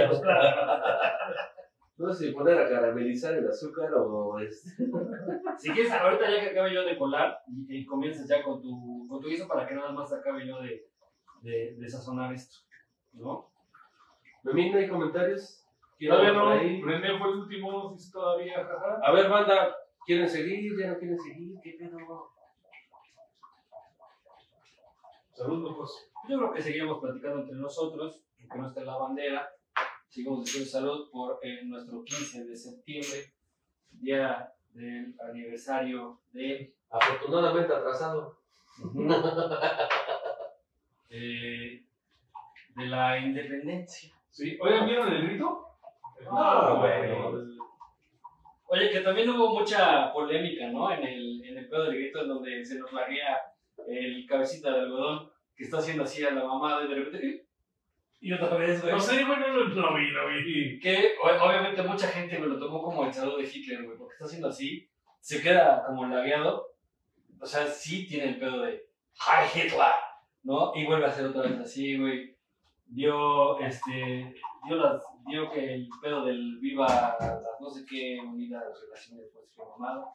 [0.07, 0.23] los plátanos.
[1.99, 4.69] No sé si poner a caramelizar el azúcar o este.
[5.57, 9.07] Si quieres, ahorita ya que acabe yo de colar y, y comienzas ya con tu,
[9.09, 10.83] con tu guiso para que nada más acabe yo de,
[11.43, 12.59] de, de sazonar esto.
[13.13, 13.51] ¿No?
[14.43, 15.65] ¿no hay comentarios?
[15.99, 16.51] ¿Quién Todavía no.
[16.51, 19.01] René fue el último, no sé si todavía, jaja.
[19.03, 20.79] A ver, banda, ¿quieren seguir?
[20.79, 21.59] ¿Ya no quieren seguir?
[21.63, 22.31] ¿Qué pedo?
[25.33, 26.11] Salud, locos.
[26.29, 29.49] Yo creo que seguiremos platicando entre nosotros, aunque no esté la bandera.
[30.09, 33.33] Sigamos diciendo salud por eh, nuestro 15 de septiembre,
[33.91, 38.39] día del aniversario de, Afortunadamente atrasado.
[41.11, 41.83] eh,
[42.75, 44.15] de la independencia.
[44.31, 44.59] Sí.
[44.61, 45.67] Oigan, ¿vieron el grito?
[46.25, 47.57] No, güey.
[48.69, 50.91] Oye, que también hubo mucha polémica, ¿no?
[50.93, 53.39] En el, en el pedo del grito, en donde se nos laguea
[53.87, 57.47] el cabecita de algodón que está haciendo así a la mamá de repente, ¿qué?
[58.21, 58.93] Y otra vez, güey.
[58.93, 60.81] No sé, güey, no lo no vi, no vi.
[60.81, 64.25] Que obviamente mucha gente me lo tomó como el saludo de Hitler, güey, porque está
[64.25, 64.89] haciendo así,
[65.21, 66.75] se queda como lagueado.
[67.41, 70.06] O sea, sí tiene el pedo de ¡Hi Hitler!
[70.47, 70.73] ¿No?
[70.77, 72.37] Y vuelve a hacer otra vez así, güey.
[72.87, 74.33] Dio, este,
[74.65, 76.87] dio, las, dio que el pedo del viva
[77.19, 80.07] las no sé qué unidas relaciones, pues, que mamado.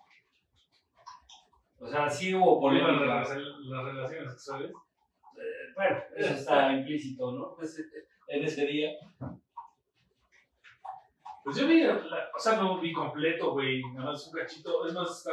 [1.79, 3.05] O sea, sí hubo polémica.
[3.05, 4.71] Las, las relaciones sexuales.
[5.75, 7.53] Bueno, eso está implícito, ¿no?
[7.55, 8.91] Pues, eh, en ese día.
[11.43, 14.85] Pues yo vi, la- o sea, no vi completo, güey, nada más un cachito.
[14.87, 15.27] Es más,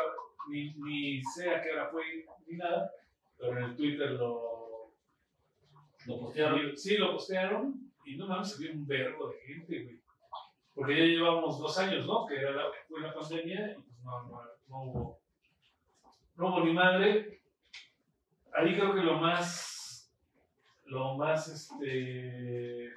[0.48, 2.02] ni, ni sé a qué hora fue
[2.48, 2.90] ni nada,
[3.36, 4.58] pero en el Twitter lo.
[6.06, 6.76] Lo postearon.
[6.76, 10.00] Sí, lo postearon y no mames, se un verbo de gente, güey.
[10.74, 12.24] Porque ya llevamos dos años, ¿no?
[12.26, 15.20] Que era la, fue la pandemia y pues no, no, no hubo.
[16.36, 17.42] No hubo ni madre.
[18.52, 20.10] Ahí creo que lo más.
[20.86, 22.92] Lo más, este.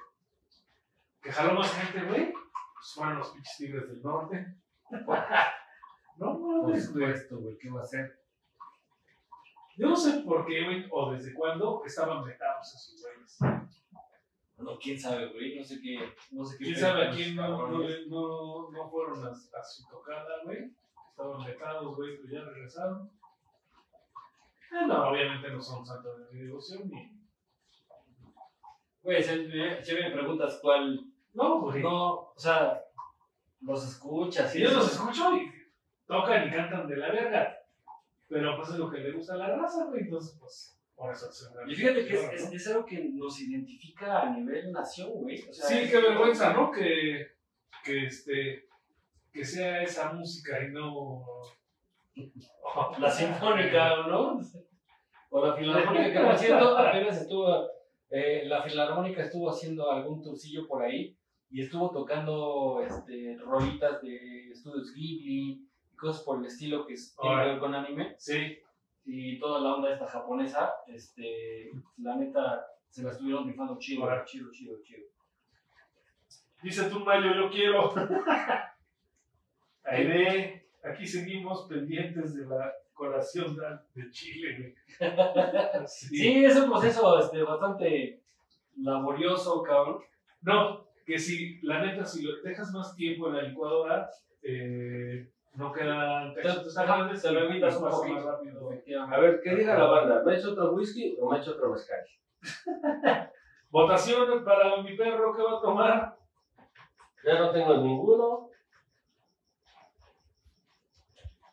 [1.20, 2.32] Que jaló más gente, güey.
[2.32, 4.46] Pues fueron los pinches tigres del norte.
[4.90, 7.06] no Por mames, güey.
[7.08, 8.21] supuesto, güey, ¿qué va a hacer?
[9.76, 13.38] Yo no sé por qué, güey, o desde cuándo estaban vetados esos güeyes.
[14.58, 15.98] No, quién sabe, güey, no sé qué.
[16.30, 17.78] No sé qué ¿Quién sabe a quién no, no,
[18.08, 20.70] no, no fueron a, a su tocada, güey?
[21.10, 23.10] Estaban vetados, güey, pero ya regresaron.
[24.72, 27.12] Ah, no, obviamente no son santos de mi devoción ni.
[29.02, 31.06] Güey, si me, si me preguntas cuál.
[31.34, 31.82] No, güey.
[31.82, 32.80] No, o sea,
[33.62, 34.54] los escuchas.
[34.54, 35.52] Y yo los escucho y
[36.06, 37.61] tocan y cantan de la verga.
[38.32, 40.02] Pero pues es lo que le gusta a la raza, güey.
[40.02, 44.22] Entonces, pues, por eso se Y fíjate que es, es, es algo que nos identifica
[44.22, 45.38] a nivel nación, güey.
[45.48, 46.70] O sea, Sí, qué vergüenza, ¿no?
[46.70, 47.26] Que,
[47.84, 48.64] que, este,
[49.30, 51.22] que sea esa música y no...
[52.98, 54.38] La sinfónica, ¿no?
[55.30, 57.66] O la filarmónica, que por cierto, apenas estuvo.
[58.10, 61.16] eh, la filarmónica estuvo haciendo algún turcillo por ahí
[61.50, 65.66] y estuvo tocando este, rolitas de estudios Ghibli
[66.02, 68.14] cosas por el estilo que es- tiene que ver con anime.
[68.18, 68.58] Sí,
[69.04, 74.24] y toda la onda esta japonesa, este, la neta, se la estuvieron rifando chido, Ahora.
[74.24, 75.06] chido, chido, chido.
[76.62, 77.92] dice tú, Mayo, yo quiero.
[79.84, 83.56] Aide, aquí seguimos pendientes de la colación
[83.94, 84.74] de Chile.
[85.86, 86.16] Sí.
[86.16, 88.22] Sí, es un proceso este, bastante
[88.76, 90.02] laborioso, cabrón.
[90.42, 94.08] No, que si, la neta, si lo dejas más tiempo en la licuadora,
[94.42, 98.14] eh, No cachitos Te- te lo evitas un poquito.
[98.14, 98.70] más rápido.
[99.06, 100.22] A ver, ¿qué diga la banda?
[100.24, 102.00] ¿Me ha hecho otro whisky o me ha hecho otro mezcal?
[103.70, 106.16] Votación para mi perro que va a tomar.
[107.24, 108.48] Ya no tengo ninguno.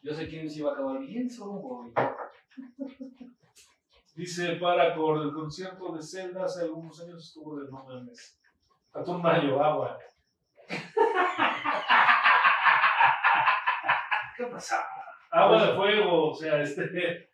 [0.01, 1.91] Yo sé quién se iba a acabar bien solo, güey.
[4.15, 8.37] Dice Paracord, el concierto de Zelda hace algunos años estuvo de no mames.
[8.91, 9.97] Atún Mayo, agua.
[14.39, 14.77] ¿Qué pasa?
[15.31, 17.29] Agua de fuego, o sea, este.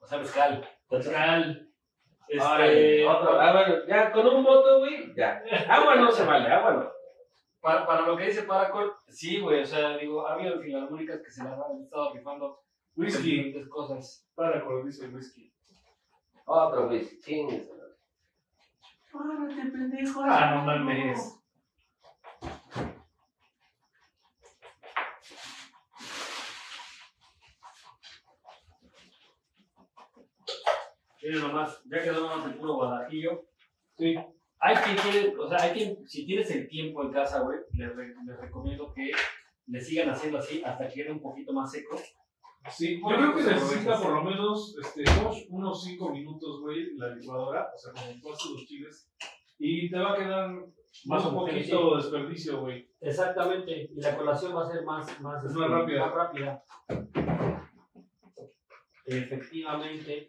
[0.00, 0.66] O sea, mezcal.
[0.90, 1.68] Mezcal.
[2.26, 3.38] Este, otro.
[3.38, 5.42] Ah, bueno, ya con un voto, güey, ya.
[5.68, 6.90] Agua no se vale, agua no.
[7.60, 11.30] para, para lo que dice Paracol, sí, güey, o sea, digo, ha habido filarmónicas que
[11.30, 12.58] se las han estado rifando
[12.96, 13.22] Whisky.
[13.22, 14.26] diferentes cosas.
[14.34, 15.52] Paracord dice whisky.
[16.46, 17.70] Otro whisky, chingues.
[19.12, 20.22] Párate, pendejo.
[20.24, 21.33] Ah, no mames.
[31.24, 33.44] Miren nomás, ya quedó nomás el puro guadajillo.
[33.96, 34.14] Sí.
[34.60, 37.94] Hay quien quiere, o sea, hay quien, si tienes el tiempo en casa, güey, les,
[37.96, 39.10] re- les recomiendo que
[39.66, 41.98] le sigan haciendo así hasta que quede un poquito más seco.
[42.70, 44.02] Sí, yo creo que pues, necesita aprovechas.
[44.02, 48.32] por lo menos este, unos- unos 5 minutos, güey, la licuadora, o sea, como tú
[48.32, 49.10] haces los chiles,
[49.58, 50.50] y te va a quedar
[51.06, 52.88] más un poquito desperdicio, güey.
[53.00, 56.00] Exactamente, y la colación va a ser más, más, Es este, más rápida.
[56.06, 56.62] más rápida.
[59.06, 60.28] Efectivamente.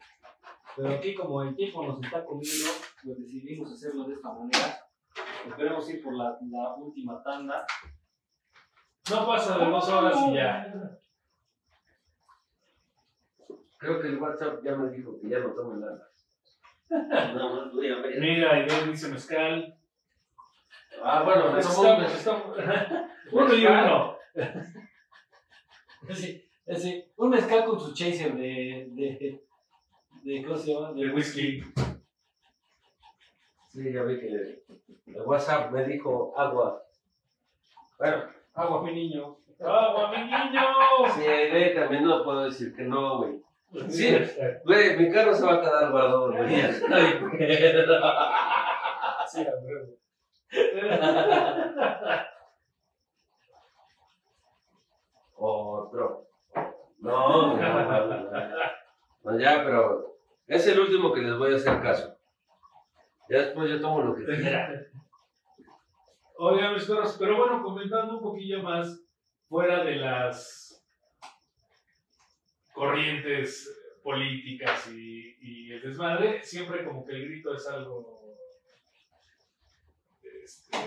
[0.76, 2.66] Pero aquí como el tiempo nos está comiendo,
[3.04, 4.80] pues decidimos hacerlo de esta manera.
[5.48, 7.66] Esperemos ir por la, la última tanda.
[9.10, 11.00] No pasa de dos horas y ya.
[13.78, 16.10] Creo que el WhatsApp ya me dijo que ya no tome nada.
[17.34, 18.20] No, no voy a ver.
[18.20, 19.76] Mira, y él dice mezcal.
[21.04, 22.16] Ah, bueno, un Estamos, mezcal.
[22.16, 22.58] estamos-
[23.32, 24.18] uno y uno.
[26.14, 29.45] Sí, sí, un mezcal con su chaser de, de,
[30.26, 30.92] de, ¿cómo se llama?
[30.94, 31.62] De whisky.
[33.70, 34.64] Sí, ya vi que
[35.08, 36.84] el WhatsApp me dijo agua.
[38.00, 38.24] Bueno,
[38.56, 39.38] Agua, mi niño.
[39.60, 40.62] ¡Agua, mi niño!
[41.14, 43.42] si Aide también no puedo decir que no, güey.
[43.90, 44.18] Sí,
[44.64, 46.50] güey, mi carro se va a quedar guardado, güey.
[49.28, 49.98] Sí, a huevo.
[55.36, 56.28] Otro.
[57.00, 58.30] No, no, no, no.
[59.24, 60.15] No, ya, pero
[60.48, 62.16] es el último que les voy a hacer caso.
[63.30, 64.70] Ya después yo tomo lo que quiera.
[66.38, 69.02] Oigan, mis perros, pero bueno, comentando un poquillo más
[69.48, 70.86] fuera de las
[72.74, 73.74] corrientes
[74.04, 78.36] políticas y, y el desmadre, siempre como que el grito es algo.
[80.44, 80.78] este,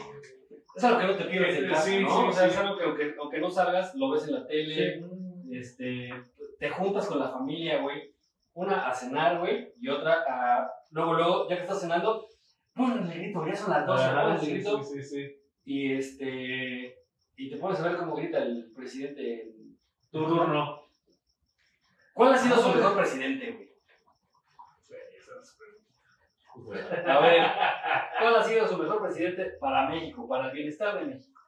[0.76, 2.08] Es algo que no te pierdes en casa, Sí, ¿no?
[2.08, 2.50] sí, o sea, sí.
[2.50, 5.56] es algo que aunque, aunque no salgas, lo ves en la tele, sí.
[5.56, 6.10] este,
[6.58, 8.14] te juntas con la familia, güey.
[8.58, 10.68] Una a cenar, güey, y otra a...
[10.90, 12.26] Luego, luego, ya que estás cenando,
[12.74, 15.36] ponen el grito, ya son las 12, Ajá, ponen el sí, grito, sí, sí, sí.
[15.64, 16.98] y este...
[17.36, 19.42] Y te pones a ver cómo grita el presidente.
[19.42, 19.78] en
[20.10, 20.88] Tu turno.
[22.12, 23.68] ¿Cuál ha sido su mejor presidente, güey?
[27.06, 27.46] A ver,
[28.18, 31.40] ¿cuál ha sido su mejor presidente para México, para el bienestar de México?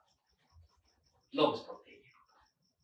[1.33, 1.90] López Portillo.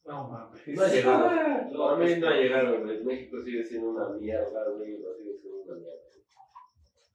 [0.07, 0.69] No mames.
[0.69, 1.29] No ha llegado.
[1.77, 3.05] Para mí no ha llegado, güey.
[3.05, 4.97] México sigue siendo una mierda, güey.
[4.97, 6.07] Sigue siendo una mierda.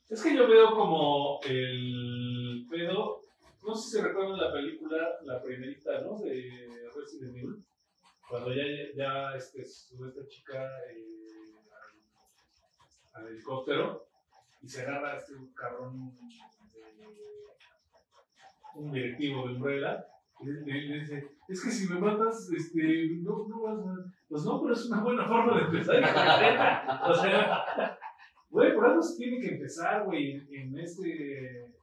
[0.10, 3.22] Es que yo veo como el pedo.
[3.64, 6.20] No sé si recuerdan la película, la primerita, ¿no?
[6.20, 7.64] De Resident Evil.
[8.28, 8.64] Cuando ya,
[8.96, 11.54] ya este, sube esta chica eh,
[13.14, 14.08] al, al helicóptero
[14.62, 16.18] y se agarra este carrón
[16.74, 17.06] de
[18.76, 20.06] un directivo de Umbrella.
[20.42, 23.96] Y le, le- le dice, es que si me matas, este, no, no vas a...
[24.30, 26.04] Pues no, pero es una buena forma de empezar.
[27.10, 27.98] o sea,
[28.50, 31.74] güey, por algo se tiene que empezar, güey, en este...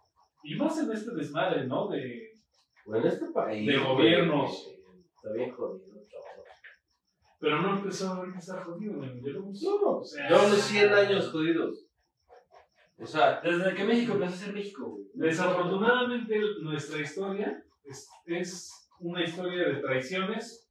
[0.45, 1.89] Y más en este desmadre, ¿no?
[1.89, 2.33] De...
[2.87, 3.67] Bueno, este país.
[3.67, 4.71] De gobiernos.
[5.17, 6.25] Está bien jodido todo.
[7.41, 9.21] Pero no empezó a estar jodido, güey.
[9.23, 11.87] Yo lo No, o sea, Llevamos 100 años jodidos.
[12.99, 15.05] O sea, Desde que México empezó a ser México, güey.
[15.15, 20.71] Desafortunadamente nuestra historia es, es una historia de traiciones.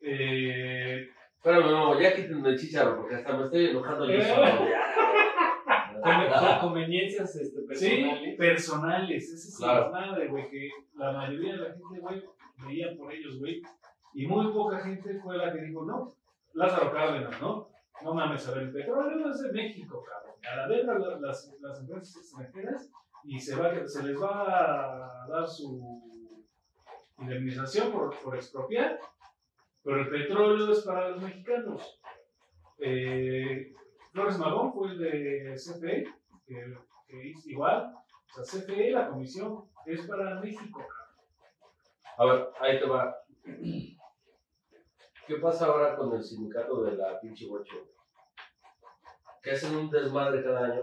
[0.00, 1.08] Eh,
[1.42, 4.22] pero no, ya quítenme el chicharro porque hasta me estoy enojando yo Eh.
[4.24, 4.46] solo.
[6.02, 6.58] Con, con Ya.
[6.60, 8.36] conveniencias este, sí, personales.
[8.36, 9.24] personales.
[9.32, 9.86] Ese es Claro.
[9.86, 12.22] el madre, güey, que la mayoría de la gente, güey,
[12.66, 13.62] veía por ellos, güey.
[14.14, 16.12] Y muy poca gente fue la que dijo, no,
[16.54, 17.68] Lázaro Cárdenas, ¿no?
[18.02, 20.36] No mames, a ver, el petróleo es de México, cabrón.
[20.52, 22.90] A la verga la- las, las empresas extranjeras
[23.24, 26.05] y se, va, a- se les va a dar su
[27.18, 28.98] indemnización por, por expropiar,
[29.82, 32.00] pero el petróleo es para los mexicanos.
[32.78, 33.74] Eh,
[34.12, 36.04] Flores Magón fue el de CFE,
[36.46, 36.76] que,
[37.06, 37.94] que hizo igual.
[37.94, 40.84] O sea, CFE, la comisión, es para México.
[42.18, 43.16] A ver, ahí te va.
[45.26, 47.76] ¿Qué pasa ahora con el sindicato de la pinche bocho?
[49.42, 50.82] Que hacen un desmadre cada año.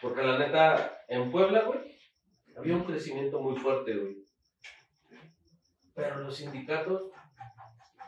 [0.00, 1.96] Porque la neta, en Puebla, güey,
[2.56, 4.21] había un crecimiento muy fuerte, güey.
[5.94, 7.10] Pero los sindicatos,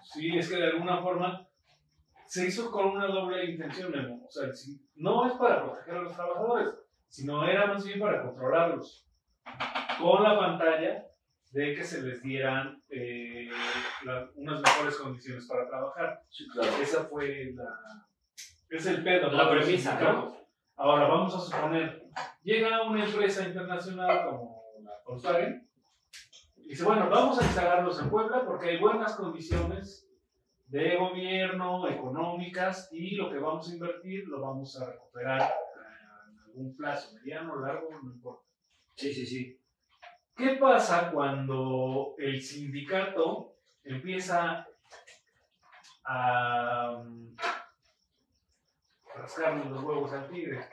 [0.03, 1.49] Sí, es que de alguna forma
[2.27, 4.27] se hizo con una doble intención, Memo.
[4.27, 4.49] O sea,
[4.97, 6.75] no es para proteger a los trabajadores,
[7.09, 9.07] sino era más bien para controlarlos.
[9.99, 11.07] Con la pantalla
[11.53, 13.49] de que se les dieran eh,
[14.05, 16.21] la- unas mejores condiciones para trabajar.
[16.29, 16.71] sí, claro.
[16.83, 18.07] Esa fue la.
[18.69, 19.39] Es el pedo, ¿no?
[19.39, 20.35] La premisa, sindicatos.
[20.77, 22.05] Ahora, vamos a suponer,
[22.43, 25.67] llega una empresa internacional como la Volkswagen
[26.65, 30.09] y dice, bueno, vamos a instalarlos en Puebla porque hay buenas condiciones
[30.67, 36.75] de gobierno, económicas, y lo que vamos a invertir lo vamos a recuperar en algún
[36.75, 38.49] plazo, mediano, largo, no importa.
[38.95, 39.61] Sí, sí, sí.
[40.35, 44.67] ¿Qué pasa cuando el sindicato empieza
[46.07, 47.37] a mm,
[49.17, 50.67] rascarle los huevos al tigre?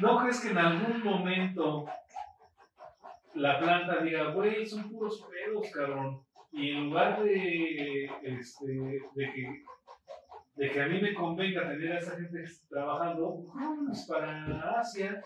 [0.00, 1.86] ¿No crees que en algún momento
[3.34, 6.24] la planta diga, güey, son puros pedos, cabrón?
[6.52, 9.64] Y en lugar de, este, de, que,
[10.54, 15.22] de que a mí me convenga tener a esa gente trabajando, vámonos para Asia,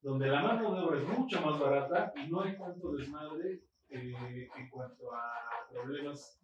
[0.00, 3.60] donde la mano de obra es mucho más barata y no hay tanto desmadre
[3.90, 5.32] eh, en cuanto a
[5.72, 6.40] problemas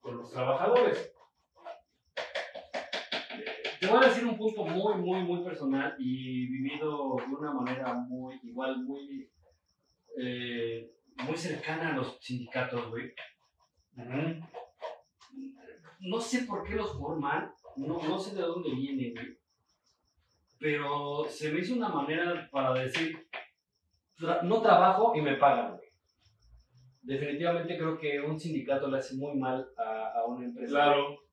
[0.00, 1.12] con los trabajadores.
[3.80, 7.92] Te voy a decir un punto muy, muy, muy personal y vivido de una manera
[7.92, 9.30] muy, igual, muy,
[10.18, 10.90] eh,
[11.26, 13.12] muy cercana a los sindicatos, güey.
[16.00, 19.38] No sé por qué los forman, no, sé de dónde viene, güey.
[20.58, 23.26] Pero se me hizo una manera para decir,
[24.42, 25.88] no trabajo y me pagan, güey.
[27.02, 30.70] Definitivamente creo que un sindicato le hace muy mal a, a una empresa.
[30.70, 31.23] Claro,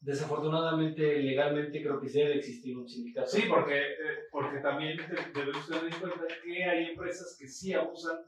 [0.00, 3.26] Desafortunadamente, legalmente creo que debe existir un sindicato.
[3.28, 4.98] sí, porque, eh, porque también
[5.34, 8.18] debemos tener en cuenta que hay empresas que sí abusan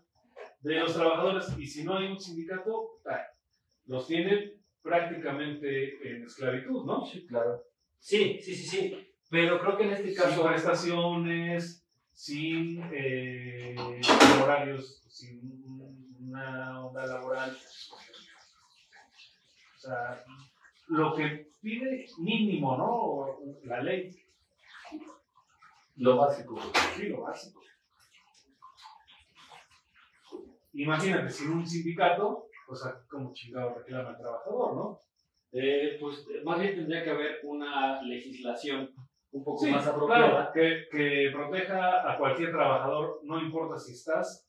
[0.60, 3.00] de los trabajadores y si no hay un sindicato,
[3.86, 7.06] los tienen prácticamente en esclavitud, ¿no?
[7.06, 7.62] Sí, claro.
[7.98, 9.08] Sí, sí, sí, sí.
[9.30, 10.46] Pero creo que en este Sin caso.
[10.46, 13.74] prestaciones, sin eh,
[14.42, 15.40] horarios, sin
[16.20, 17.56] una onda laboral.
[19.74, 20.22] O sea,
[20.92, 23.38] lo que pide mínimo, ¿no?
[23.64, 24.10] La ley.
[25.96, 26.58] Lo básico.
[26.96, 27.60] Sí, lo básico.
[30.74, 34.98] Imagínate, sin un sindicato, pues a- como chingado reclama el trabajador, ¿no?
[35.52, 38.90] Eh, pues más bien tendría que haber una legislación
[39.32, 40.28] un poco Sí, más apropiada.
[40.30, 44.48] claro, que, que proteja a cualquier trabajador, no importa si estás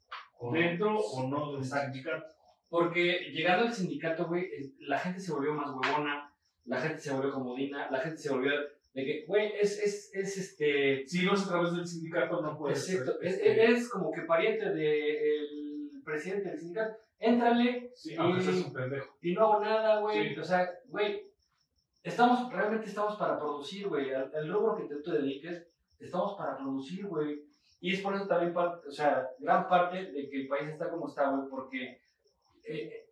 [0.53, 2.25] dentro o no de un sindicato.
[2.69, 4.45] Porque llegando al sindicato, güey,
[4.79, 6.32] la gente se volvió más huevona,
[6.65, 8.51] la gente se volvió comodina, la gente se volvió
[8.93, 11.07] de que, güey, es, es, es este.
[11.07, 12.89] Si no es a través del sindicato, no puedes.
[12.89, 16.97] Exacto, es, este, es como que pariente del presidente del sindicato.
[17.19, 19.17] Éntrale sí, aunque y- seas un pendejo.
[19.21, 20.33] y no hago nada, güey.
[20.33, 20.39] Sí.
[20.39, 21.23] O sea, güey,
[22.03, 24.13] estamos, realmente estamos para producir, güey.
[24.13, 25.65] Al rubro que te, te dediques,
[25.99, 27.41] estamos para producir, güey.
[27.79, 31.07] Y es por eso también, o sea, gran parte de que el país está como
[31.07, 32.01] está, güey, porque
[32.65, 33.02] eh,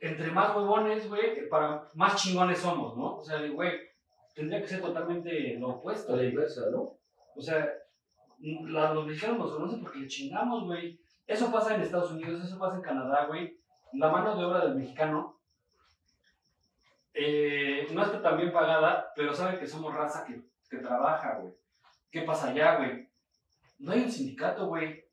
[0.00, 3.16] entre más huevones, güey, eh, para más chingones somos, ¿no?
[3.16, 3.72] O sea, güey,
[4.34, 6.14] tendría que ser totalmente lo opuesto.
[6.16, 6.96] La inversa, ¿no?
[7.34, 7.68] O sea,
[8.40, 11.00] la- los mexicanos nos conocen porque le chingamos, güey.
[11.26, 13.58] Eso pasa en Estados Unidos, eso pasa en Canadá, güey.
[13.94, 15.38] La mano de obra del mexicano
[17.14, 21.52] eh, no está tan bien pagada, pero sabe que somos raza que, que trabaja, güey.
[22.10, 23.08] ¿Qué pasa allá, güey?
[23.78, 25.04] No hay un sindicato, güey,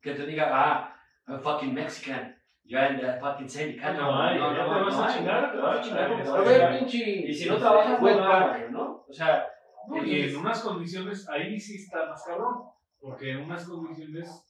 [0.00, 0.96] que te diga, ah,
[1.28, 2.36] I'm fucking Mexican.
[2.64, 4.00] You're in the fucking sindicato.
[4.00, 6.48] No hay, ya te vas a hay, chingar, te vas a chingar, no te vas
[6.48, 7.28] A chingar.
[7.28, 9.04] Y si no trabajas, Buen no ¿no?
[9.08, 9.46] O sea,
[9.88, 12.62] No, y en unas condiciones, ahí sí está más cabrón,
[13.00, 14.46] porque en unas condiciones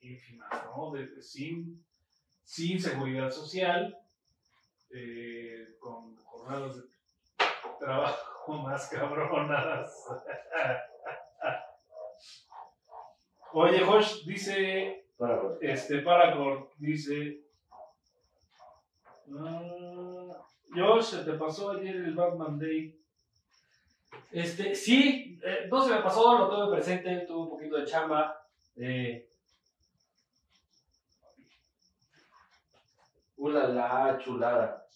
[0.00, 0.90] ínfimas, ¿no?
[0.92, 1.82] De- de- sin,
[2.42, 3.96] sin seguridad social,
[4.90, 6.82] eh, con jornadas de
[7.80, 10.06] trabajo más cabronadas.
[13.52, 15.06] Oye, Josh, dice,
[15.60, 17.43] este, Paracord, dice,
[19.32, 23.00] ah, Josh, se te pasó ayer el Batman Day.
[24.32, 28.40] Este, sí, eh, no se me pasó, lo tuve presente, tuve un poquito de chamba.
[28.76, 29.30] eh,
[33.36, 34.86] Ula la chulada.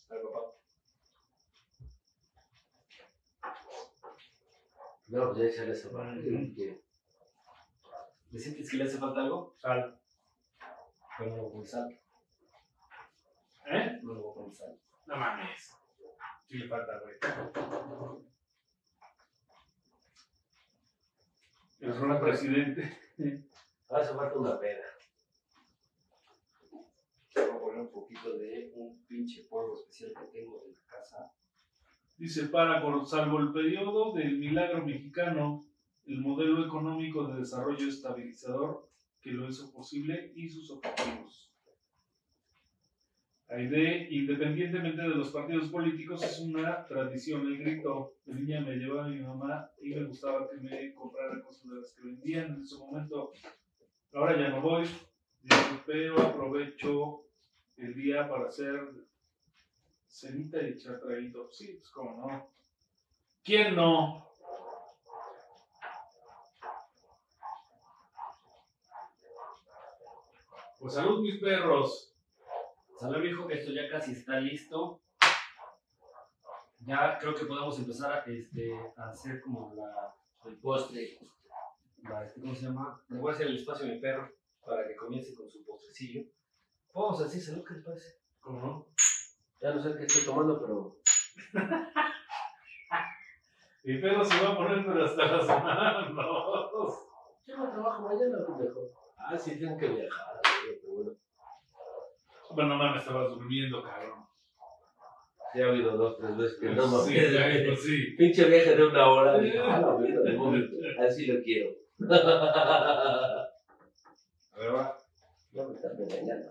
[5.09, 5.51] No, pues ya
[5.91, 6.21] madre.
[6.35, 6.55] Ujú.
[6.55, 6.83] que-
[8.31, 9.55] ¿Le sientes que le hace falta algo?
[9.59, 9.99] Sal.
[11.19, 12.01] No a poner sal.
[13.71, 14.01] ¿Eh?
[14.03, 14.67] No lo voy a.
[15.07, 15.75] No mames.
[16.47, 17.17] Sí le falta, güey.
[21.81, 22.99] El rol presidente.
[23.91, 24.85] Hace falta una pena.
[27.35, 31.31] Voy a poner un poquito de un pinche polvo especial que tengo en la casa.
[32.17, 35.65] Dice, para, por, salvo el periodo del milagro mexicano,
[36.07, 38.89] el modelo económico de desarrollo estabilizador
[39.21, 41.48] que lo hizo posible y sus objetivos.
[43.51, 47.47] Aide, independientemente de los partidos políticos, es una tradición.
[47.47, 51.41] El grito de niña me llevaba a mi mamá y me gustaba que me comprara
[51.43, 53.33] cosas de las que vendían en su momento.
[54.13, 54.85] Ahora ya no voy,
[55.87, 57.23] pero aprovecho
[57.79, 58.81] el día para hacer
[60.07, 61.49] cenita y echar traguito.
[61.51, 62.51] Sí, pues cómo no.
[63.43, 64.29] ¿Quién no?
[70.79, 72.13] Pues salud, mis perros.
[72.99, 75.01] Salud, viejo, esto ya casi está listo.
[76.81, 80.17] Ya creo que podemos empezar a, este, a hacer como la,
[80.51, 81.17] el postre.
[82.03, 83.01] La, este, ¿Cómo se llama?
[83.09, 84.29] Le voy a hacer el espacio a mi perro
[84.67, 86.25] para que comience con su postrecillo.
[86.93, 88.19] Vamos a decir salud, ¿qué les parece?
[88.41, 88.87] ¿Cómo no?
[89.61, 90.97] Ya no sé qué estoy tomando, pero.
[93.85, 97.07] Mi perro se va a poner pero hasta las manos.
[97.47, 98.91] Yo no trabajo mañana, pendejo.
[99.17, 100.38] Ah, sí, tienen que viajar.
[102.55, 104.25] Bueno, no mames, estabas durmiendo, cabrón.
[105.55, 107.07] Ya he oído dos, tres veces que no mames.
[107.07, 108.15] sí, pues sí.
[108.17, 109.39] Pinche viaje de una hora.
[109.39, 110.77] Dije, ah, de momento.
[111.01, 111.71] Así lo quiero.
[112.11, 113.49] A
[114.59, 114.97] ver, va.
[115.53, 116.51] No me estás engañando.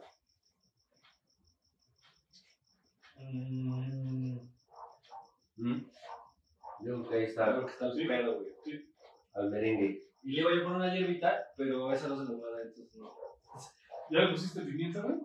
[3.20, 4.38] Mm,
[5.58, 5.86] ¿Mm?
[6.82, 8.06] Yo creo que ahí está Creo que está el Sí.
[8.08, 8.48] pedo, güey.
[9.34, 10.04] al merengue.
[10.24, 12.62] Y le voy a poner una hierbita, pero esa no se nos va a dar,
[12.62, 13.14] entonces no.
[14.12, 15.18] ¿Ya le pusiste pimienta, güey?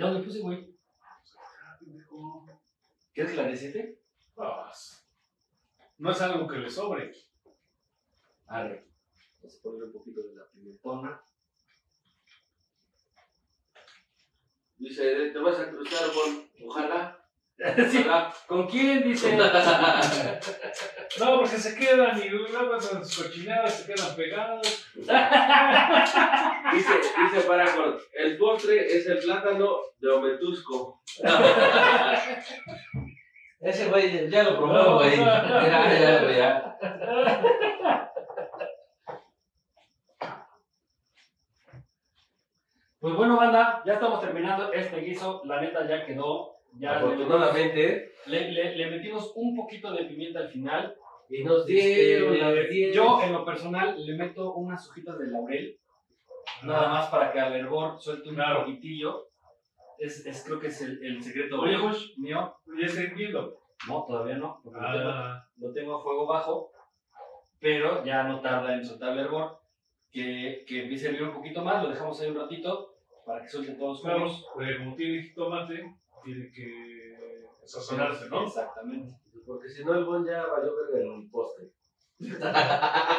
[0.00, 0.74] Ya le puse, güey.
[3.12, 4.00] ¿Quieres la recete?
[4.34, 5.06] Pues,
[5.98, 7.12] No es algo que le sobre.
[8.46, 8.88] Arre.
[9.42, 11.22] Vamos a poner un poquito de la pimentona.
[14.78, 16.50] Dice, te vas a cruzar con.
[16.66, 17.19] Ojalá.
[17.90, 18.06] Sí.
[18.46, 19.02] ¿Con quién?
[19.02, 19.36] Dice.
[21.18, 24.86] No, porque se quedan y luego esas cochinadas se quedan pegadas.
[26.72, 31.02] Dice, dice Paracord, el postre es el plátano de Ometusco.
[33.60, 35.16] Ese güey ya lo probó, güey.
[35.18, 36.78] Ya, ya, güey, ya.
[43.00, 45.42] Pues bueno, banda, ya estamos terminando este guiso.
[45.44, 46.59] La neta ya quedó.
[46.78, 48.12] Ya Afortunadamente.
[48.26, 50.94] le, le- le metimos un poquito de pimienta al final.
[51.28, 52.94] Y nos dieron Este, las 10.
[52.94, 55.78] yo, en lo personal, le meto unas hojitas de laurel.
[56.64, 58.60] Nada más para que al hervor suelte un Claro.
[58.64, 59.28] poquitillo.
[59.98, 62.54] Es, es- creo que es el, el secreto Oye, Josh, mío.
[62.80, 63.58] ya estoy viendo.
[63.88, 64.60] No, todavía no.
[64.62, 66.72] porque lo, tengo, Ah, lo tengo a fuego bajo.
[67.58, 69.58] Pero ya no tarda en soltar el hervor.
[70.10, 71.82] Que, que empiece a hervir un poquito más.
[71.84, 74.46] Lo dejamos ahí un ratito para que suelte todos los claro, jugos.
[74.54, 78.46] porque como tiene tomate, tiene que sazonarse, ¿no?
[78.46, 79.14] Exactamente.
[79.46, 81.70] Porque si no, el buen ya valió ver el postre.
[82.20, 83.16] Sí, Ah,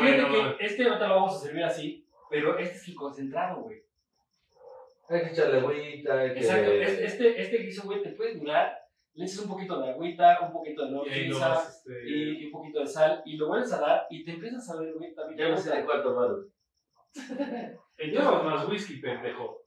[0.00, 3.62] fíjate bueno, que este ahorita lo vamos a servir así, pero este es el concentrado,
[3.62, 3.82] güey.
[5.10, 6.40] Hay que echarle agüita, hay que...
[6.40, 6.70] Exacto.
[6.72, 8.78] Este, este, guiso, güey, te puede durar.
[9.12, 10.92] Le echas un poquito de agüita, un poquito de
[11.28, 14.30] nomás, este, y, y un poquito de sal, y lo vuelves a dar y te
[14.30, 15.38] empiezas a ver, güey, también.
[15.38, 16.30] Ya no sé de cuál tomar.
[17.98, 19.59] Echabas más whisky, pendejo.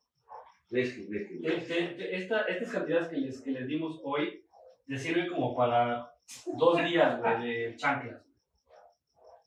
[0.73, 1.39] Whisky, whisky.
[1.39, 4.43] Te- te- te- esta- estas cantidades que les, que les dimos hoy
[4.87, 6.11] te sirven como para
[6.57, 8.21] dos días, güey, de chanclas.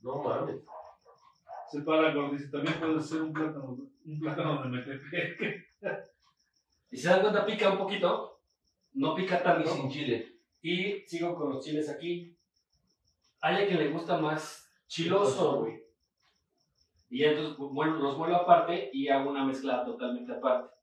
[0.00, 0.62] No mames.
[1.70, 5.66] Se para dice, también puede ser un plátano, un plátano de metepec.
[6.88, 8.40] Y se dan cuenta, pica un poquito,
[8.94, 9.68] no pica Y tanto.
[9.68, 10.38] sin chile.
[10.62, 12.38] Y sigo con los chiles aquí.
[13.40, 15.82] Hay a quien le gusta más chiloso, güey.
[17.10, 20.75] Y entonces bueno, los vuelvo aparte y hago una mezcla totalmente aparte.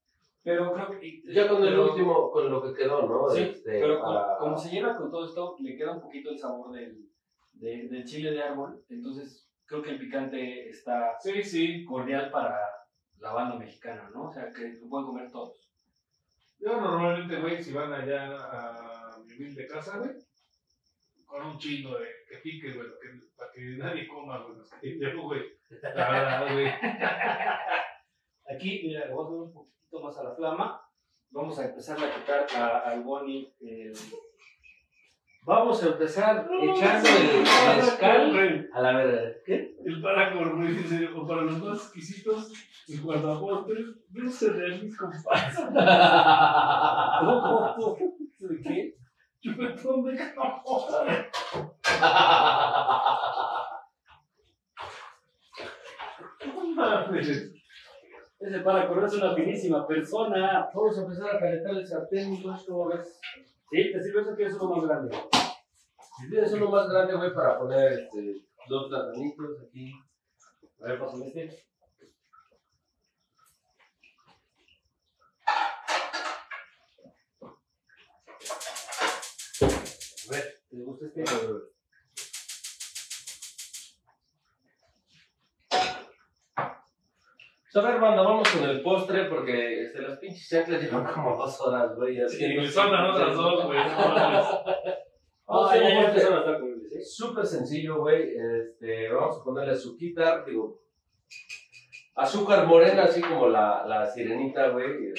[0.43, 1.21] Pero creo que.
[1.33, 3.29] Ya con el pero- último, con lo que quedó, ¿no?
[3.29, 6.37] Sí, Este, pero para- como se lleva con todo esto, le queda un poquito el
[6.37, 6.97] sabor del,
[7.53, 8.83] de- del chile de árbol.
[8.89, 11.85] Entonces creo que el picante está Sí, sí.
[11.85, 12.59] cordial para
[13.19, 14.27] la banda mexicana, ¿no?
[14.27, 15.69] O sea, que lo pueden comer todos.
[16.59, 20.11] Yo normalmente, güey, si van allá a mi humilde casa, güey,
[21.25, 24.69] con un chingo de que pique, güey, para que, para que nadie coma, güey, los
[24.69, 25.41] que güey.
[25.95, 26.67] La verdad, güey.
[28.49, 30.79] Aquí, mira, le voy a subir un poquitito más a la flama
[31.31, 33.51] Vamos a empezar a quitar a- al Bonnie.
[33.61, 33.93] el-
[35.45, 37.41] Vamos a empezar echando el
[37.77, 39.33] mezcal a la verga.
[39.45, 39.75] ¿Qué?
[39.83, 42.53] El para correr, dice, o para los más exquisitos,
[43.03, 45.57] cuanto a postres, dulce de mis compadres.
[48.39, 48.95] ¿De qué?
[49.41, 51.29] Chupetón de camote.
[56.45, 57.52] No mames.
[58.43, 60.69] Ese para correr es una finísima persona.
[60.73, 62.59] Vamos a empezar a calentar el sartén, ¿no?
[62.67, 63.17] ¿Cómo ves?
[63.71, 63.91] ¿Sí?
[63.93, 65.17] ¿Te sirve eso que es uno más grande?
[66.19, 69.93] Si tienes uno más grande, güey, para poner este, dos platanitos aquí.
[70.81, 71.63] A ver, pásame este.
[80.27, 81.23] A ver, ¿te gusta este?
[87.73, 91.35] Pues a ver, banda, vamos con el postre porque este, las pinches chanclas llevan como
[91.35, 92.19] dos horas, güey.
[92.29, 93.79] Sí, me son las otras dos, güey.
[95.47, 97.03] Vamos a ¿sí?
[97.03, 98.35] súper sencillo, güey.
[98.37, 100.83] Este, vamos a ponerle azuquita, digo,
[102.15, 105.11] azúcar morena, así como la, la sirenita, güey.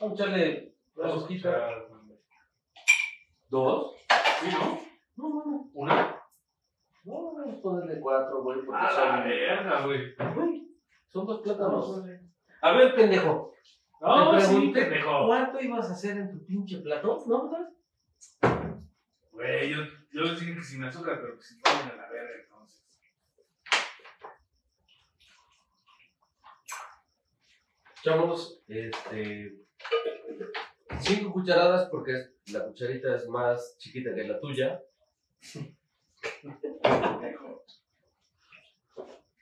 [0.00, 1.86] Vamos a echarle azuquita.
[3.48, 3.96] ¿Dos?
[4.40, 4.80] Sí, ¿no?
[5.16, 5.70] No, no, no.
[5.74, 6.15] ¿Una?
[7.06, 10.68] No, vamos a ponerle cuatro, güey, porque A la son, verga, güey.
[11.06, 12.02] Son dos plátanos.
[12.60, 13.54] A ver, pendejo.
[14.00, 15.26] No, Te sí, pregunté pendejo.
[15.26, 17.22] ¿Cuánto ibas a hacer en tu pinche plato?
[17.28, 17.70] ¿No, verdad?
[19.30, 22.84] Güey, yo, yo dije que sin azúcar, pero que sin ponen a la verga, entonces.
[28.00, 29.60] Echamos este,
[30.98, 32.12] cinco cucharadas porque
[32.52, 34.82] la cucharita es más chiquita que la tuya.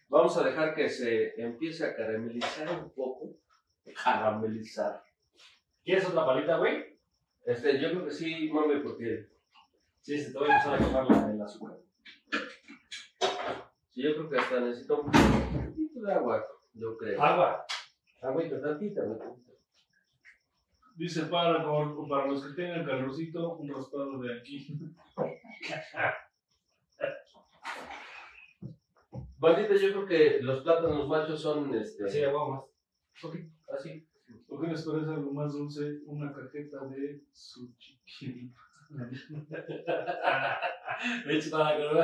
[0.09, 3.31] Vamos a dejar que se empiece a caramelizar un poco.
[4.03, 5.03] Caramelizar.
[5.85, 6.99] ¿Quieres otra palita, güey?
[7.45, 9.29] Este, yo creo que sí, mami, porque
[10.01, 11.79] Sí, se te va a empezar a quemar la- el azúcar.
[13.91, 17.23] sí, yo creo que hasta necesito un poquito de agua, yo creo.
[17.23, 17.67] Agua.
[18.23, 19.19] Agüita tantita, güey.
[20.97, 21.65] Dice para,
[22.09, 24.79] para los que tengan calorcito, un raspado de aquí.
[29.45, 32.65] Bandita, yo creo que los plátanos machos son este, Así de agua más.
[33.75, 34.09] así.
[34.49, 38.01] ¿Por qué les parece algo más dulce una cajeta de sushi?
[41.27, 41.99] De hecho, para con.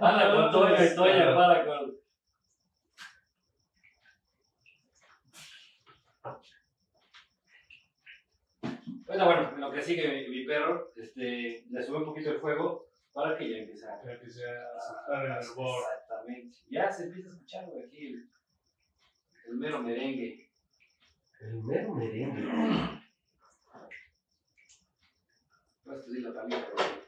[0.00, 1.96] Anda con Toño y Toño, para con.
[9.06, 12.40] Bueno, bueno, en lo que sigue mi, mi perro, este, le sube un poquito el
[12.40, 14.02] fuego para que ya empiece a.
[14.02, 15.82] Que sea aceptar el hervor.
[15.82, 16.58] Exactamente.
[16.68, 18.30] Ya se empieza a escuchar, güey, aquí el,
[19.46, 20.50] el mero merengue.
[21.40, 23.02] El mero merengue.
[25.84, 27.04] Puedes pedir la palita, güey.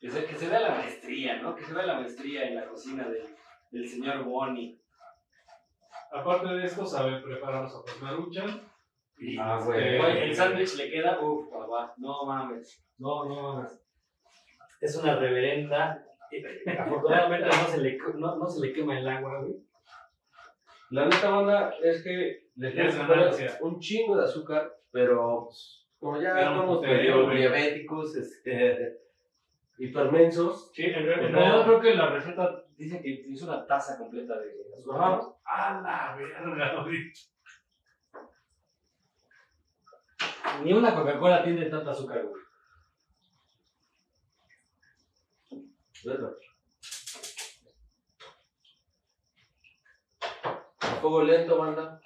[0.00, 1.54] Que se, que se vea la maestría, ¿no?
[1.54, 3.36] Que se vea la maestría en la cocina del,
[3.70, 4.80] del señor Bonnie.
[6.12, 8.69] Aparte de esto, sabe preparar sopas maruchan.
[9.20, 9.98] Y, Ah, güey.
[9.98, 13.80] Oye, el sándwich le queda, uff, papá, no mames, no, no mames.
[14.80, 16.02] Es una reverenda.
[16.78, 19.56] Afortunadamente no se le, no, no se le quema el agua, güey.
[20.90, 26.20] La neta banda es que le Es tienes un chingo de azúcar, pero pues, como
[26.20, 28.96] ya estamos medio diabéticos, este,
[29.78, 33.66] hipermensos, Sí, en, re- en No, realidad creo que la receta dice que hizo una
[33.66, 35.00] taza completa de azúcar.
[35.02, 35.20] Ajá.
[35.44, 37.12] A la verga, güey.
[40.62, 42.42] Ni una Coca-Cola tiene tanta azúcar, güey.
[46.04, 46.32] ¿verdad?
[50.80, 52.00] A fuego lento, banda.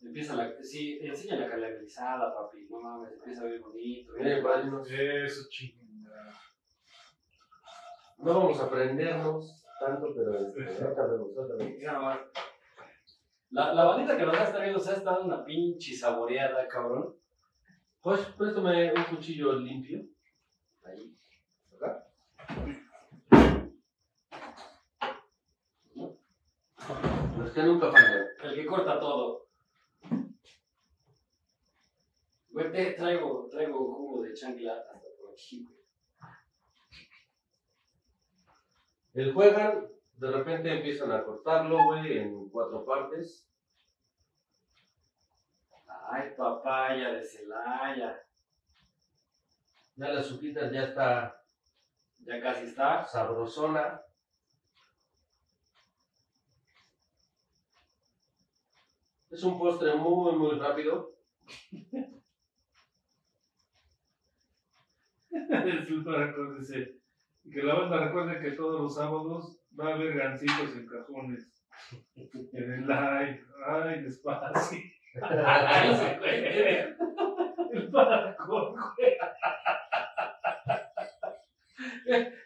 [0.00, 4.14] Empieza la, sí, enseña la caramelizada, papi, no mames, empieza a ver bonito.
[4.14, 4.42] Bien.
[4.42, 6.32] padrinos, Eso chingada.
[8.18, 10.84] no vamos a aprendernos tanto, pero este.
[13.50, 17.14] La, la bandita que nos estar viendo se ha estado una pinche saboreada, cabrón.
[18.02, 20.04] Pues, préstame un cuchillo limpio.
[20.84, 21.14] Ahí.
[21.74, 22.06] Acá.
[27.38, 28.26] Los que nunca fallan.
[28.42, 29.46] El que corta todo.
[32.50, 35.77] Güey, te- traigo, traigo jugo de chancla hasta por aquí, güey.
[39.18, 43.50] El juegan, de repente empiezan a cortarlo, güey, en cuatro partes.
[46.08, 48.24] Ay, papaya de Celaya.
[49.96, 51.42] Ya la azuquita ya está
[52.20, 53.04] Ya casi está.
[53.06, 54.00] sabrosona.
[59.30, 61.16] Es un postre muy, muy rápido.
[65.30, 66.97] El para dice
[67.50, 71.52] que la banda recuerde que todos los sábados va a haber gancitos en cajones.
[72.52, 73.40] En el live.
[73.66, 74.78] Ay, despacio.
[77.70, 79.16] El paracol, güey.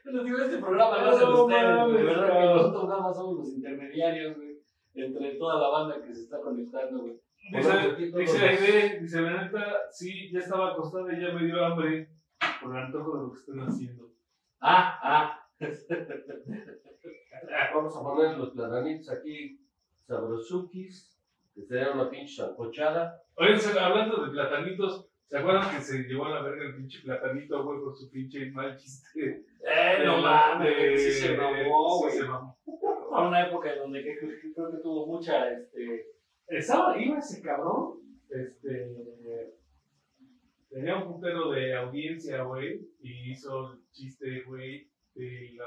[0.04, 3.38] Les digo, este programa lo hacen No ustedes, de verdad que nosotros nada más somos
[3.38, 4.58] los intermediarios, güey,
[4.94, 7.20] entre toda la banda que se está conectando, güey.
[7.50, 12.08] Dice, dice Aide, dice la neta, sí, ya estaba acostada y ya me dio hambre
[12.62, 14.11] por el antojo de lo que están haciendo.
[14.64, 15.40] Ah, ah.
[17.74, 19.58] Vamos a poner los platanitos aquí,
[20.06, 21.18] sabrosukis,
[21.52, 23.20] que sería una pinche sancochada.
[23.34, 27.64] Oye, hablando de platanitos, ¿se acuerdan que se llevó a la verga el pinche platanito,
[27.64, 29.44] güey, por su pinche mal chiste?
[29.64, 32.18] Eh, no mames, sí se mamó, sí güey.
[32.18, 32.56] se mamó.
[32.64, 34.04] Fue una época en donde
[34.54, 36.06] creo que tuvo mucha, este...
[36.46, 37.98] Estaba, iba ese cabrón,
[38.30, 38.94] este,
[40.72, 45.66] tenía un putero de audiencia, güey, y hizo el chiste, güey, de, la,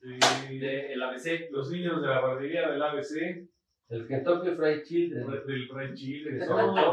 [0.00, 1.50] de, de el ABC.
[1.50, 3.46] los niños de la guardería del ABC,
[3.88, 5.26] El Kentucky Fried Chicken.
[5.30, 6.74] del Que todo.
[6.76, 6.92] son-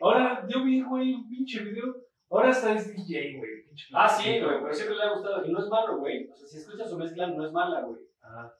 [0.00, 1.96] Ahora, yo vi, güey, un pinche video,
[2.30, 3.50] ahora hasta es DJ, güey.
[3.92, 5.44] Ah, sí, güey, pero siempre le ha gustado.
[5.44, 6.28] Y no es malo, güey.
[6.30, 8.00] O sea, si escuchas su mezcla, no es mala, güey.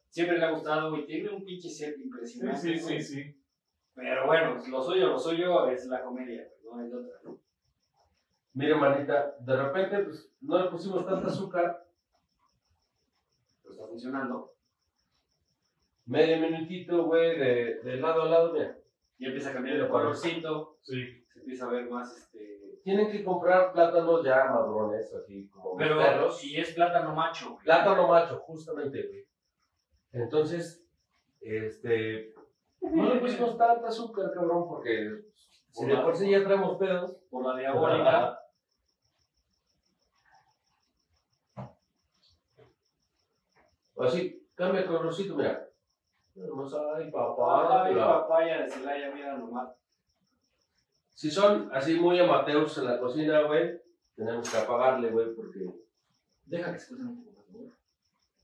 [0.08, 1.04] Siempre le ha gustado, güey.
[1.06, 2.60] Tiene un pinche set impresionante.
[2.60, 3.35] sí, sí, sí.
[3.96, 6.76] Pero bueno, lo suyo, lo suyo es la comedia, güey.
[6.76, 7.32] No hay de otra.
[8.52, 11.86] Mira, manita, de repente, pues, no le pusimos tanta azúcar.
[13.62, 14.52] Pero está funcionando.
[16.04, 18.78] Medio minutito, güey, de, de lado a lado, mira.
[19.18, 20.78] Y empieza a cambiar el colorcito.
[20.82, 21.24] Sí.
[21.32, 22.80] Se empieza a ver más, este...
[22.84, 26.38] Tienen que comprar plátanos ya madrones, así como mis Pero perros.
[26.38, 27.64] si es plátano macho, güey.
[27.64, 29.26] Plátano macho, justamente, güey.
[30.12, 30.86] Entonces,
[31.40, 32.32] este.
[32.92, 35.24] No le pusimos tanta azúcar, cabrón, porque
[35.72, 37.16] si de por sí ya traemos pedos.
[37.30, 38.38] Por la diabólica.
[43.98, 45.68] Así, cambia el colorcito, mira.
[46.34, 47.84] Vamos, ay, papá.
[47.84, 49.74] Ay, papaya de Celaya, mira nomás.
[51.14, 53.80] Si son así muy amateurs en la cocina, güey,
[54.14, 55.66] tenemos que apagarle, güey, porque.
[56.44, 57.70] Deja que se escuchen un poco más, güey.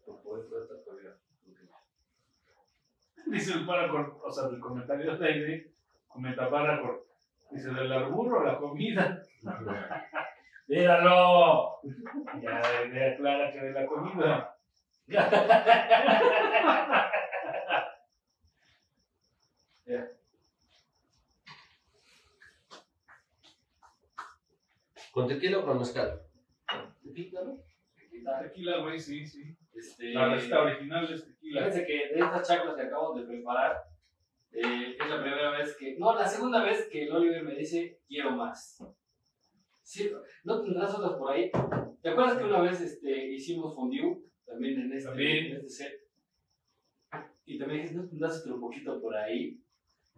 [0.05, 1.16] Por poder poder estar todavía.
[3.26, 5.72] Dice el Paracor, o sea, el comentario de Aide,
[6.08, 7.06] comenta Paracor.
[7.50, 9.22] Dice, del arburo la comida.
[10.66, 11.80] ¡Míralo!
[12.40, 14.56] Ya Aide aclara que de la comida.
[25.12, 26.22] ¿Con tequila o con mezcal?
[27.04, 27.58] Tequila, ¿no?
[28.40, 29.54] Tequila, güey, sí, sí.
[29.74, 31.60] Este, La receta original es tequila.
[31.64, 33.76] Fíjense que de estas chaclas que acabo de preparar,
[34.52, 35.96] eh, es la primera vez que.
[35.98, 38.84] No, la segunda vez que el Oliver me dice quiero más.
[39.82, 40.10] Sí,
[40.44, 41.50] ¿No tendrás otras por ahí?
[42.02, 44.18] ¿Te acuerdas que una vez este, hicimos fondue?
[44.46, 45.46] También en este, También.
[45.46, 46.00] en este set.
[47.44, 49.60] Y también dijiste, ¿no tendrás otro poquito por ahí?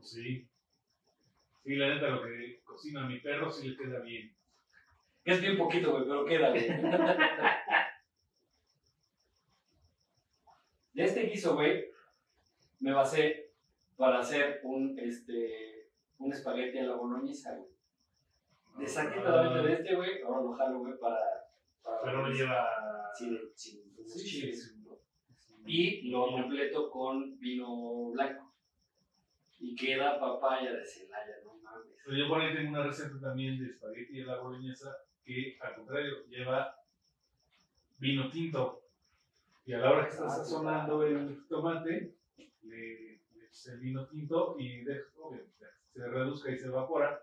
[0.00, 0.46] Sí.
[1.62, 4.34] Sí, la neta, lo que cocina mi perro sí le queda bien.
[5.24, 6.68] Es bien poquito, güey, pero queda, güey.
[10.94, 11.90] De este guiso, güey,
[12.80, 13.50] me basé
[13.96, 17.70] para hacer un, este, un espagueti a la boloñesa, güey.
[18.78, 21.18] Le saqué totalmente de este, güey, ahora lo jalo, güey, para...
[21.82, 22.68] para Pero no lleva.
[23.16, 24.74] Sin, sin, sin Sí, chiles.
[25.26, 25.54] sí, sí.
[25.66, 28.52] Y lo completo con vino blanco.
[29.60, 31.96] Y queda papaya de Celaya, no mames.
[32.04, 35.74] Pero yo por ahí tengo una receta también de espagueti de la boloñesa que, al
[35.76, 36.76] contrario, lleva
[37.98, 38.83] vino tinto.
[39.66, 42.14] Y a la hora que estás Ah, sazonando el tomate,
[42.62, 42.76] le,
[43.34, 44.82] le echas el vino tinto y
[45.18, 45.42] obvio,
[45.92, 47.18] se reduzca y se evapora.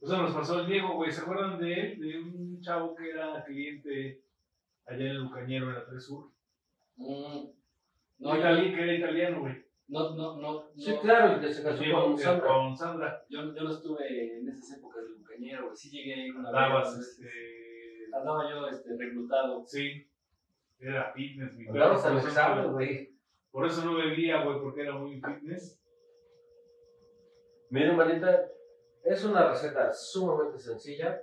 [0.00, 1.10] Eso nos pasó al Diego, güey.
[1.12, 2.00] ¿Se acuerdan de él?
[2.00, 4.22] De un chavo que era cliente
[4.86, 6.30] allá en el Bucañero, en la 3 Sur.
[6.96, 7.46] Mm,
[8.20, 9.64] No, no, yo, Itali- que era italiano, güey.
[9.88, 11.00] no, no, no, Sí, no.
[11.00, 12.46] claro, el que se casó con eh, Sandra.
[12.48, 13.24] con Sandra.
[13.28, 15.76] Yo, yo no estuve en esas épocas del bucañero, güey.
[15.76, 17.08] Sí llegué ahí una Andabas, vez.
[17.08, 17.30] este.
[18.16, 19.64] Andaba yo este, reclutado.
[19.66, 20.04] Sí.
[20.80, 23.14] Era fitness, mi por eso- examen, güey.
[23.50, 25.80] Por eso no bebía, güey, porque era muy fitness.
[27.70, 28.48] Miren, manita,
[29.04, 31.20] es una receta sumamente sencilla.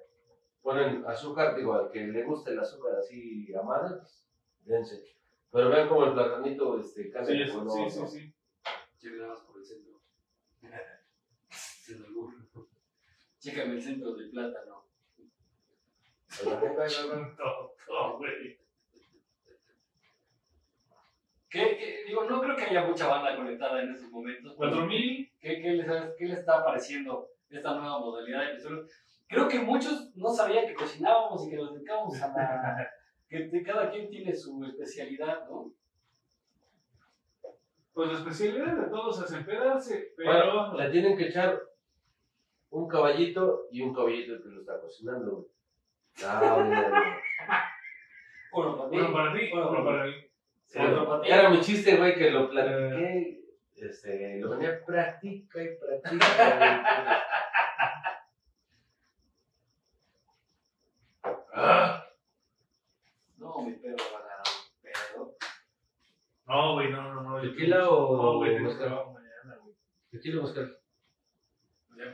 [0.62, 4.28] Ponen azúcar, digo, al que le guste el azúcar así a madre, pues,
[4.66, 5.04] dense.
[5.52, 7.72] Pero vean como el platanito este, cambia Sí, color.
[7.92, 8.08] sí, ¿no?
[8.08, 8.34] sí,
[9.00, 9.12] sí.
[9.18, 10.02] Nada más por el centro.
[11.50, 12.34] Sin albur.
[13.40, 14.84] Chécame el centro del plátano.
[16.42, 17.16] Ahí va, ahí va, ahí va.
[17.38, 18.60] No, no, güey.
[21.56, 24.54] ¿Qué, qué- digo, no creo que haya mucha banda conectada en estos momentos.
[24.58, 25.32] ¿Cuatro mil?
[25.40, 25.88] ¿Qué, qué, les,
[26.18, 28.86] ¿Qué les está pareciendo esta nueva modalidad de episodio?
[29.28, 32.90] Creo que muchos no sabían que cocinábamos y que nos dedicábamos a la...
[33.30, 35.72] que de- cada quien tiene su especialidad, ¿no?
[37.94, 40.32] Pues la especialidad de todos es empedarse, pero.
[40.34, 41.58] Bueno, le tienen que echar
[42.72, 45.46] un caballito y un caballito que lo está cocinando, güey.
[46.26, 47.18] Ah.
[48.52, 50.14] Uno para ti, uno para ti, uno uno para mí.
[50.66, 50.80] Sí.
[51.26, 53.42] Era mi chiste, güey, que lo platiqué.
[53.76, 57.24] Este, lo venía practica y practica.
[61.58, 62.06] Ah,
[63.38, 65.38] No, mi perro va a ganar un pedo.
[66.46, 67.42] no, güey, no, no, no.
[67.42, 69.76] ¿Tequila o No, güey, mañana, güey.
[70.12, 70.78] Tequila mezcal.
[71.90, 72.06] Me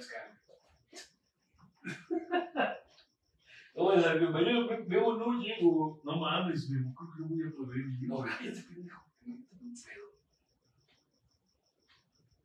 [3.74, 3.92] escalan.
[3.92, 6.02] No, es el mañana veo no llego.
[6.04, 8.10] No mames, güey, creo que no voy a poder ir.
[8.10, 9.06] No, cállate, pendejo.
[9.26, 9.38] me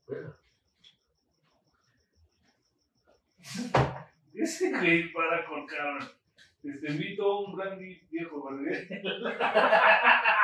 [0.06, 0.36] pedo.
[4.34, 6.08] Ese güey para con cabrón.
[6.62, 8.72] Este, invito a un brandy viejo, ¿verdad?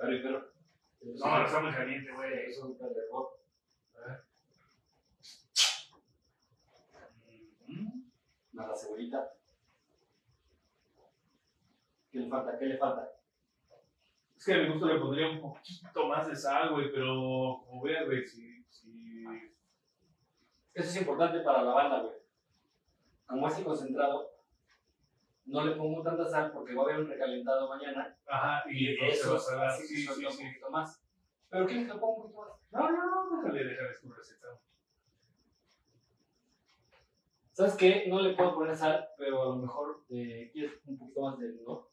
[0.00, 0.52] A ver, mi perro.
[1.02, 2.46] No, está muy caliente, güey.
[2.46, 3.39] Es un perro.
[8.60, 9.32] Más la cebollita.
[12.12, 12.58] ¿Qué le falta?
[12.58, 13.10] ¿Qué le falta?
[14.36, 17.82] Es que a mi gusto le pondría un poquito más de sal, güey, pero como
[17.82, 19.24] veas, güey, si, si...
[20.74, 22.14] Eso es importante para la banda, güey.
[23.26, 24.30] Como es concentrado,
[25.46, 28.14] no le pongo tanta sal porque va a haber un recalentado mañana.
[28.26, 30.26] Ajá, y Eso va a así Sí, sí, sí.
[30.26, 31.02] un poquito más.
[31.48, 32.60] ¿Pero quieres que le ponga un poquito más?
[32.72, 34.48] No, no, no, déjale, déjale, es tu receta.
[37.60, 38.06] ¿Sabes qué?
[38.08, 41.52] No le puedo poner sal, pero a lo mejor eh, quieres un poquito más de
[41.62, 41.90] no.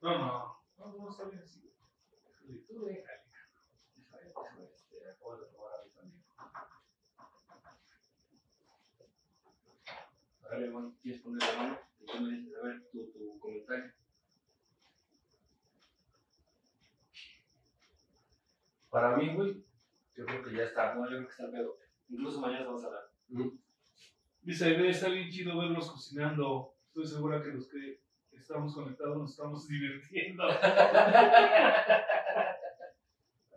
[0.00, 1.70] No, no, no, no, bien así.
[2.66, 3.20] Tú déjale.
[4.62, 4.96] Este,
[10.42, 11.78] a ver, hermano, ¿quieres poner la mano?
[12.00, 13.92] Y tú me dices, a ver, tu, tu comentario.
[18.88, 19.66] Para mí, güey,
[20.16, 20.94] yo creo que ya está.
[20.94, 21.76] No, yo creo que está pedo.
[22.08, 23.10] Incluso mañana vamos a hablar.
[24.42, 26.74] Dice, "Aide, está bien chido verlos cocinando.
[26.88, 28.00] Estoy segura que los que
[28.32, 30.44] estamos conectados nos estamos divirtiendo.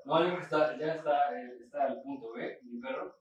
[0.05, 2.59] No, yo creo que está, ya está, eh, está al punto, ¿eh?
[2.63, 3.17] Mi perro.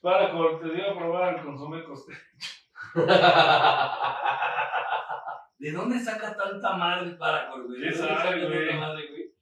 [0.00, 2.18] Para, te dio a probar el consomé costeño.
[5.58, 7.68] ¿De dónde saca tanta madre para güey?
[7.68, 9.32] ¿De ¿Quién dónde saca tanta madre, güey?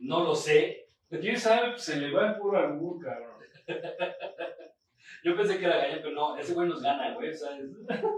[0.00, 0.88] No lo sé.
[1.08, 1.78] ¿Quién sabe?
[1.78, 3.29] Se le va el puro albur, cabrón.
[5.22, 7.30] Yo pensé que era gallo, pero no, ese güey nos gana, güey.
[7.30, 7.70] O sea, es-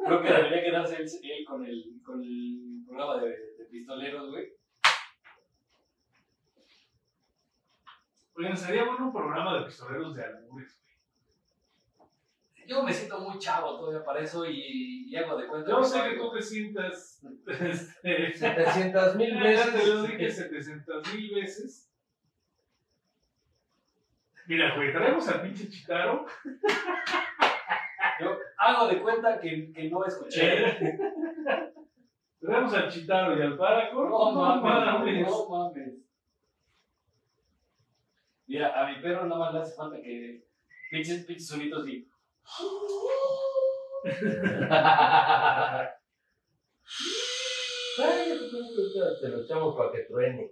[0.06, 4.52] creo que debería quedarse él, él con, el, con el programa de, de pistoleros, güey.
[8.34, 10.92] Oigan, sería bueno un programa de pistoleros de albures, güey.
[12.66, 15.68] Yo me siento muy chavo todavía para eso y, y hago de cuenta.
[15.70, 17.20] Yo sé que tú te sientas.
[17.46, 20.18] Este, 700 mil ya te lo veces.
[20.18, 21.91] dije 700 mil veces.
[24.46, 26.26] Mira, güey, traemos al pinche Chitaro.
[28.20, 30.92] Yo hago de cuenta que, que no escuché.
[32.40, 34.08] Traemos al Chitaro y al Paraco.
[34.08, 35.94] No mames, no mames.
[38.46, 40.44] Mira, a mi perro nada más le hace falta que
[40.90, 42.08] pinches, pinches sonidos y.
[47.94, 50.50] Se lo echamos para que truene.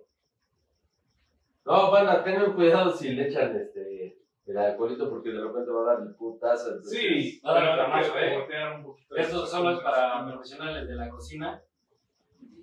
[1.65, 4.17] No, banda, tengan cuidado si le echan este
[4.47, 6.69] el alcoholito porque de repente va a dar el putazo.
[6.71, 8.39] entonces- Sí, hay más, que ¿eh?
[8.39, 9.15] voltear un poquito.
[9.17, 11.63] Esto solo es para profesionales de la cocina.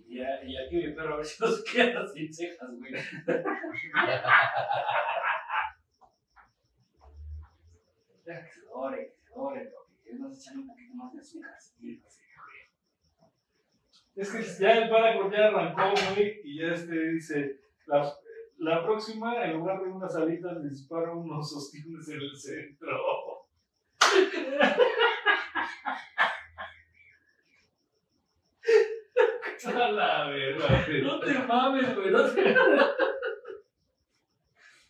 [0.09, 2.91] Y, a- y aquí mi perro a ver si nos queda sin cejas, güey.
[8.25, 10.17] Ya que se dore, que se dore, papi.
[10.19, 11.51] Vamos a echarle un poquito más de azúcar.
[14.15, 18.11] Es que ya el Paraco ya arrancó, güey, y ya este dice, la,
[18.59, 22.97] la próxima, en lugar de unas alitas, le disparo unos ostiones en el centro.
[29.65, 31.01] A la güey.
[31.01, 32.55] No te mames, güey, no te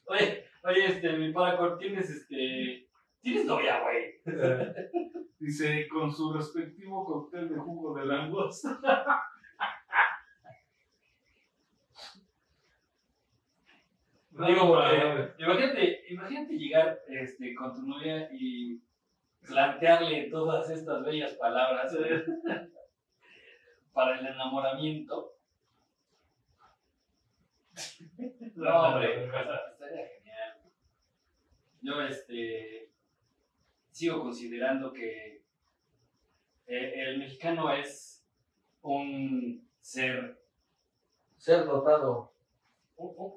[0.05, 2.87] Oye, oye, este, mi paracor, tienes este.
[3.21, 4.21] Tienes novia, güey.
[5.39, 8.79] Dice, con su respectivo cóctel de jugo de langosta.
[14.45, 18.79] Digo, eh, imagínate, imagínate llegar este, con tu novia y
[19.41, 22.25] plantearle todas estas bellas palabras eh,
[23.93, 25.33] para el enamoramiento.
[28.55, 30.57] No, hombre, estaría genial.
[31.79, 32.89] Yo, este,
[33.91, 35.43] sigo considerando que
[36.65, 38.27] el mexicano es
[38.81, 40.37] un ser
[41.37, 42.33] Ser dotado.
[42.97, 43.33] Un-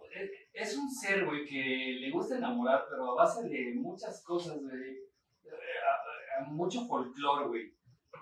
[0.55, 4.99] es- un ser, güey, que le gusta enamorar, pero a base de muchas cosas, güey.
[5.45, 7.75] Eh, Mucho folclore, güey,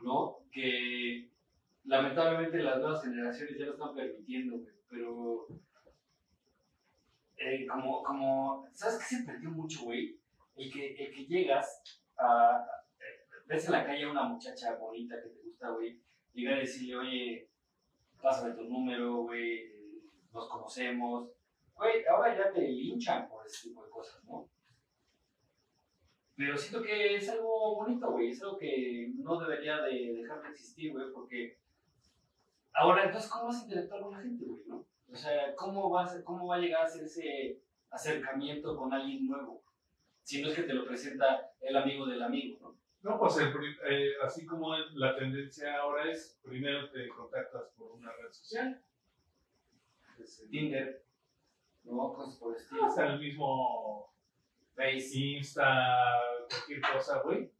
[0.03, 0.39] ¿no?
[0.51, 1.31] Que
[1.85, 4.75] lamentablemente las nuevas generaciones ya lo están permitiendo, güey.
[4.91, 5.47] Pero,
[7.37, 10.19] eh, como, como, ¿sabes qué se perdió mucho, güey?
[10.57, 11.81] El que, que llegas
[12.19, 12.67] a,
[13.47, 16.01] ves en la calle a una muchacha bonita que te gusta, güey,
[16.35, 17.49] llegar a decirle, oye,
[18.21, 19.71] pásame tu número, güey,
[20.39, 21.31] nos conocemos.
[21.75, 24.49] Güey, ahora ya te linchan por ese tipo de cosas, ¿no?
[26.37, 30.51] Pero siento que es algo bonito, güey, es algo que no debería de dejar de
[30.51, 31.59] existir, güey, porque
[32.73, 34.87] ahora, entonces, ¿cómo vas a interactuar con la gente, güey, no?
[35.11, 37.61] O sea, ¿cómo, vas, ¿cómo va a llegar a hacer ese
[37.91, 39.63] acercamiento con alguien nuevo?
[40.23, 42.79] Si no es que te lo presenta el amigo del amigo, ¿no?
[43.01, 43.53] No, pues el
[43.89, 48.83] eh, así como la tendencia ahora es, primero te contactas por una red social.
[50.51, 51.05] Tinder,
[51.85, 52.13] ¿no?
[52.13, 52.87] Cosas por el estilo.
[52.87, 54.13] Hasta el mismo
[54.75, 55.19] Face.
[55.19, 55.97] Insta,
[56.49, 57.51] cualquier cosa, güey.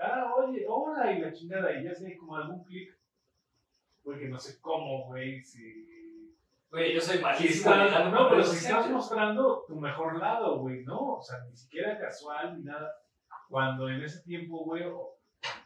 [0.00, 2.96] Ah, oye, hola, y la chingada, y ya sé como algún clic.
[4.02, 6.34] Güey, que no sé cómo, güey, si...
[6.70, 7.74] Güey, yo soy si malísimo.
[8.10, 11.14] no, pero si estás mostrando tu mejor lado, güey, ¿no?
[11.14, 12.92] O sea, ni siquiera casual ni nada.
[13.48, 15.16] Cuando en ese tiempo, güey, o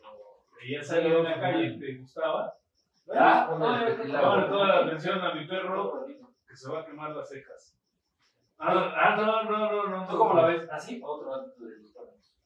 [0.01, 2.55] cuando veías a alguien en la calle y te gustaba,
[3.15, 4.13] Ah, güey.
[4.13, 6.07] toda la atención a mi perro
[6.47, 7.79] que se va a quemar las cejas.
[8.59, 10.09] Ah, no, ah, no, no, no, no.
[10.09, 10.69] ¿Tú cómo la ves?
[10.71, 11.83] ¿Así o otro lado de?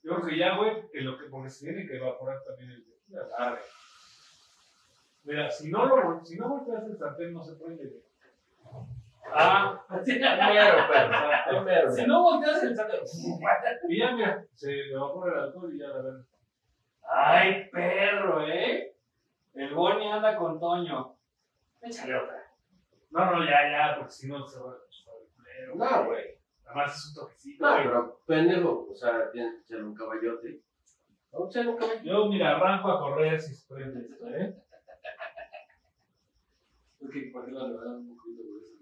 [0.03, 2.85] Yo creo que ya, güey, que lo que, porque se tiene que evaporar también el
[2.85, 3.23] tequila.
[3.37, 3.61] Arre.
[5.25, 8.03] Mira, si no, lo, si no volteas el sartén, no se prende.
[9.35, 11.49] Ah, Primero, perro.
[11.49, 11.91] Primero.
[11.91, 13.01] si no volteas el sartén.
[13.89, 16.27] Y ya, mira, se evapora el alcohol y ya la ven.
[17.03, 18.96] Ay, perro, ¿eh?
[19.57, 21.17] El Bonnie anda con Toño.
[21.81, 22.53] Échale otra.
[23.11, 25.75] No, no, ya, ya, porque si no se va a el culero.
[25.77, 26.39] No, güey.
[26.67, 28.89] Además es un toquecito, No, pero pendejo.
[28.91, 30.61] O sea, tienes que echarle un caballote.
[31.33, 32.07] Vamos a echarle un caballote.
[32.07, 34.63] Yo, mira, arranco a correr si se prende esto, ¿eh?
[37.01, 38.75] Es que por qué la verdad un poquito por eso.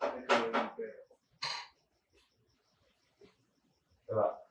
[0.00, 1.02] Déjame ver mi perro.
[4.06, 4.45] Te va.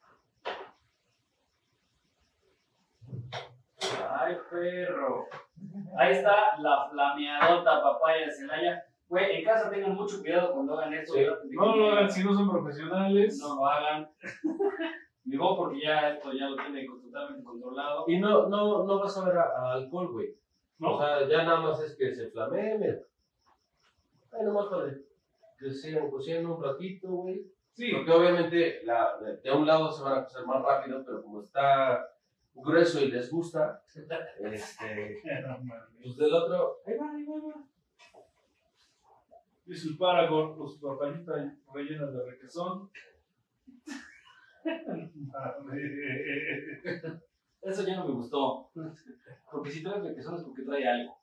[4.19, 5.27] Ay, perro.
[5.97, 8.83] Ahí está la flameadota papaya de Celaya.
[9.07, 11.13] Güey, en casa tengan mucho cuidado cuando hagan esto.
[11.13, 11.25] Sí.
[11.51, 13.39] No lo hagan si no son profesionales.
[13.39, 14.09] No lo hagan.
[15.23, 18.05] Digo, porque ya esto ya lo tiene totalmente controlado.
[18.07, 20.35] Y no, no, no vas a ver a, a alcohol, güey.
[20.79, 20.95] No.
[20.95, 22.99] O sea, ya nada más es que se flamee, mira.
[24.31, 24.91] Ahí nomás para
[25.57, 27.45] que sigan cociendo un ratito, güey.
[27.73, 27.91] Sí.
[27.91, 31.41] Porque obviamente la, de, de un lado se van a cocer más rápido, pero como
[31.41, 32.07] está
[32.55, 34.05] grueso y les gusta, este,
[36.01, 37.67] pues del otro, ahí va, ahí va, ahí va.
[39.67, 42.91] Y sus paragón, sus papayitas rellenas de requesón.
[47.61, 48.69] Eso ya no me gustó.
[49.51, 51.17] Porque si trae requesón es porque trae algo.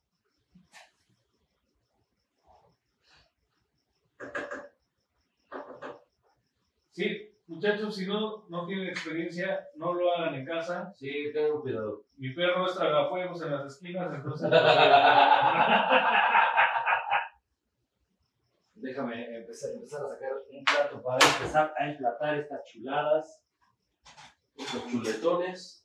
[6.91, 10.93] Sí, muchachos, si no, no tienen experiencia, no lo hagan en casa.
[10.95, 12.05] Sí, tengan cuidado.
[12.17, 14.51] Mi perro es tragafuegos en las esquinas, entonces.
[18.75, 23.43] Déjame empezar, empezar a sacar un plato para empezar a emplatar estas chuladas.
[24.57, 25.79] Los chuletones.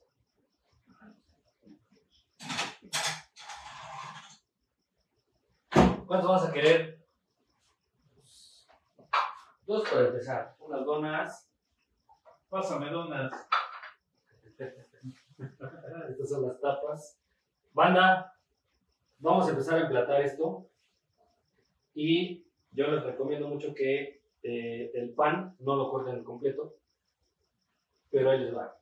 [6.06, 6.98] ¿Cuánto vas a querer?
[9.66, 10.56] Dos para empezar.
[10.58, 11.47] Unas donas.
[12.48, 13.30] Pásame donas.
[16.08, 17.18] Estas son las tapas.
[17.72, 18.34] Banda,
[19.18, 20.66] vamos a empezar a emplatar esto.
[21.94, 26.74] Y yo les recomiendo mucho que eh, el pan no lo corten completo.
[28.10, 28.76] Pero ahí les va.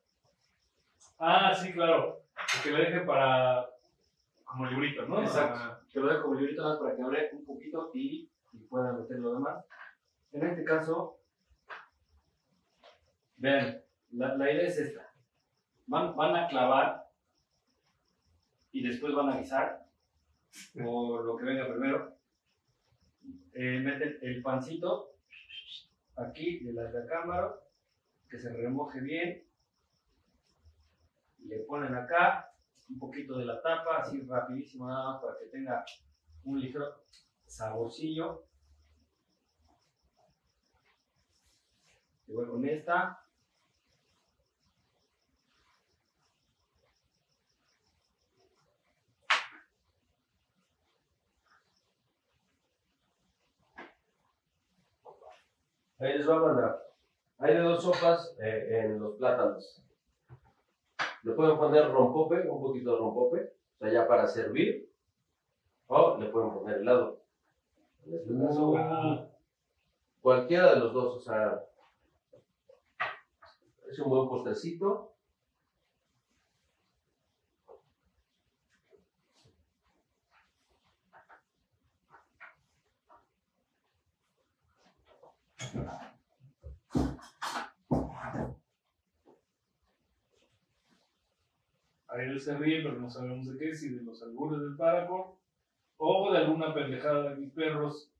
[1.18, 2.22] Ah, sí, claro.
[2.62, 3.68] Que le deje para.
[4.44, 5.22] como librito, ¿no?
[5.22, 5.59] Exacto.
[5.60, 9.01] Ah, Que lo dejo como librito más para que abre un poquito y, y puedan
[9.01, 9.64] meter lo demás.
[10.32, 11.15] En este caso,
[13.36, 13.82] vean,
[14.12, 15.12] la, idea es esta.
[15.86, 17.06] Van, van a clavar
[18.72, 19.86] y después van a guisar,
[20.84, 22.16] o lo que venga primero.
[23.52, 25.16] eh, meten el pancito
[26.16, 27.54] aquí de la cámara,
[28.28, 29.44] que se remoje bien.
[31.44, 32.52] Le ponen acá
[32.88, 35.84] un poquito de la tapa, así rapidísimo nada más para que tenga
[36.44, 37.04] un ligero
[37.46, 38.46] saborcillo.
[42.26, 43.26] Igual con esta.
[55.98, 56.82] Ahí les va a mandar.
[57.39, 59.82] Hay de dos sopas eh, en los plátanos.
[61.23, 64.90] Le pueden poner rompope, un poquito de rompope, o sea, ya para servir.
[65.86, 67.20] O le pueden poner helado.
[68.06, 69.27] En este caso, Uh,
[70.20, 71.64] cualquiera de los dos, o sea,
[73.89, 75.15] es un buen postrecito.
[92.09, 95.38] Ariel se ríe, pero no sabemos de qué, si de los albures del párrafo
[95.98, 98.10] o de alguna pendejada de mis perros.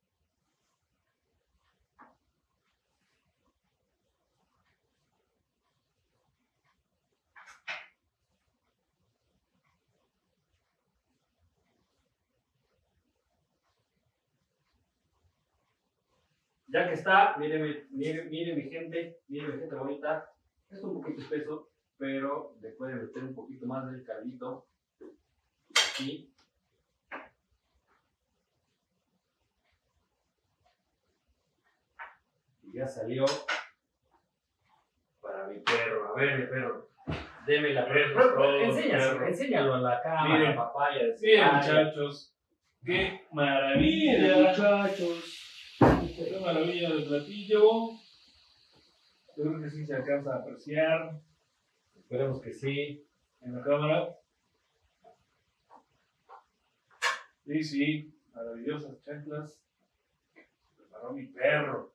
[16.77, 20.31] Ya que está, mire, mi- mire, mire mi gente, mire mi gente bonita.
[20.71, 24.67] Es un poquito espeso, pero le pueden meter un poquito más del caldito.
[25.95, 26.31] Aquí.
[32.63, 33.25] Y ya salió
[35.21, 36.09] para mi perro.
[36.15, 36.89] A ver, mi perro.
[37.47, 38.61] Deme la perro.
[38.61, 40.57] Enséñalo, enséñalo a la cámara, Miren.
[40.57, 41.03] papaya.
[41.21, 42.35] Miren, Ay, muchachos,
[42.85, 44.37] qué maravilla.
[44.51, 45.36] muchachos.
[46.17, 47.91] Qué maravilla del platillo.
[49.37, 51.21] Yo creo que sí se alcanza a apreciar
[51.99, 53.05] Esperemos que sí.
[53.43, 54.17] en la cámara.
[57.45, 59.61] Sí, sí, maravillosas chanclas.
[60.77, 61.93] Preparó mi perro.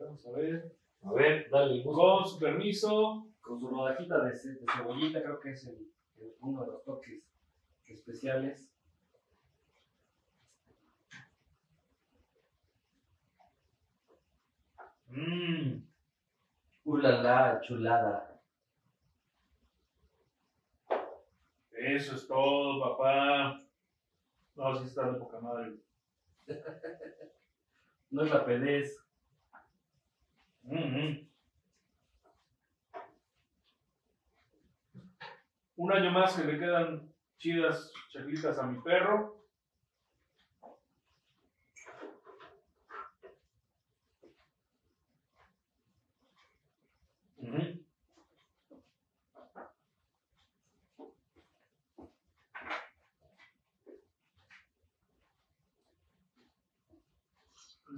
[0.00, 0.76] Vamos a ver.
[1.02, 2.00] A ver, dale el gusto.
[2.02, 3.24] Con su permiso.
[3.40, 5.90] con su rodajita de, ce- de cebollita, creo que es el-
[6.20, 7.22] el- uno de los toques
[7.86, 8.68] especiales.
[15.18, 15.82] Mmm,
[16.84, 18.40] Ulala, chulada.
[21.72, 23.60] eso es todo, papá.
[24.54, 25.74] No, sí está de poca madre.
[28.10, 29.04] No es la pedez.
[30.62, 31.26] Mm,
[35.76, 39.37] Un año más que le quedan chidas chaclitas a mi perro.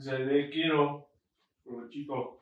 [0.01, 1.11] Dice, "Le quiero,
[1.63, 2.41] provechito.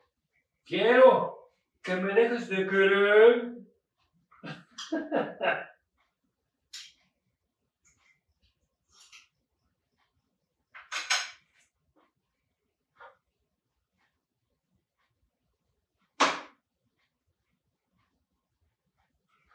[0.63, 3.51] Quiero que me dejes de querer.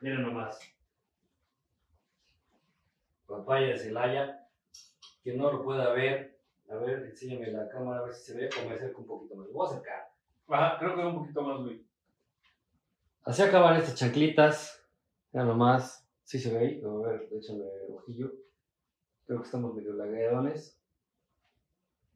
[0.02, 0.59] Miren nomás.
[3.26, 4.47] Papaya de Celaya.
[5.22, 6.34] Que no lo pueda ver.
[6.70, 9.36] A ver, enséñame la cámara a ver si se ve o me acerco un poquito
[9.36, 9.47] más.
[9.47, 10.11] Lo voy a acercar.
[10.49, 11.85] Ajá, creo que un poquito más, güey.
[13.24, 14.85] Así acaban estas chanclitas.
[15.32, 16.07] Ya nomás.
[16.24, 16.82] Sí se ve ahí.
[16.85, 18.32] A ver, échame ojillo.
[19.27, 20.78] Creo que estamos medio lagueadones.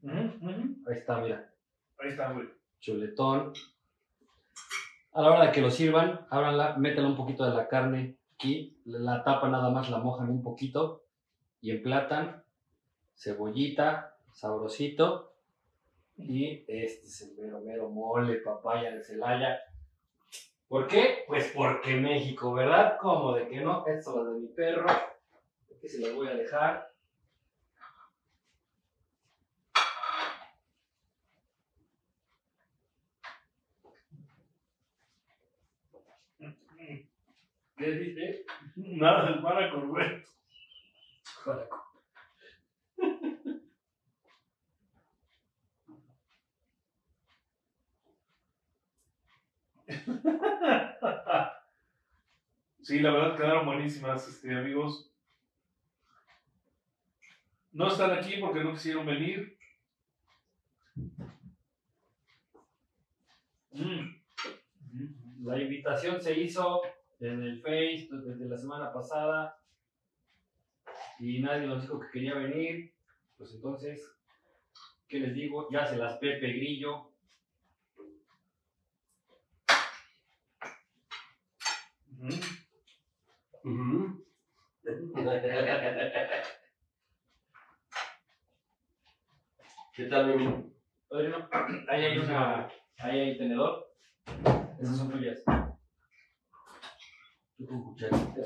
[0.01, 0.89] Ujú, ujú.
[0.89, 1.53] Ahí está, mira.
[1.99, 2.47] Ahí está, güey.
[2.79, 3.53] Chuletón.
[5.11, 8.79] A la hora de que lo sirvan, ábranla, métanle un poquito de la carne aquí.
[8.85, 11.03] La tapa nada más la mojan un poquito.
[11.61, 12.43] Y emplatan.
[13.15, 15.33] Cebollita, sabrosito.
[16.17, 19.59] Y este es el mero, mero mole, papaya de Celaya.
[20.67, 21.23] ¿Por qué?
[21.27, 22.97] Pues porque México, ¿verdad?
[22.99, 23.85] ¿Cómo de que no?
[23.87, 24.89] Esto es de mi perro.
[24.89, 26.89] Aquí se las voy a dejar.
[37.77, 38.45] ¿Qué dice?
[38.75, 39.63] Nada del para.
[52.81, 55.11] Sí, la verdad quedaron buenísimas, este, amigos.
[57.71, 59.57] No están aquí porque no quisieron venir.
[63.73, 65.45] Mm.
[65.45, 66.81] La invitación se hizo
[67.19, 69.59] en el Face desde la semana pasada
[71.19, 72.93] y nadie nos dijo que quería venir.
[73.37, 74.17] Pues entonces,
[75.07, 75.67] ¿qué les digo?
[75.71, 77.08] Ya se las Pepe Grillo.
[82.19, 82.29] Mm.
[83.63, 84.23] Ujú.
[89.95, 90.73] ¿Qué tal, Mimi?
[91.87, 92.67] Ahí hay una,
[92.97, 93.87] ahí hay tenedor.
[94.79, 95.41] Esas son tuyas.
[97.57, 98.41] Tú con cucharita.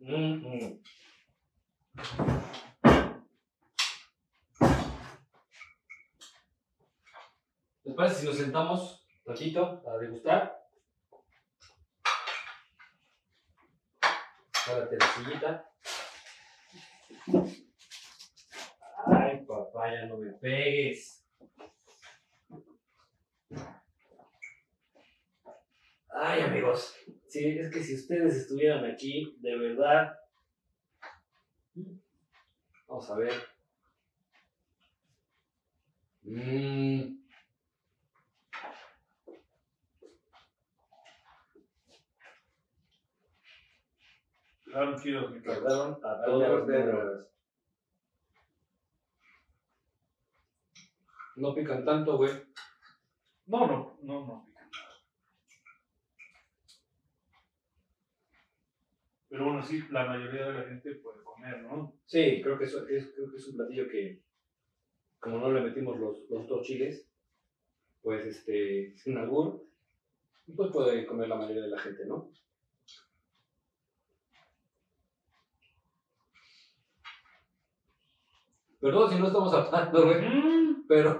[0.00, 0.78] Mm,
[7.84, 10.58] ¿Les parece si nos sentamos un ratito a degustar?
[14.66, 15.70] Párate la sillita.
[19.06, 21.26] Ay, papá, ya no me pegues.
[26.08, 26.96] Ay, amigos.
[27.28, 30.18] Sí, es que si ustedes estuvieran aquí, de verdad.
[32.86, 33.32] Vamos a ver.
[36.22, 37.23] Mmm.
[44.74, 45.60] Claro, quiero mi cara.
[45.60, 47.26] Tardaron a todos los.
[51.36, 52.32] No pican tanto, güey.
[53.46, 54.46] No, no, no, no.
[59.28, 61.92] Pero bueno, sí, la mayoría de la gente puede comer, ¿no?
[62.06, 64.18] Sí, creo que, eso- es, creo que es un platillo que,
[65.20, 67.08] como no le metimos los, los otros chiles,
[68.02, 69.64] pues este, sin albur,
[70.56, 72.28] pues puede comer la mayoría de la gente, ¿no?
[78.84, 80.20] Perdón si no estamos hablando, güey,
[80.86, 81.16] pero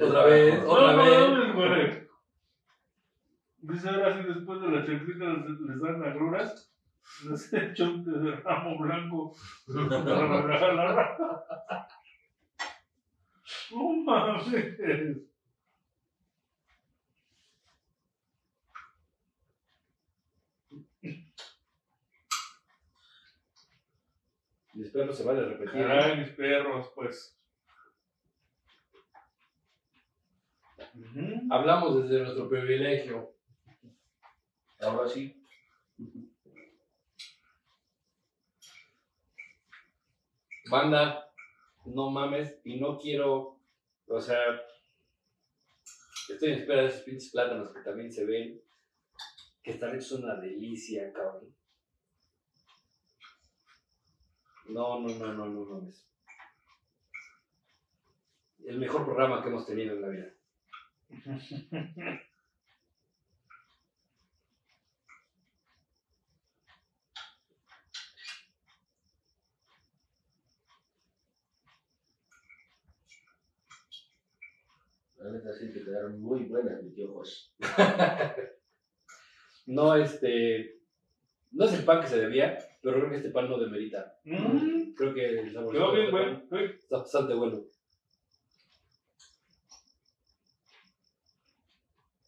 [0.00, 1.30] Otra vez, otra vez.
[1.30, 2.08] mames, güey.
[3.62, 6.72] Dice ahora sí, después de la chanclita les, dan agruras.
[7.28, 9.34] Les he hecho un ramo blanco
[9.66, 11.88] para relajar la rama.
[13.72, 15.28] No mames.
[24.78, 25.80] Mis perros se van a repetir.
[25.80, 25.84] ¿eh?
[25.84, 27.36] Caray, mis perros, pues.
[31.50, 33.34] Hablamos desde nuestro privilegio.
[34.80, 35.44] Ahora sí.
[40.70, 41.28] Banda,
[41.86, 43.58] no mames, y no quiero,
[44.06, 44.38] o sea,
[46.28, 48.62] estoy en espera de esos pinches plátanos que también se ven,
[49.60, 51.57] que están hechos una delicia, cabrón.
[54.68, 56.06] No, no, no, no, no mames.
[58.64, 60.34] El mejor programa que hemos tenido en la vida.
[75.16, 77.54] La neta sí te quedaron muy buenas, mis ojos.
[79.68, 80.78] No, este,
[81.50, 82.58] no es el pan que se debía,
[82.88, 84.18] pero creo que este pan no demerita.
[84.24, 84.94] Mm.
[84.94, 87.64] Creo que el sabor Quedó bien, está bastante bueno.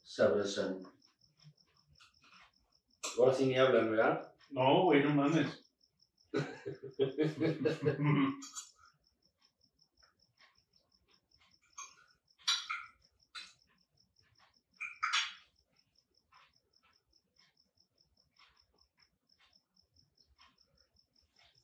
[0.05, 0.83] Sabrosón.
[3.19, 4.31] Ahora sí ni hablan, ¿verdad?
[4.51, 5.65] No, güey, no mames.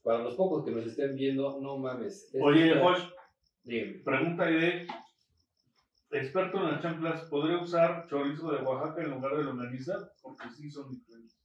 [0.06, 2.30] Para los pocos que nos estén viendo, no mames.
[2.40, 3.02] Oye, está- Josh,
[3.64, 3.98] Dígame.
[4.04, 4.86] pregunta de
[6.12, 10.08] experto en las chanclas, ¿podría usar chorizo de Oaxaca en lugar de longaniza?
[10.22, 11.36] Porque sí son diferentes.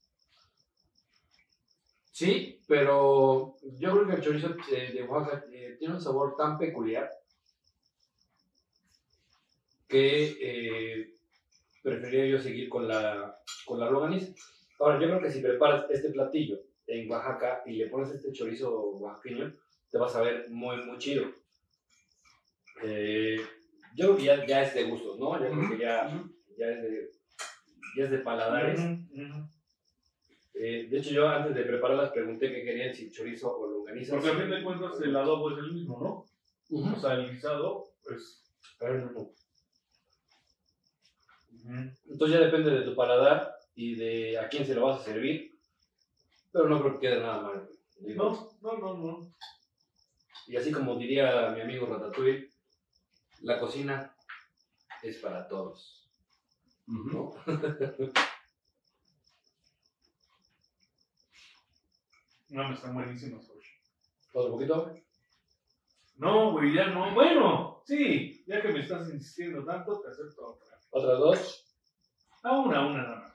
[2.11, 6.59] Sí, pero yo creo que el chorizo eh, de Oaxaca eh, tiene un sabor tan
[6.59, 7.09] peculiar
[9.87, 11.15] que eh,
[11.81, 14.33] preferiría yo seguir con la, con la longaniza.
[14.79, 16.59] Ahora, yo creo que si preparas este platillo
[16.91, 19.53] en Oaxaca y le pones este chorizo oaxaqueño,
[19.89, 21.31] te vas a ver muy, muy chido.
[22.83, 23.39] Eh,
[23.95, 25.39] yo creo que ya, ya es de gustos, ¿no?
[25.41, 26.23] Yo creo que ya,
[26.57, 27.11] ya, es, de,
[27.97, 28.79] ya es de paladares.
[30.53, 34.15] Eh, de hecho, yo antes de prepararlas pregunté qué querían, si chorizo o longaniza.
[34.15, 36.25] Porque a fin de cuentas el adobo es el mismo, ¿no?
[36.93, 38.43] O sea, el guisado, pues.
[41.53, 41.91] ujú.
[42.09, 45.50] Entonces ya depende de tu paladar y de a quién se lo vas a servir.
[46.51, 47.69] Pero no creo que quede nada mal.
[47.99, 49.33] Digo, No, no, no, no.
[50.47, 52.49] Y así como diría mi amigo Ratatouille,
[53.41, 54.15] la cocina
[55.01, 56.09] es para todos.
[56.87, 57.33] ¿no?
[62.49, 63.49] No, no están buenísimos.
[64.33, 64.93] ¿Otro poquito?
[66.17, 67.13] No, güey, ya no.
[67.13, 70.77] Bueno, sí, ya que me estás insistiendo tanto, te acepto otra.
[70.89, 71.77] ¿Otras dos?
[72.43, 73.30] Ah, una, una nada más.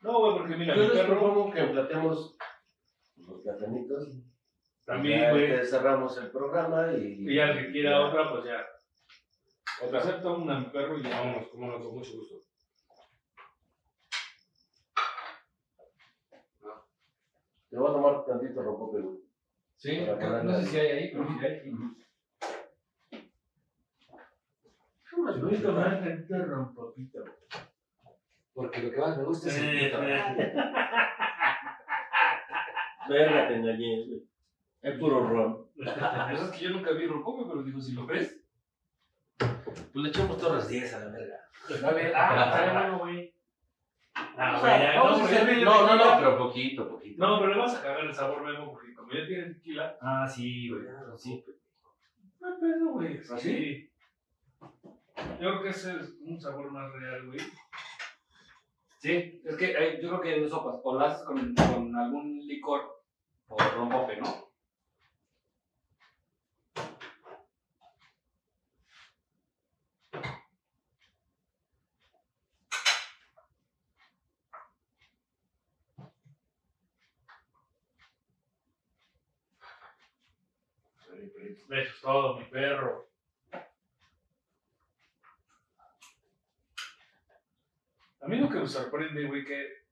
[0.00, 2.36] No, güey, porque mira, Yo mi les perro propongo que plateemos
[3.16, 4.08] los platanitos.
[4.84, 5.46] también, Ya güey.
[5.48, 7.28] que cerramos el programa y.
[7.30, 8.66] Y ya el que quiera otra, pues ya.
[9.88, 11.20] Te acepto una, mi perro, y ya.
[11.20, 12.36] Vámonos, cómo no, con mucho gusto.
[17.70, 19.18] Te voy a tomar tantito rompope, güey.
[19.76, 20.66] Sí, Para no sé ahí.
[20.66, 21.72] si hay ahí, pero si hay.
[25.40, 27.24] Voy a tomar tantito rompopito.
[28.54, 30.00] Porque lo que más me gusta es el pito.
[33.08, 34.22] Verga, te engañé, güey.
[34.82, 35.66] Es puro ron.
[35.76, 38.40] Es que yo nunca vi rompope, pero digo, si lo ves.
[39.38, 41.36] Pues le echamos todas las 10 a la verga.
[41.80, 43.34] Dale, ah, estaría bueno, güey.
[44.14, 47.26] Ah, O güey, vamos no, a porque no, no, no, pero poquito, poquito.
[47.26, 49.96] No, pero le vas a cagar el sabor, Memo, porque como ya tiene tequila.
[50.00, 50.82] Ah, sí, güey.
[51.16, 51.44] Sí.
[52.40, 53.20] No hay pedo, güey.
[53.30, 53.86] ¿Ah, Sí.
[55.40, 57.40] Yo creo que ese es un sabor más real, güey.
[59.00, 63.02] Sí, es que eh, yo creo que en sopas, o las haces con, algún licor
[63.48, 64.50] o rompope, ¿no?
[81.08, 83.09] Eso es todo, mi perro.
[88.30, 89.82] Mí lo que me sorprende, güey, que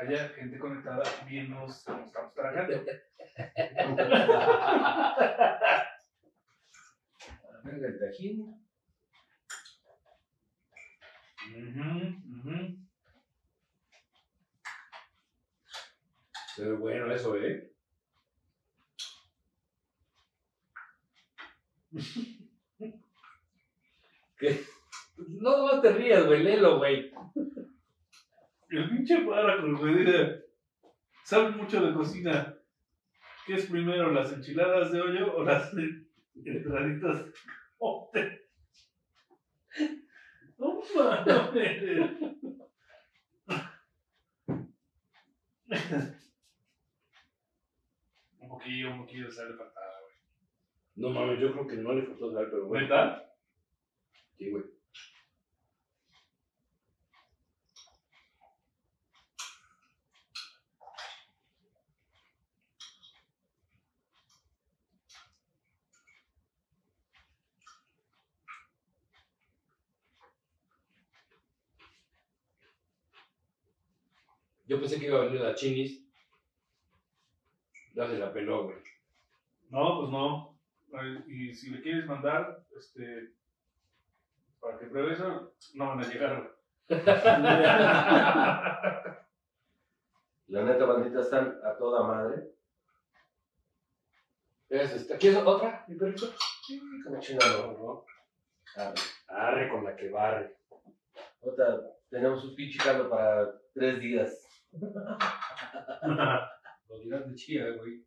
[0.00, 2.82] haya gente conectada viéndonos cómo estamos tragando.
[7.64, 8.64] Verga, el tajín.
[16.56, 17.70] Se ve bueno eso, ¿eh?
[24.38, 24.73] ¿Qué?
[25.44, 27.10] No, no te rías, güey, léelo, güey.
[28.70, 30.02] El pinche párrafo, güey,
[31.22, 32.50] sabe mucho de cocina.
[33.44, 35.70] ¿Qué es primero, las enchiladas de hoyo o las
[36.46, 37.22] entraditas?
[37.78, 38.38] Oh, te-
[40.56, 42.08] No mames.
[48.40, 50.14] Un poquillo, un poquillo de sal de patada, güey.
[50.96, 52.84] No mames, yo creo que no le faltó sal, pero bueno.
[52.84, 53.22] ¿Neta?
[54.38, 54.73] Sí, güey.
[74.66, 76.02] Yo pensé que iba a venir la chinis.
[77.94, 78.78] Ya se la peló, güey.
[79.70, 80.58] No, pues no.
[81.26, 83.32] Y si le quieres mandar, este,
[84.60, 86.56] para que pruebe eso, no van a llegar.
[90.48, 92.50] La neta, bandita, están a toda madre.
[94.68, 95.16] Es esta.
[95.18, 96.26] ¿Quieres otra, mi perrito?
[96.66, 98.04] Sí, como chingado, ¿no?
[98.76, 99.00] Arre.
[99.28, 100.56] Arre con la que barre.
[101.42, 104.43] Ahorita tenemos un pinche caldo para tres días.
[106.88, 108.04] Lo dirás de chía, güey.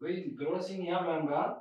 [0.00, 1.60] Güey, pero ahora sí ni hablan, ¿verdad?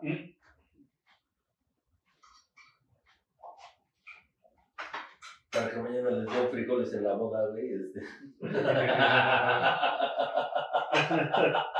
[5.58, 7.74] Para que mañana les den frijoles en la boda, güey.
[7.74, 8.02] Este.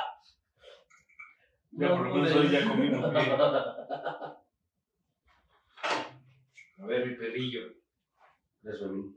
[1.80, 3.32] Ya, por lo menos hoy ya comimos bien.
[6.80, 7.72] A ver, mi perrillo.
[8.64, 9.16] Eso a mí.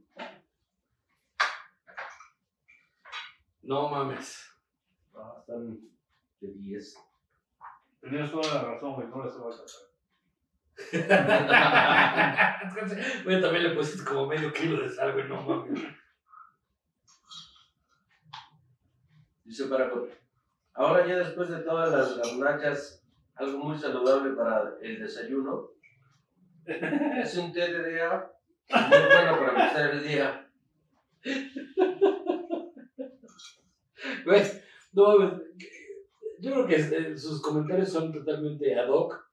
[3.62, 4.46] No mames.
[5.14, 5.80] No, están
[6.40, 6.96] de 10.
[8.02, 9.89] Tenías toda la razón, güey, no las voy a tratar.
[13.40, 15.80] También le pusiste como medio kilo de sal, güey, no mames.
[19.44, 19.92] Dice para.
[20.74, 25.70] Ahora ya después de todas las garnachas, algo muy saludable para el desayuno.
[26.64, 28.30] Es un té de día
[28.70, 30.48] muy bueno para empezar el día.
[34.24, 34.42] Güey,
[34.92, 35.40] no.
[36.40, 39.29] Yo creo que eh, sus comentarios son totalmente ad hoc,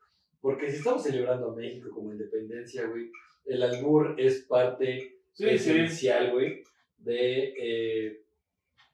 [0.48, 3.12] porque si estamos celebrando a México como independencia, güey,
[3.44, 6.64] el albur es parte Sí, esencial, güey,
[7.00, 8.22] de, eh,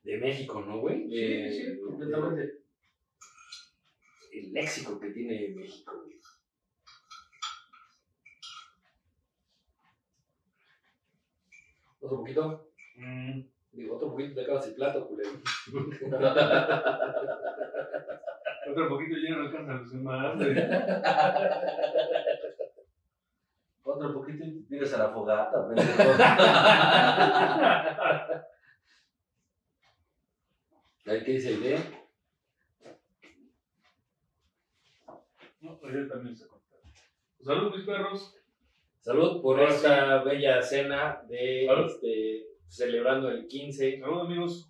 [0.02, 1.08] de México, ¿no, güey?
[1.08, 2.58] Sí, Eh, sí, completamente.
[4.32, 6.18] El léxico que tiene México, güey.
[12.02, 12.72] Otro poquito.
[12.96, 13.42] Mm,
[13.74, 15.30] Digo, otro poquito te acabas el plato, culero.
[18.70, 20.38] Otro poquito ya no alcanza a los demás.
[20.38, 20.56] güey.
[23.84, 25.90] Otro poquito y tiras a la fogata, pendejo.
[31.26, 31.80] ¿qué dice el idea?
[35.62, 36.76] No, también se corta.
[37.42, 38.36] Salud, mis perros.
[39.02, 44.00] Salud por Ahora esta bella cena de este, celebrando el 15.
[44.00, 44.70] Salud, amigos.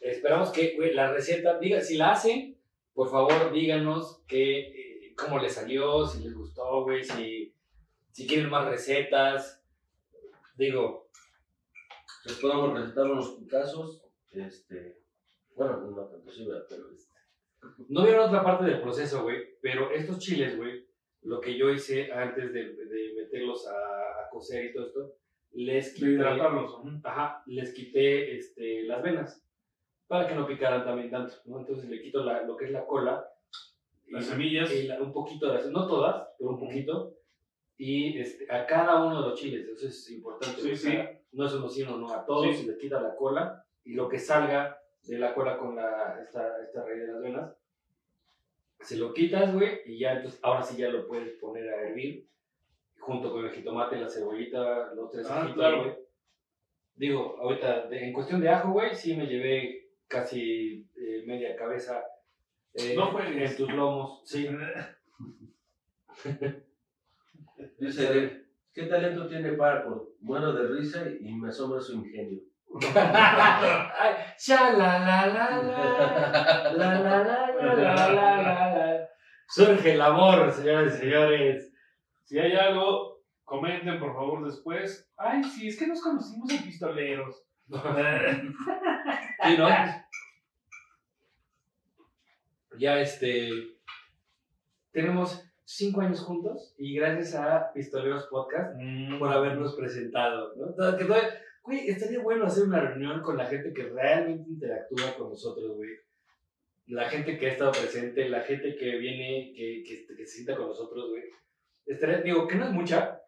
[0.00, 2.56] Esperamos que güey, la receta, diga, si la hacen,
[2.96, 7.54] por favor díganos que, eh, cómo les salió, si les gustó, güey, si,
[8.10, 9.62] si quieren más recetas.
[10.56, 11.10] Digo,
[12.24, 14.02] Les podemos recetar unos putazos.
[14.32, 15.02] Este,
[15.54, 17.12] bueno, no tanto sí, pero este,
[17.88, 20.86] no vieron otra parte del proceso, güey, pero estos chiles, güey,
[21.22, 23.72] lo que yo hice antes de, de meterlos a,
[24.22, 25.16] a cocer y todo esto,
[25.52, 26.80] les quité, hidratarlos.
[27.04, 29.45] ajá, les quité este, las venas
[30.06, 31.58] para que no picaran también tanto, ¿no?
[31.60, 33.28] Entonces le quito la- lo que es la cola.
[34.08, 34.72] Las y- semillas.
[34.72, 37.14] y la- un poquito de las, no todas, pero un poquito.
[37.76, 40.60] Y este, a cada uno de los chiles, eso es importante.
[40.62, 42.62] Sí, sea, No es uno sí, uno no, a todos Sí.
[42.62, 46.62] se les quita la cola y lo que salga de la cola con la, esta,
[46.62, 47.54] esta raíz de las venas,
[48.80, 52.26] se lo quitas, güey, y ya entonces, ahora sí ya lo puedes poner a hervir
[53.00, 55.78] junto con el jitomate, la cebollita, los tres Ah, ajitos, claro.
[55.82, 55.94] güey.
[56.94, 62.02] Digo, ahorita, de- en cuestión de ajo, güey, sí me llevé casi eh, media cabeza
[62.74, 64.22] eh, No en tus lomos.
[64.24, 64.48] Sí.
[67.78, 70.02] dice, ¿qué talento tiene Paracord?
[70.20, 72.40] Muero de risa y me asombra su ingenio.
[72.82, 79.08] Ay, sha, la, la, la, la, la, la, la, la, la, la, la, la.
[79.48, 81.72] Surge el amor, señores y señores.
[82.24, 85.10] Si hay algo, comenten por favor después.
[85.16, 87.46] Ay, sí, es que nos conocimos en pistoleros.
[89.44, 89.68] Sí, ¿no?
[92.78, 93.48] Ya este.
[94.92, 99.18] Tenemos cinco años juntos y gracias a Pistoleros Podcast Mm.
[99.18, 100.54] por habernos presentado.
[100.56, 100.66] ¿no?
[100.96, 105.30] Que todavía- Güey, estaría bueno hacer una reunión con la gente que realmente interactúa con
[105.30, 105.90] nosotros, güey.
[106.86, 110.54] La gente que ha estado presente, la gente que viene, que, que, que se sienta
[110.56, 111.24] con nosotros, güey.
[111.86, 113.20] Estaría, digo, que no es mucha,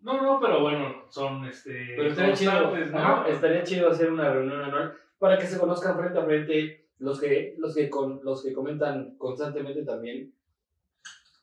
[0.00, 1.94] No, no, pero bueno, son este.
[1.96, 3.26] pero estaría chido, ¿no?
[3.26, 7.54] estaría chido hacer una reunión anual para que se conozcan frente a frente los que,
[7.58, 10.32] los que, con, los que comentan constantemente también.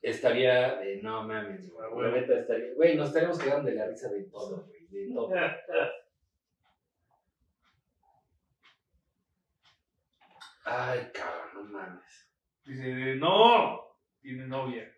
[0.02, 4.10] Estaría de, no mames, güey, la neta estaría, güey, nos estaríamos quedando de la risa
[4.10, 5.32] de todo, güey, de todo.
[10.66, 12.30] Ay, cabrón, no mames.
[12.66, 14.94] Dice, no, tiene novia.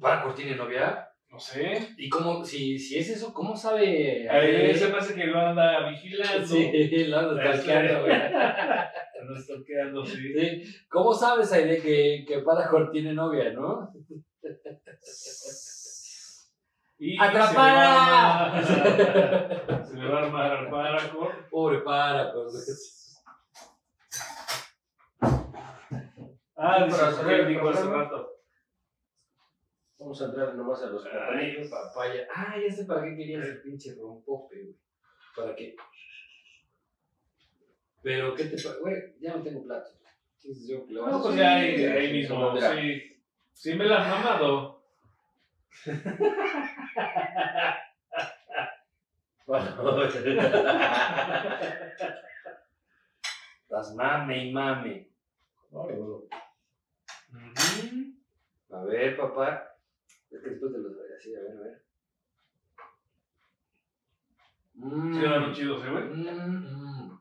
[0.00, 1.08] ¿Para tiene novia?
[1.30, 1.94] No sé.
[1.98, 4.28] ¿Y cómo, si, si es eso, cómo sabe?
[4.30, 6.46] Ahí se me hace que lo anda vigilando.
[6.46, 8.18] Sí, lo ando stalkeando, güey.
[9.26, 10.32] No está quedando, sí.
[10.32, 10.62] Sí.
[10.88, 13.92] ¿Cómo sabes, Aide, que, que Paracord tiene novia, no?
[16.98, 18.62] Y ¡Atrapada!
[18.64, 21.48] Se le va a armar, se a al Paracord.
[21.50, 22.52] Pobre Paracord.
[26.56, 28.37] Ah, el dijo hace rato.
[29.98, 31.68] Vamos a entrar nomás a los Ay, platillos.
[31.68, 32.28] Papaya.
[32.32, 34.76] Ah, ya sé para qué querías el pinche rompope, güey.
[35.34, 35.74] ¿Para qué?
[38.02, 38.76] Pero, ¿qué te pasa?
[38.80, 39.60] Güey, ya no tengo.
[39.60, 43.20] Entonces yo lo No, pues ya ahí, ahí mismo, sí.
[43.52, 44.84] Sí me la han mamado.
[53.68, 55.08] Las mame y mame.
[58.70, 59.77] A ver, papá.
[60.30, 61.82] Es que después te los voy a decir, a ver, a ver.
[64.74, 65.14] Mm.
[65.14, 66.04] Sí, eran chidos, ¿eh, güey?
[66.04, 67.20] Mm, mm.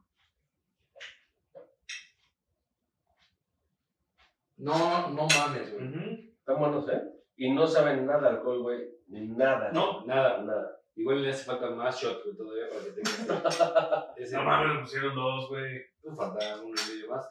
[4.58, 5.88] No, no mames, güey.
[5.88, 6.00] Ujú.
[6.40, 7.02] Están buenos, ¿eh?
[7.36, 8.90] Y no saben nada de alcohol, güey.
[9.08, 9.72] Ni nada.
[9.72, 10.06] No.
[10.06, 10.42] Nada.
[10.42, 10.82] Nada.
[10.96, 14.36] Igual le hace falta más shot, güey, todavía para que tenga ese.
[14.36, 15.82] No mames, me pusieron dos, güey.
[16.02, 17.30] Pues falta uno y medio más.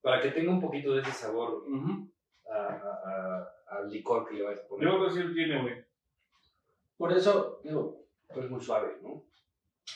[0.00, 1.64] Para que tenga un poquito de ese sabor
[2.50, 4.88] a, a- a- al licor que le vayas a poner.
[4.88, 5.84] Yo creo que sí lo tiene, güey.
[6.96, 9.24] Por eso, digo, Pero es muy suave, ¿no?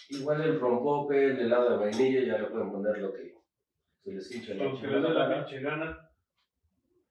[0.09, 3.35] igual el rompope, el helado de vainilla, ya le pueden poner lo que
[4.03, 6.11] se les hincha la Lo que les da la pinche gana.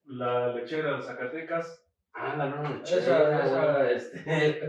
[0.06, 1.84] La lechera de Zacatecas.
[2.14, 4.60] Ah, la no, Esa, esa, este,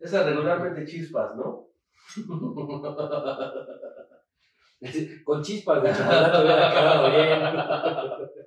[0.00, 1.68] esa regularmente chispas, ¿no?
[5.24, 7.40] Con chispas de chocolate hubiera quedado bien.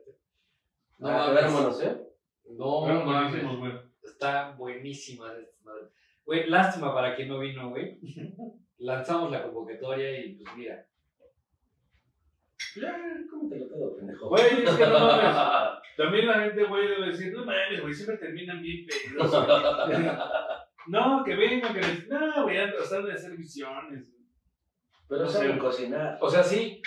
[0.97, 1.43] No Ah, mames.
[1.45, 2.10] vámonos, ¿eh?
[2.57, 3.31] No, mames.
[3.31, 3.73] buenísimos, güey.
[4.03, 5.33] Está buenísima.
[6.25, 7.99] Güey, lástima para quien no vino, güey.
[8.77, 10.85] Lanzamos la convocatoria y pues mira.
[12.75, 12.97] Ya,
[13.29, 14.29] cómetelo todo, pendejo.
[14.29, 15.35] Güey, es que no mames.
[15.97, 19.29] También la gente, güey, debe decir, no mames, güey, siempre terminan bien güey".
[20.87, 22.07] No, que vengan, que les...
[22.07, 24.03] No, güey, están de hacer visiones.
[25.07, 26.17] Pero No saben cocinar.
[26.21, 26.81] O sea, sí.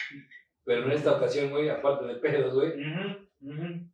[0.64, 2.72] Pero en esta ocasión, güey, aparte de pedos, güey.
[2.72, 3.20] Ujú.
[3.40, 3.93] hubo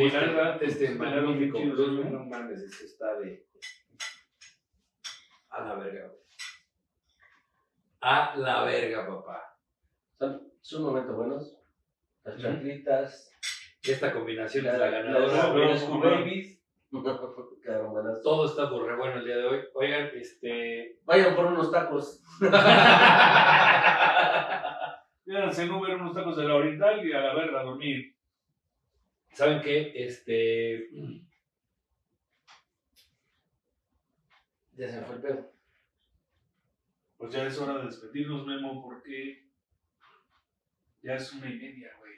[0.00, 3.46] Sí, la este- verdad, Este magnífico güey, No mames, eso está de.
[5.50, 6.20] A la verga, güey.
[8.00, 9.58] A la verga, papá.
[10.18, 11.56] Son, son momentos buenos.
[12.24, 13.30] Las chanclitas,
[13.82, 15.26] Esta combinación es la ganadora.
[15.26, 16.58] las babies.
[17.62, 18.22] Quedaron buenas.
[18.22, 19.60] Todo está por re bueno el día de hoy.
[19.74, 20.98] Oigan, este.
[21.04, 22.22] Vayan por unos tacos.
[25.24, 28.16] Quédense en Uber unos tacos de la Oriental y a la verga a dormir.
[29.32, 29.92] ¿Saben qué?
[29.94, 30.90] Este.
[34.72, 35.52] Ya se me fue el pedo.
[37.16, 39.46] Pues ya es hora de despedirnos, Memo, porque
[41.02, 42.14] ya es una y media, güey.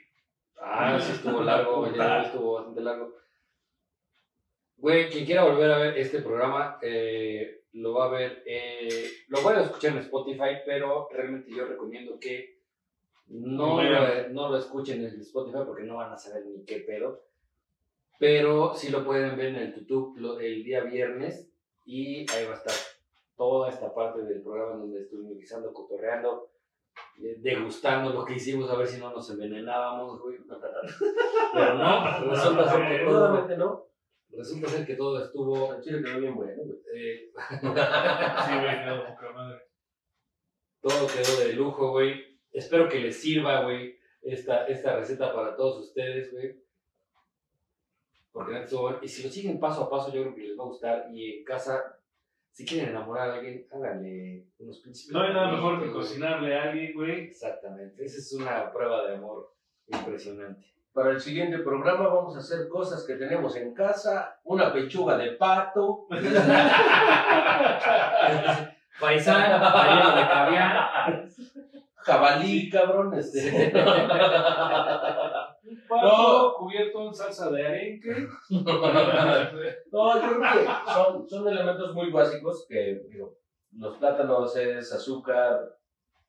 [0.57, 3.17] Ah, sí estuvo largo, hoy estuvo bastante largo.
[4.77, 9.41] Güey, quien quiera volver a ver este programa, eh, lo va a ver, eh, lo
[9.41, 12.52] pueden escuchar en Spotify, pero realmente yo recomiendo que
[13.27, 17.23] no, Lo no lo escuchen en Spotify porque no van a saber ni qué pedo.
[18.19, 21.49] Pero sí lo pueden ver en el YouTube lo- el día viernes
[21.85, 22.73] y ahí va a estar
[23.35, 26.51] toda esta parte del programa donde estuvimos guisando, cotorreando,
[27.21, 30.37] eh, degustando lo que hicimos a ver si no nos envenenábamos, güey.
[31.53, 33.85] Pero no, resulta ser que todo, no.
[34.29, 36.77] resulta ser que todo estuvo El chile quedó bien bueno, güey.
[36.95, 37.31] eh,
[38.45, 39.61] Sí, güey, quedó poca madre.
[40.81, 42.32] todo quedó de lujo, güey.
[42.53, 46.55] Espero que les sirva, güey, esta, esta receta para todos ustedes, güey.
[48.31, 48.65] Porque.
[49.01, 51.07] Y si lo siguen paso a paso, yo creo que les va a gustar.
[51.11, 51.99] Y en casa,
[52.51, 55.11] si quieren enamorar a alguien, háganle unos pinches.
[55.11, 57.25] No hay nada mejor que cocinarle a alguien, güey.
[57.25, 58.03] Exactamente.
[58.03, 59.53] Esa es una prueba de amor
[59.87, 60.73] impresionante.
[60.93, 64.39] Para el siguiente programa vamos a hacer cosas que tenemos en casa.
[64.43, 66.07] Una pechuga de pato.
[68.99, 71.27] Paisán, relleno de caviar.
[72.03, 73.13] Jabalí, cabrón.
[73.13, 73.71] Este.
[75.65, 78.27] Un pato cubierto en salsa de arenque.
[79.91, 83.37] No, yo creo que son, son elementos muy básicos que, digo,
[83.77, 85.77] los plátanos es azúcar,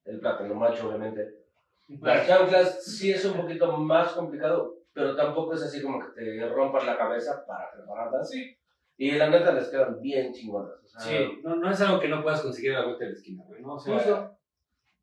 [0.05, 1.45] el plátano macho, obviamente.
[1.89, 6.49] Las chanclas sí es un poquito más complicado, pero tampoco es así como que te
[6.49, 8.31] rompan la cabeza para prepararlas.
[8.31, 8.57] Sí.
[8.97, 10.75] Y la neta les quedan bien chingonas.
[10.85, 13.11] O sea, Sí, no, no es algo que no puedas conseguir a la vuelta de
[13.11, 13.75] la esquina, güey, ¿no?
[13.75, 14.37] O sea, Justo.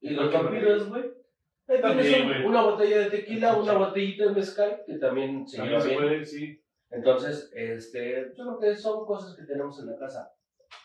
[0.01, 1.03] Y los vampiros, güey.
[1.67, 2.45] Ahí También, tienes un- güey.
[2.45, 6.01] una botella de tequila, una botellita de mezcal, que también se También lleva se bien.
[6.01, 6.61] puede, sí.
[6.89, 10.33] Entonces, este, yo creo que son cosas que tenemos en la casa.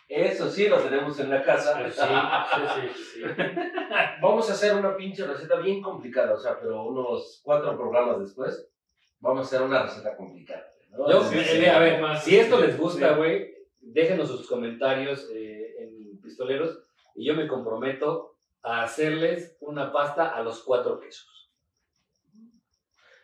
[0.08, 1.84] Eso sí lo tenemos en la casa.
[1.90, 3.22] sí, sí, sí, sí.
[4.22, 8.70] Vamos a hacer una pinche receta bien complicada, o sea, pero unos cuatro programas después,
[9.18, 10.64] vamos a hacer una receta complicada.
[10.90, 11.10] ¿no?
[11.10, 13.14] Yo, Sí, eh, sí, eh, a ver, más, si esto sí, les gusta, sí.
[13.16, 16.78] güey, déjenos sus comentarios eh, en Pistoleros
[17.16, 18.35] y yo me comprometo
[18.66, 21.52] a hacerles una pasta a los cuatro quesos.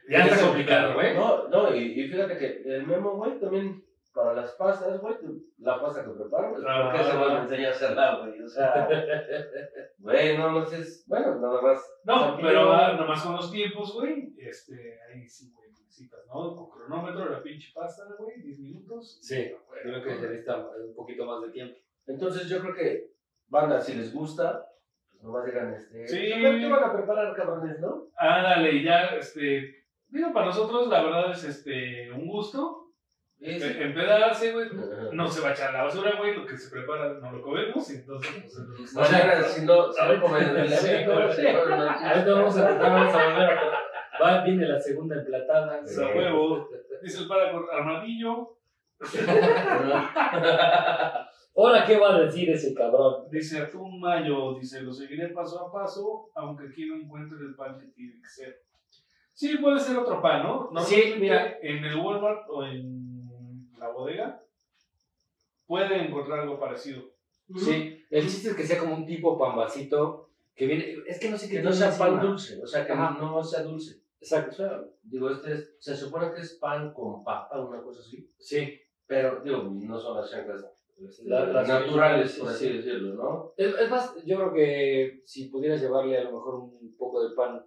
[0.08, 1.14] Ya está complicado, güey.
[1.16, 5.16] No, no, y, y fíjate que el memo, güey, también para las pastas, güey,
[5.58, 6.90] la pasta que preparo, pues, Ah.
[6.92, 8.40] ¿por qué se me enseña a hacerla, güey?
[8.40, 8.88] O sea,
[9.98, 11.80] güey, no, no sé, bueno, nada más.
[12.04, 14.34] No, pero ah, nomás con los tiempos, güey.
[14.38, 16.54] Este, ahí sí, güey, necesitas, ¿no?
[16.54, 19.18] Con cronómetro, la pinche pasta, güey, 10 minutos.
[19.22, 19.82] Sí, güey.
[19.82, 21.76] Creo que se necesita un poquito más de tiempo.
[22.06, 23.12] Entonces yo creo que,
[23.48, 24.68] banda, si les gusta,
[25.22, 26.42] nomás digan, este, Sí.
[26.42, 28.08] ver, ¿qué van a preparar, cabrones, no?
[28.16, 29.84] Ándale, ya, este.
[30.08, 32.78] Digo, para nosotros, la verdad es este, un gusto.
[33.40, 33.76] Sí, sí.
[33.80, 34.68] Empedarse, güey.
[35.12, 36.36] No se va a echar la basura, güey.
[36.36, 37.90] Lo que se prepara no lo comemos.
[37.90, 38.30] Entonces,
[38.76, 40.70] pues, O sea, si no, no comen en el
[41.06, 41.12] no.
[41.14, 44.22] Ahorita vamos a, volver a...
[44.22, 45.80] Va, viene la segunda emplatada.
[45.80, 46.68] a huevo.
[47.02, 48.56] Dice el para armadillo,
[51.54, 53.28] Ahora, ¿qué va a decir ese cabrón?
[53.30, 57.78] Dice Atún Mayo, dice, lo seguiré paso a paso, aunque aquí no encuentre el pan
[57.78, 58.62] que tiene que ser.
[59.34, 60.70] Sí, puede ser otro pan, ¿no?
[60.84, 61.58] Sí, Normalmente mira.
[61.62, 64.42] En el Walmart o en la bodega
[65.66, 67.02] puede encontrar algo parecido.
[67.56, 70.96] Sí, el chiste es que sea como un tipo pambacito que viene.
[71.06, 73.16] Es que no sé qué Que no sea pan dulce, o sea, que Ajá.
[73.20, 73.96] no sea dulce.
[73.96, 74.52] O Exacto.
[74.54, 78.26] sea, digo, este es- se supone que es pan con papa, una cosa así.
[78.38, 78.78] Sí.
[79.06, 80.64] Pero, digo, no son las chanclas
[81.24, 82.76] La- las naturales, por sí, así sí.
[82.78, 83.52] decirlo, ¿no?
[83.56, 87.34] Es, es más, yo creo que si pudieras llevarle a lo mejor un poco de
[87.34, 87.60] pan.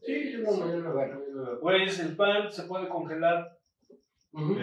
[0.00, 1.20] Sí, yo Sí, no, mañana, bueno.
[1.20, 1.58] mañana.
[1.60, 3.56] Pues el pan se puede congelar.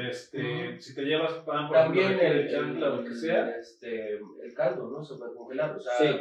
[0.10, 0.80] Este.
[0.80, 4.54] Si te llevas pan, por También ejemplo, el, chancla o lo que sea, este, el
[4.56, 5.04] caldo, ¿no?
[5.04, 6.20] Se puede congelar, o sea, Sí.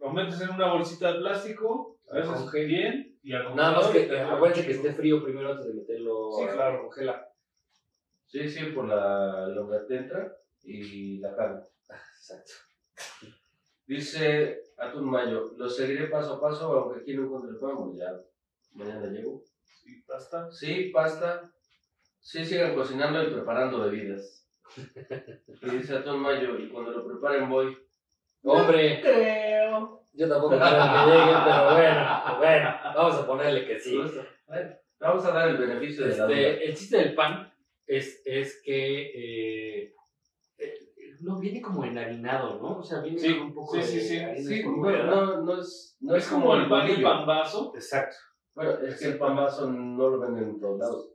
[0.00, 2.66] lo metes en una bolsita de plástico, a veces Congela.
[2.66, 5.74] bien, y al Nada más que y te- acuérdense que esté frío primero antes de
[5.74, 6.82] meterlo Sí, a claro.
[6.82, 7.28] congelar.
[8.26, 10.32] sí, sí, por la longatentra
[10.68, 11.60] y la carne.
[12.18, 12.52] Exacto.
[13.86, 18.20] Dice Atún Mayo, lo seguiré paso a paso, aunque aquí no encuentre el pan, ya
[18.74, 19.42] mañana llego.
[19.64, 20.50] Sí, basta.
[20.52, 21.50] Sí, pasta.
[22.20, 24.46] Sí, sigan cocinando y preparando bebidas.
[25.62, 27.76] Y dice Atún Mayo, y cuando lo preparen voy.
[28.42, 30.02] Hombre, Creo.
[30.12, 33.98] yo tampoco creo que llegue, pero bueno, bueno, vamos a ponerle que sí.
[35.00, 36.38] Vamos a dar el beneficio de la duda.
[36.38, 37.52] Este, el chiste del pan
[37.86, 39.94] es, es que eh, eh,
[41.20, 42.78] no viene como enharinado, ¿no?
[42.78, 45.96] O sea, viene Sí, un poco sí, de sí, sí, Sí, bueno, no, no es,
[46.00, 47.08] no es como el pan de bolillo.
[47.08, 47.72] pambazo.
[47.74, 48.16] Exacto.
[48.54, 51.10] Bueno, es que el pan vaso no lo venden en todos lados,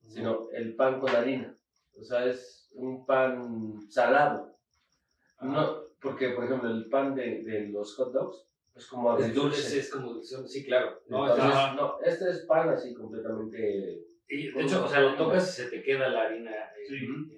[0.00, 1.54] sino el pan con harina.
[2.00, 4.56] O sea, es un pan salado.
[5.40, 9.78] No, porque, por ejemplo, el pan de, de los hot dogs es como Es dulce,
[9.78, 11.00] es como dulce, sí, claro.
[11.08, 11.74] No, Entonces, Ajá.
[11.74, 14.00] no, este es pan así completamente.
[14.28, 17.04] y de hecho, o sea, lo tocas y se te queda la harina en, Sí.
[17.04, 17.30] en-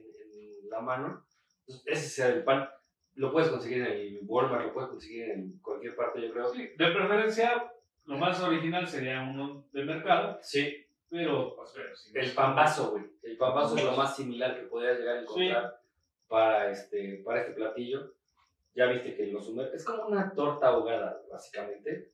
[0.65, 1.26] en la mano.
[1.67, 2.69] Entonces, ese es el pan.
[3.15, 6.49] Lo puedes conseguir en el Walmart, lo puedes conseguir en cualquier parte, yo creo.
[6.53, 7.73] Sí, de preferencia,
[8.05, 13.05] lo más original sería uno de mercado, Sí, pero pues, pero sí, el pambazo, güey.
[13.23, 15.81] El pambazo es lo más similar que podrías llegar a encontrar
[16.29, 18.13] para, este, para este platillo.
[18.75, 19.71] Ya viste que lo sumer...
[19.75, 22.11] Es como una torta ahogada, básicamente,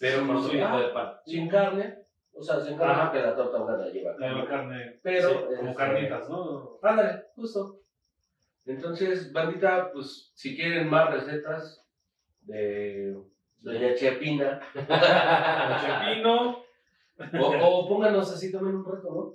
[0.00, 0.56] pero con otro Sí.
[0.58, 1.12] tipo de pan.
[1.26, 1.98] Sin carne.
[2.32, 3.12] O sea, sin carne Ajá.
[3.12, 4.14] que la torta ahogada lleva.
[4.18, 4.98] La carne.
[5.02, 5.28] Pero.
[5.28, 6.78] sí, como este, carnitas, ¿no?
[6.82, 7.80] Ándale, justo.
[8.66, 11.86] Entonces, bandita, pues si quieren más recetas
[12.40, 13.16] de
[13.58, 14.60] Doña Chepina,
[16.04, 16.64] Chepino.
[17.40, 19.34] o, o pónganos así también un reto, ¿no?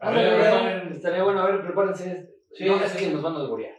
[0.00, 2.30] A ver, bueno, estaría bueno, a ver, prepárense.
[2.52, 3.06] Sí, no, es sí.
[3.06, 3.74] que nos van a desborear.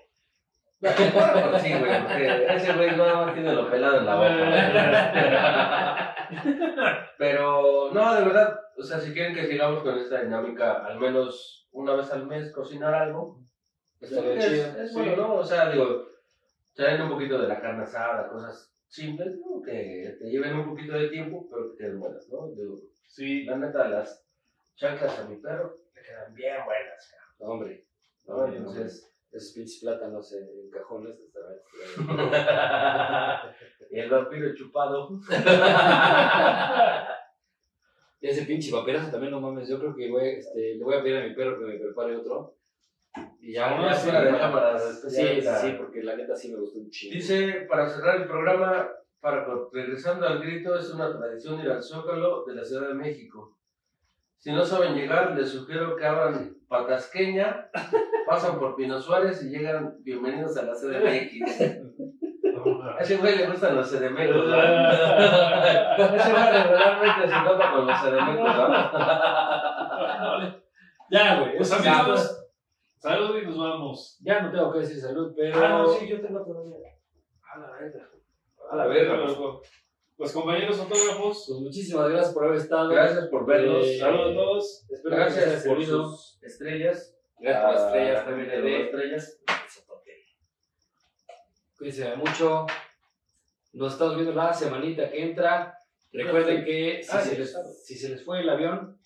[1.61, 6.15] sí, güey, porque ese güey nada más tiene lo pelado en la boca.
[7.17, 11.67] Pero, no, de verdad, o sea, si quieren que sigamos con esta dinámica, al menos
[11.71, 13.39] una vez al mes cocinar algo,
[14.01, 14.81] Estaría es, chido.
[14.83, 14.95] es Sí.
[14.95, 15.33] bueno, ¿no?
[15.35, 16.05] O sea, digo,
[16.73, 19.61] traen un poquito de la carne asada, cosas simples, ¿no?
[19.61, 22.47] Que te lleven un poquito de tiempo, pero que queden buenas, ¿no?
[22.49, 24.25] Digo, Sí, la neta, las
[24.75, 27.85] chanclas a mi perro le quedan bien buenas, Hombre,
[28.25, 28.45] ¿no?
[28.47, 31.19] Entonces, esos pinches plátanos en, en cajones.
[31.19, 31.61] estaría-
[33.91, 35.09] y el vampiro chupado.
[38.21, 39.67] Y ese pinche papelazo también, no mames.
[39.67, 42.15] Yo creo que voy, este, le voy a pedir a mi perro que me prepare
[42.15, 42.55] otro.
[43.41, 46.80] Y ya, ya sí, fuera de para- Sí, sí, porque la neta sí me gustó
[46.80, 47.14] un chingo.
[47.15, 48.88] Dice, para cerrar el programa,
[49.19, 53.57] para regresando al grito, es una tradición ir al Zócalo de la Ciudad de México.
[54.38, 57.69] Si no saben llegar, les sugiero que abran Patasqueña,
[58.27, 61.61] pasan por Pino Suárez y llegan bienvenidos a la CDMX.
[62.64, 64.43] A ese güey le gustan los CDMX, ¿no?
[66.15, 68.67] Ese güey regularmente se topa con los CDMX, ¿no?
[71.09, 71.57] Ya, güey.
[71.57, 72.40] pues amigos,
[73.01, 74.17] salud y nos vamos.
[74.21, 75.57] ya no tengo que decir salud, pero.
[75.57, 76.75] Ah, no, sí, yo tengo todavía.
[77.53, 78.09] A la verga.
[78.69, 79.15] A la verga.
[79.17, 79.61] Loco.
[80.17, 82.89] Pues compañeros fotógrafos, Pues muchísimas gracias por haber estado.
[82.89, 83.85] Gracias por vernos.
[83.88, 84.85] Eh, saludos a todos.
[84.91, 87.17] Espero que les haya Gracias por sus estrellas.
[87.39, 89.41] Gracias por las Ah, estrellas también de de estrellas.
[91.77, 92.67] Cuídense mucho.
[93.73, 95.75] Nos estamos viendo la semanita que entra.
[96.11, 98.99] Recuerden que si, Ah, se les, si se les fue el avión,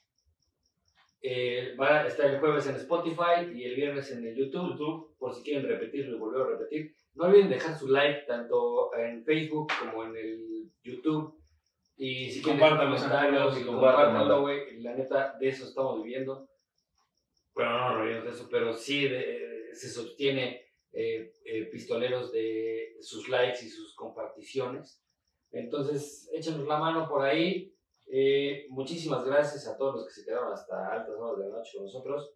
[1.27, 4.71] eh, va a estar el jueves en Spotify y el viernes en el YouTube.
[4.71, 5.15] YouTube.
[5.17, 6.93] Por si quieren repetirlo y volver a repetir.
[7.15, 11.35] No olviden dejar su like tanto en Facebook como en el YouTube.
[11.97, 14.81] Y si dejar Compártanlo, comentarios y compártanlo, güey.
[14.81, 16.47] La neta, de eso estamos viviendo.
[17.53, 23.27] Bueno, no, vivimos de eso, pero sí de- se sostiene eh, eh, pistoleros de sus
[23.29, 25.01] likes y sus comparticiones.
[25.51, 27.74] Entonces, échenos la mano por ahí.
[28.07, 31.71] Eh, muchísimas gracias a todos los que se quedaron hasta altas horas de la noche
[31.75, 32.33] con nosotros.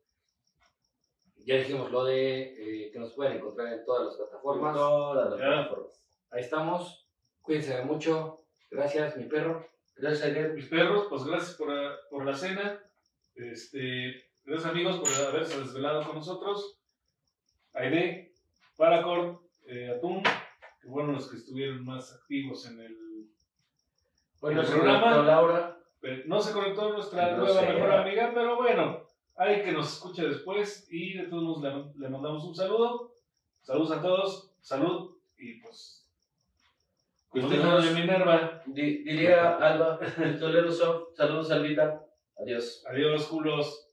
[1.45, 4.75] Ya dijimos lo de eh, que nos pueden encontrar en todas las plataformas.
[4.75, 6.03] Todas las plataformas.
[6.31, 7.07] Ahí estamos.
[7.41, 8.37] Cuídense mucho.
[8.69, 9.65] Gracias, mi perro.
[9.95, 10.53] Gracias, Aguirre.
[10.53, 12.83] Mis perros, pues gracias por, la- por la cena.
[13.35, 16.79] Este, gracias amigos por haberse desvelado con nosotros.
[17.73, 18.33] Aide,
[18.75, 20.21] Paracord, eh, Atún,
[20.81, 22.97] que bueno los que estuvieron más activos en el...
[24.41, 25.17] Bueno, El programa.
[25.23, 25.77] Laura.
[26.25, 29.01] No se conectó nuestra No nueva mejor amiga, pero bueno,
[29.35, 31.63] hay que nos escuche después y de todos modos
[31.97, 33.11] le, le mandamos un saludo.
[33.61, 35.97] Saludos a todos, salud y pues...
[37.31, 37.83] Pistoleros.
[37.85, 39.99] doña Minerva, Di- diría Alba,
[40.71, 41.03] son.
[41.13, 42.03] Saludos, Albita.
[42.39, 42.83] Adiós.
[42.89, 43.88] adiós culos.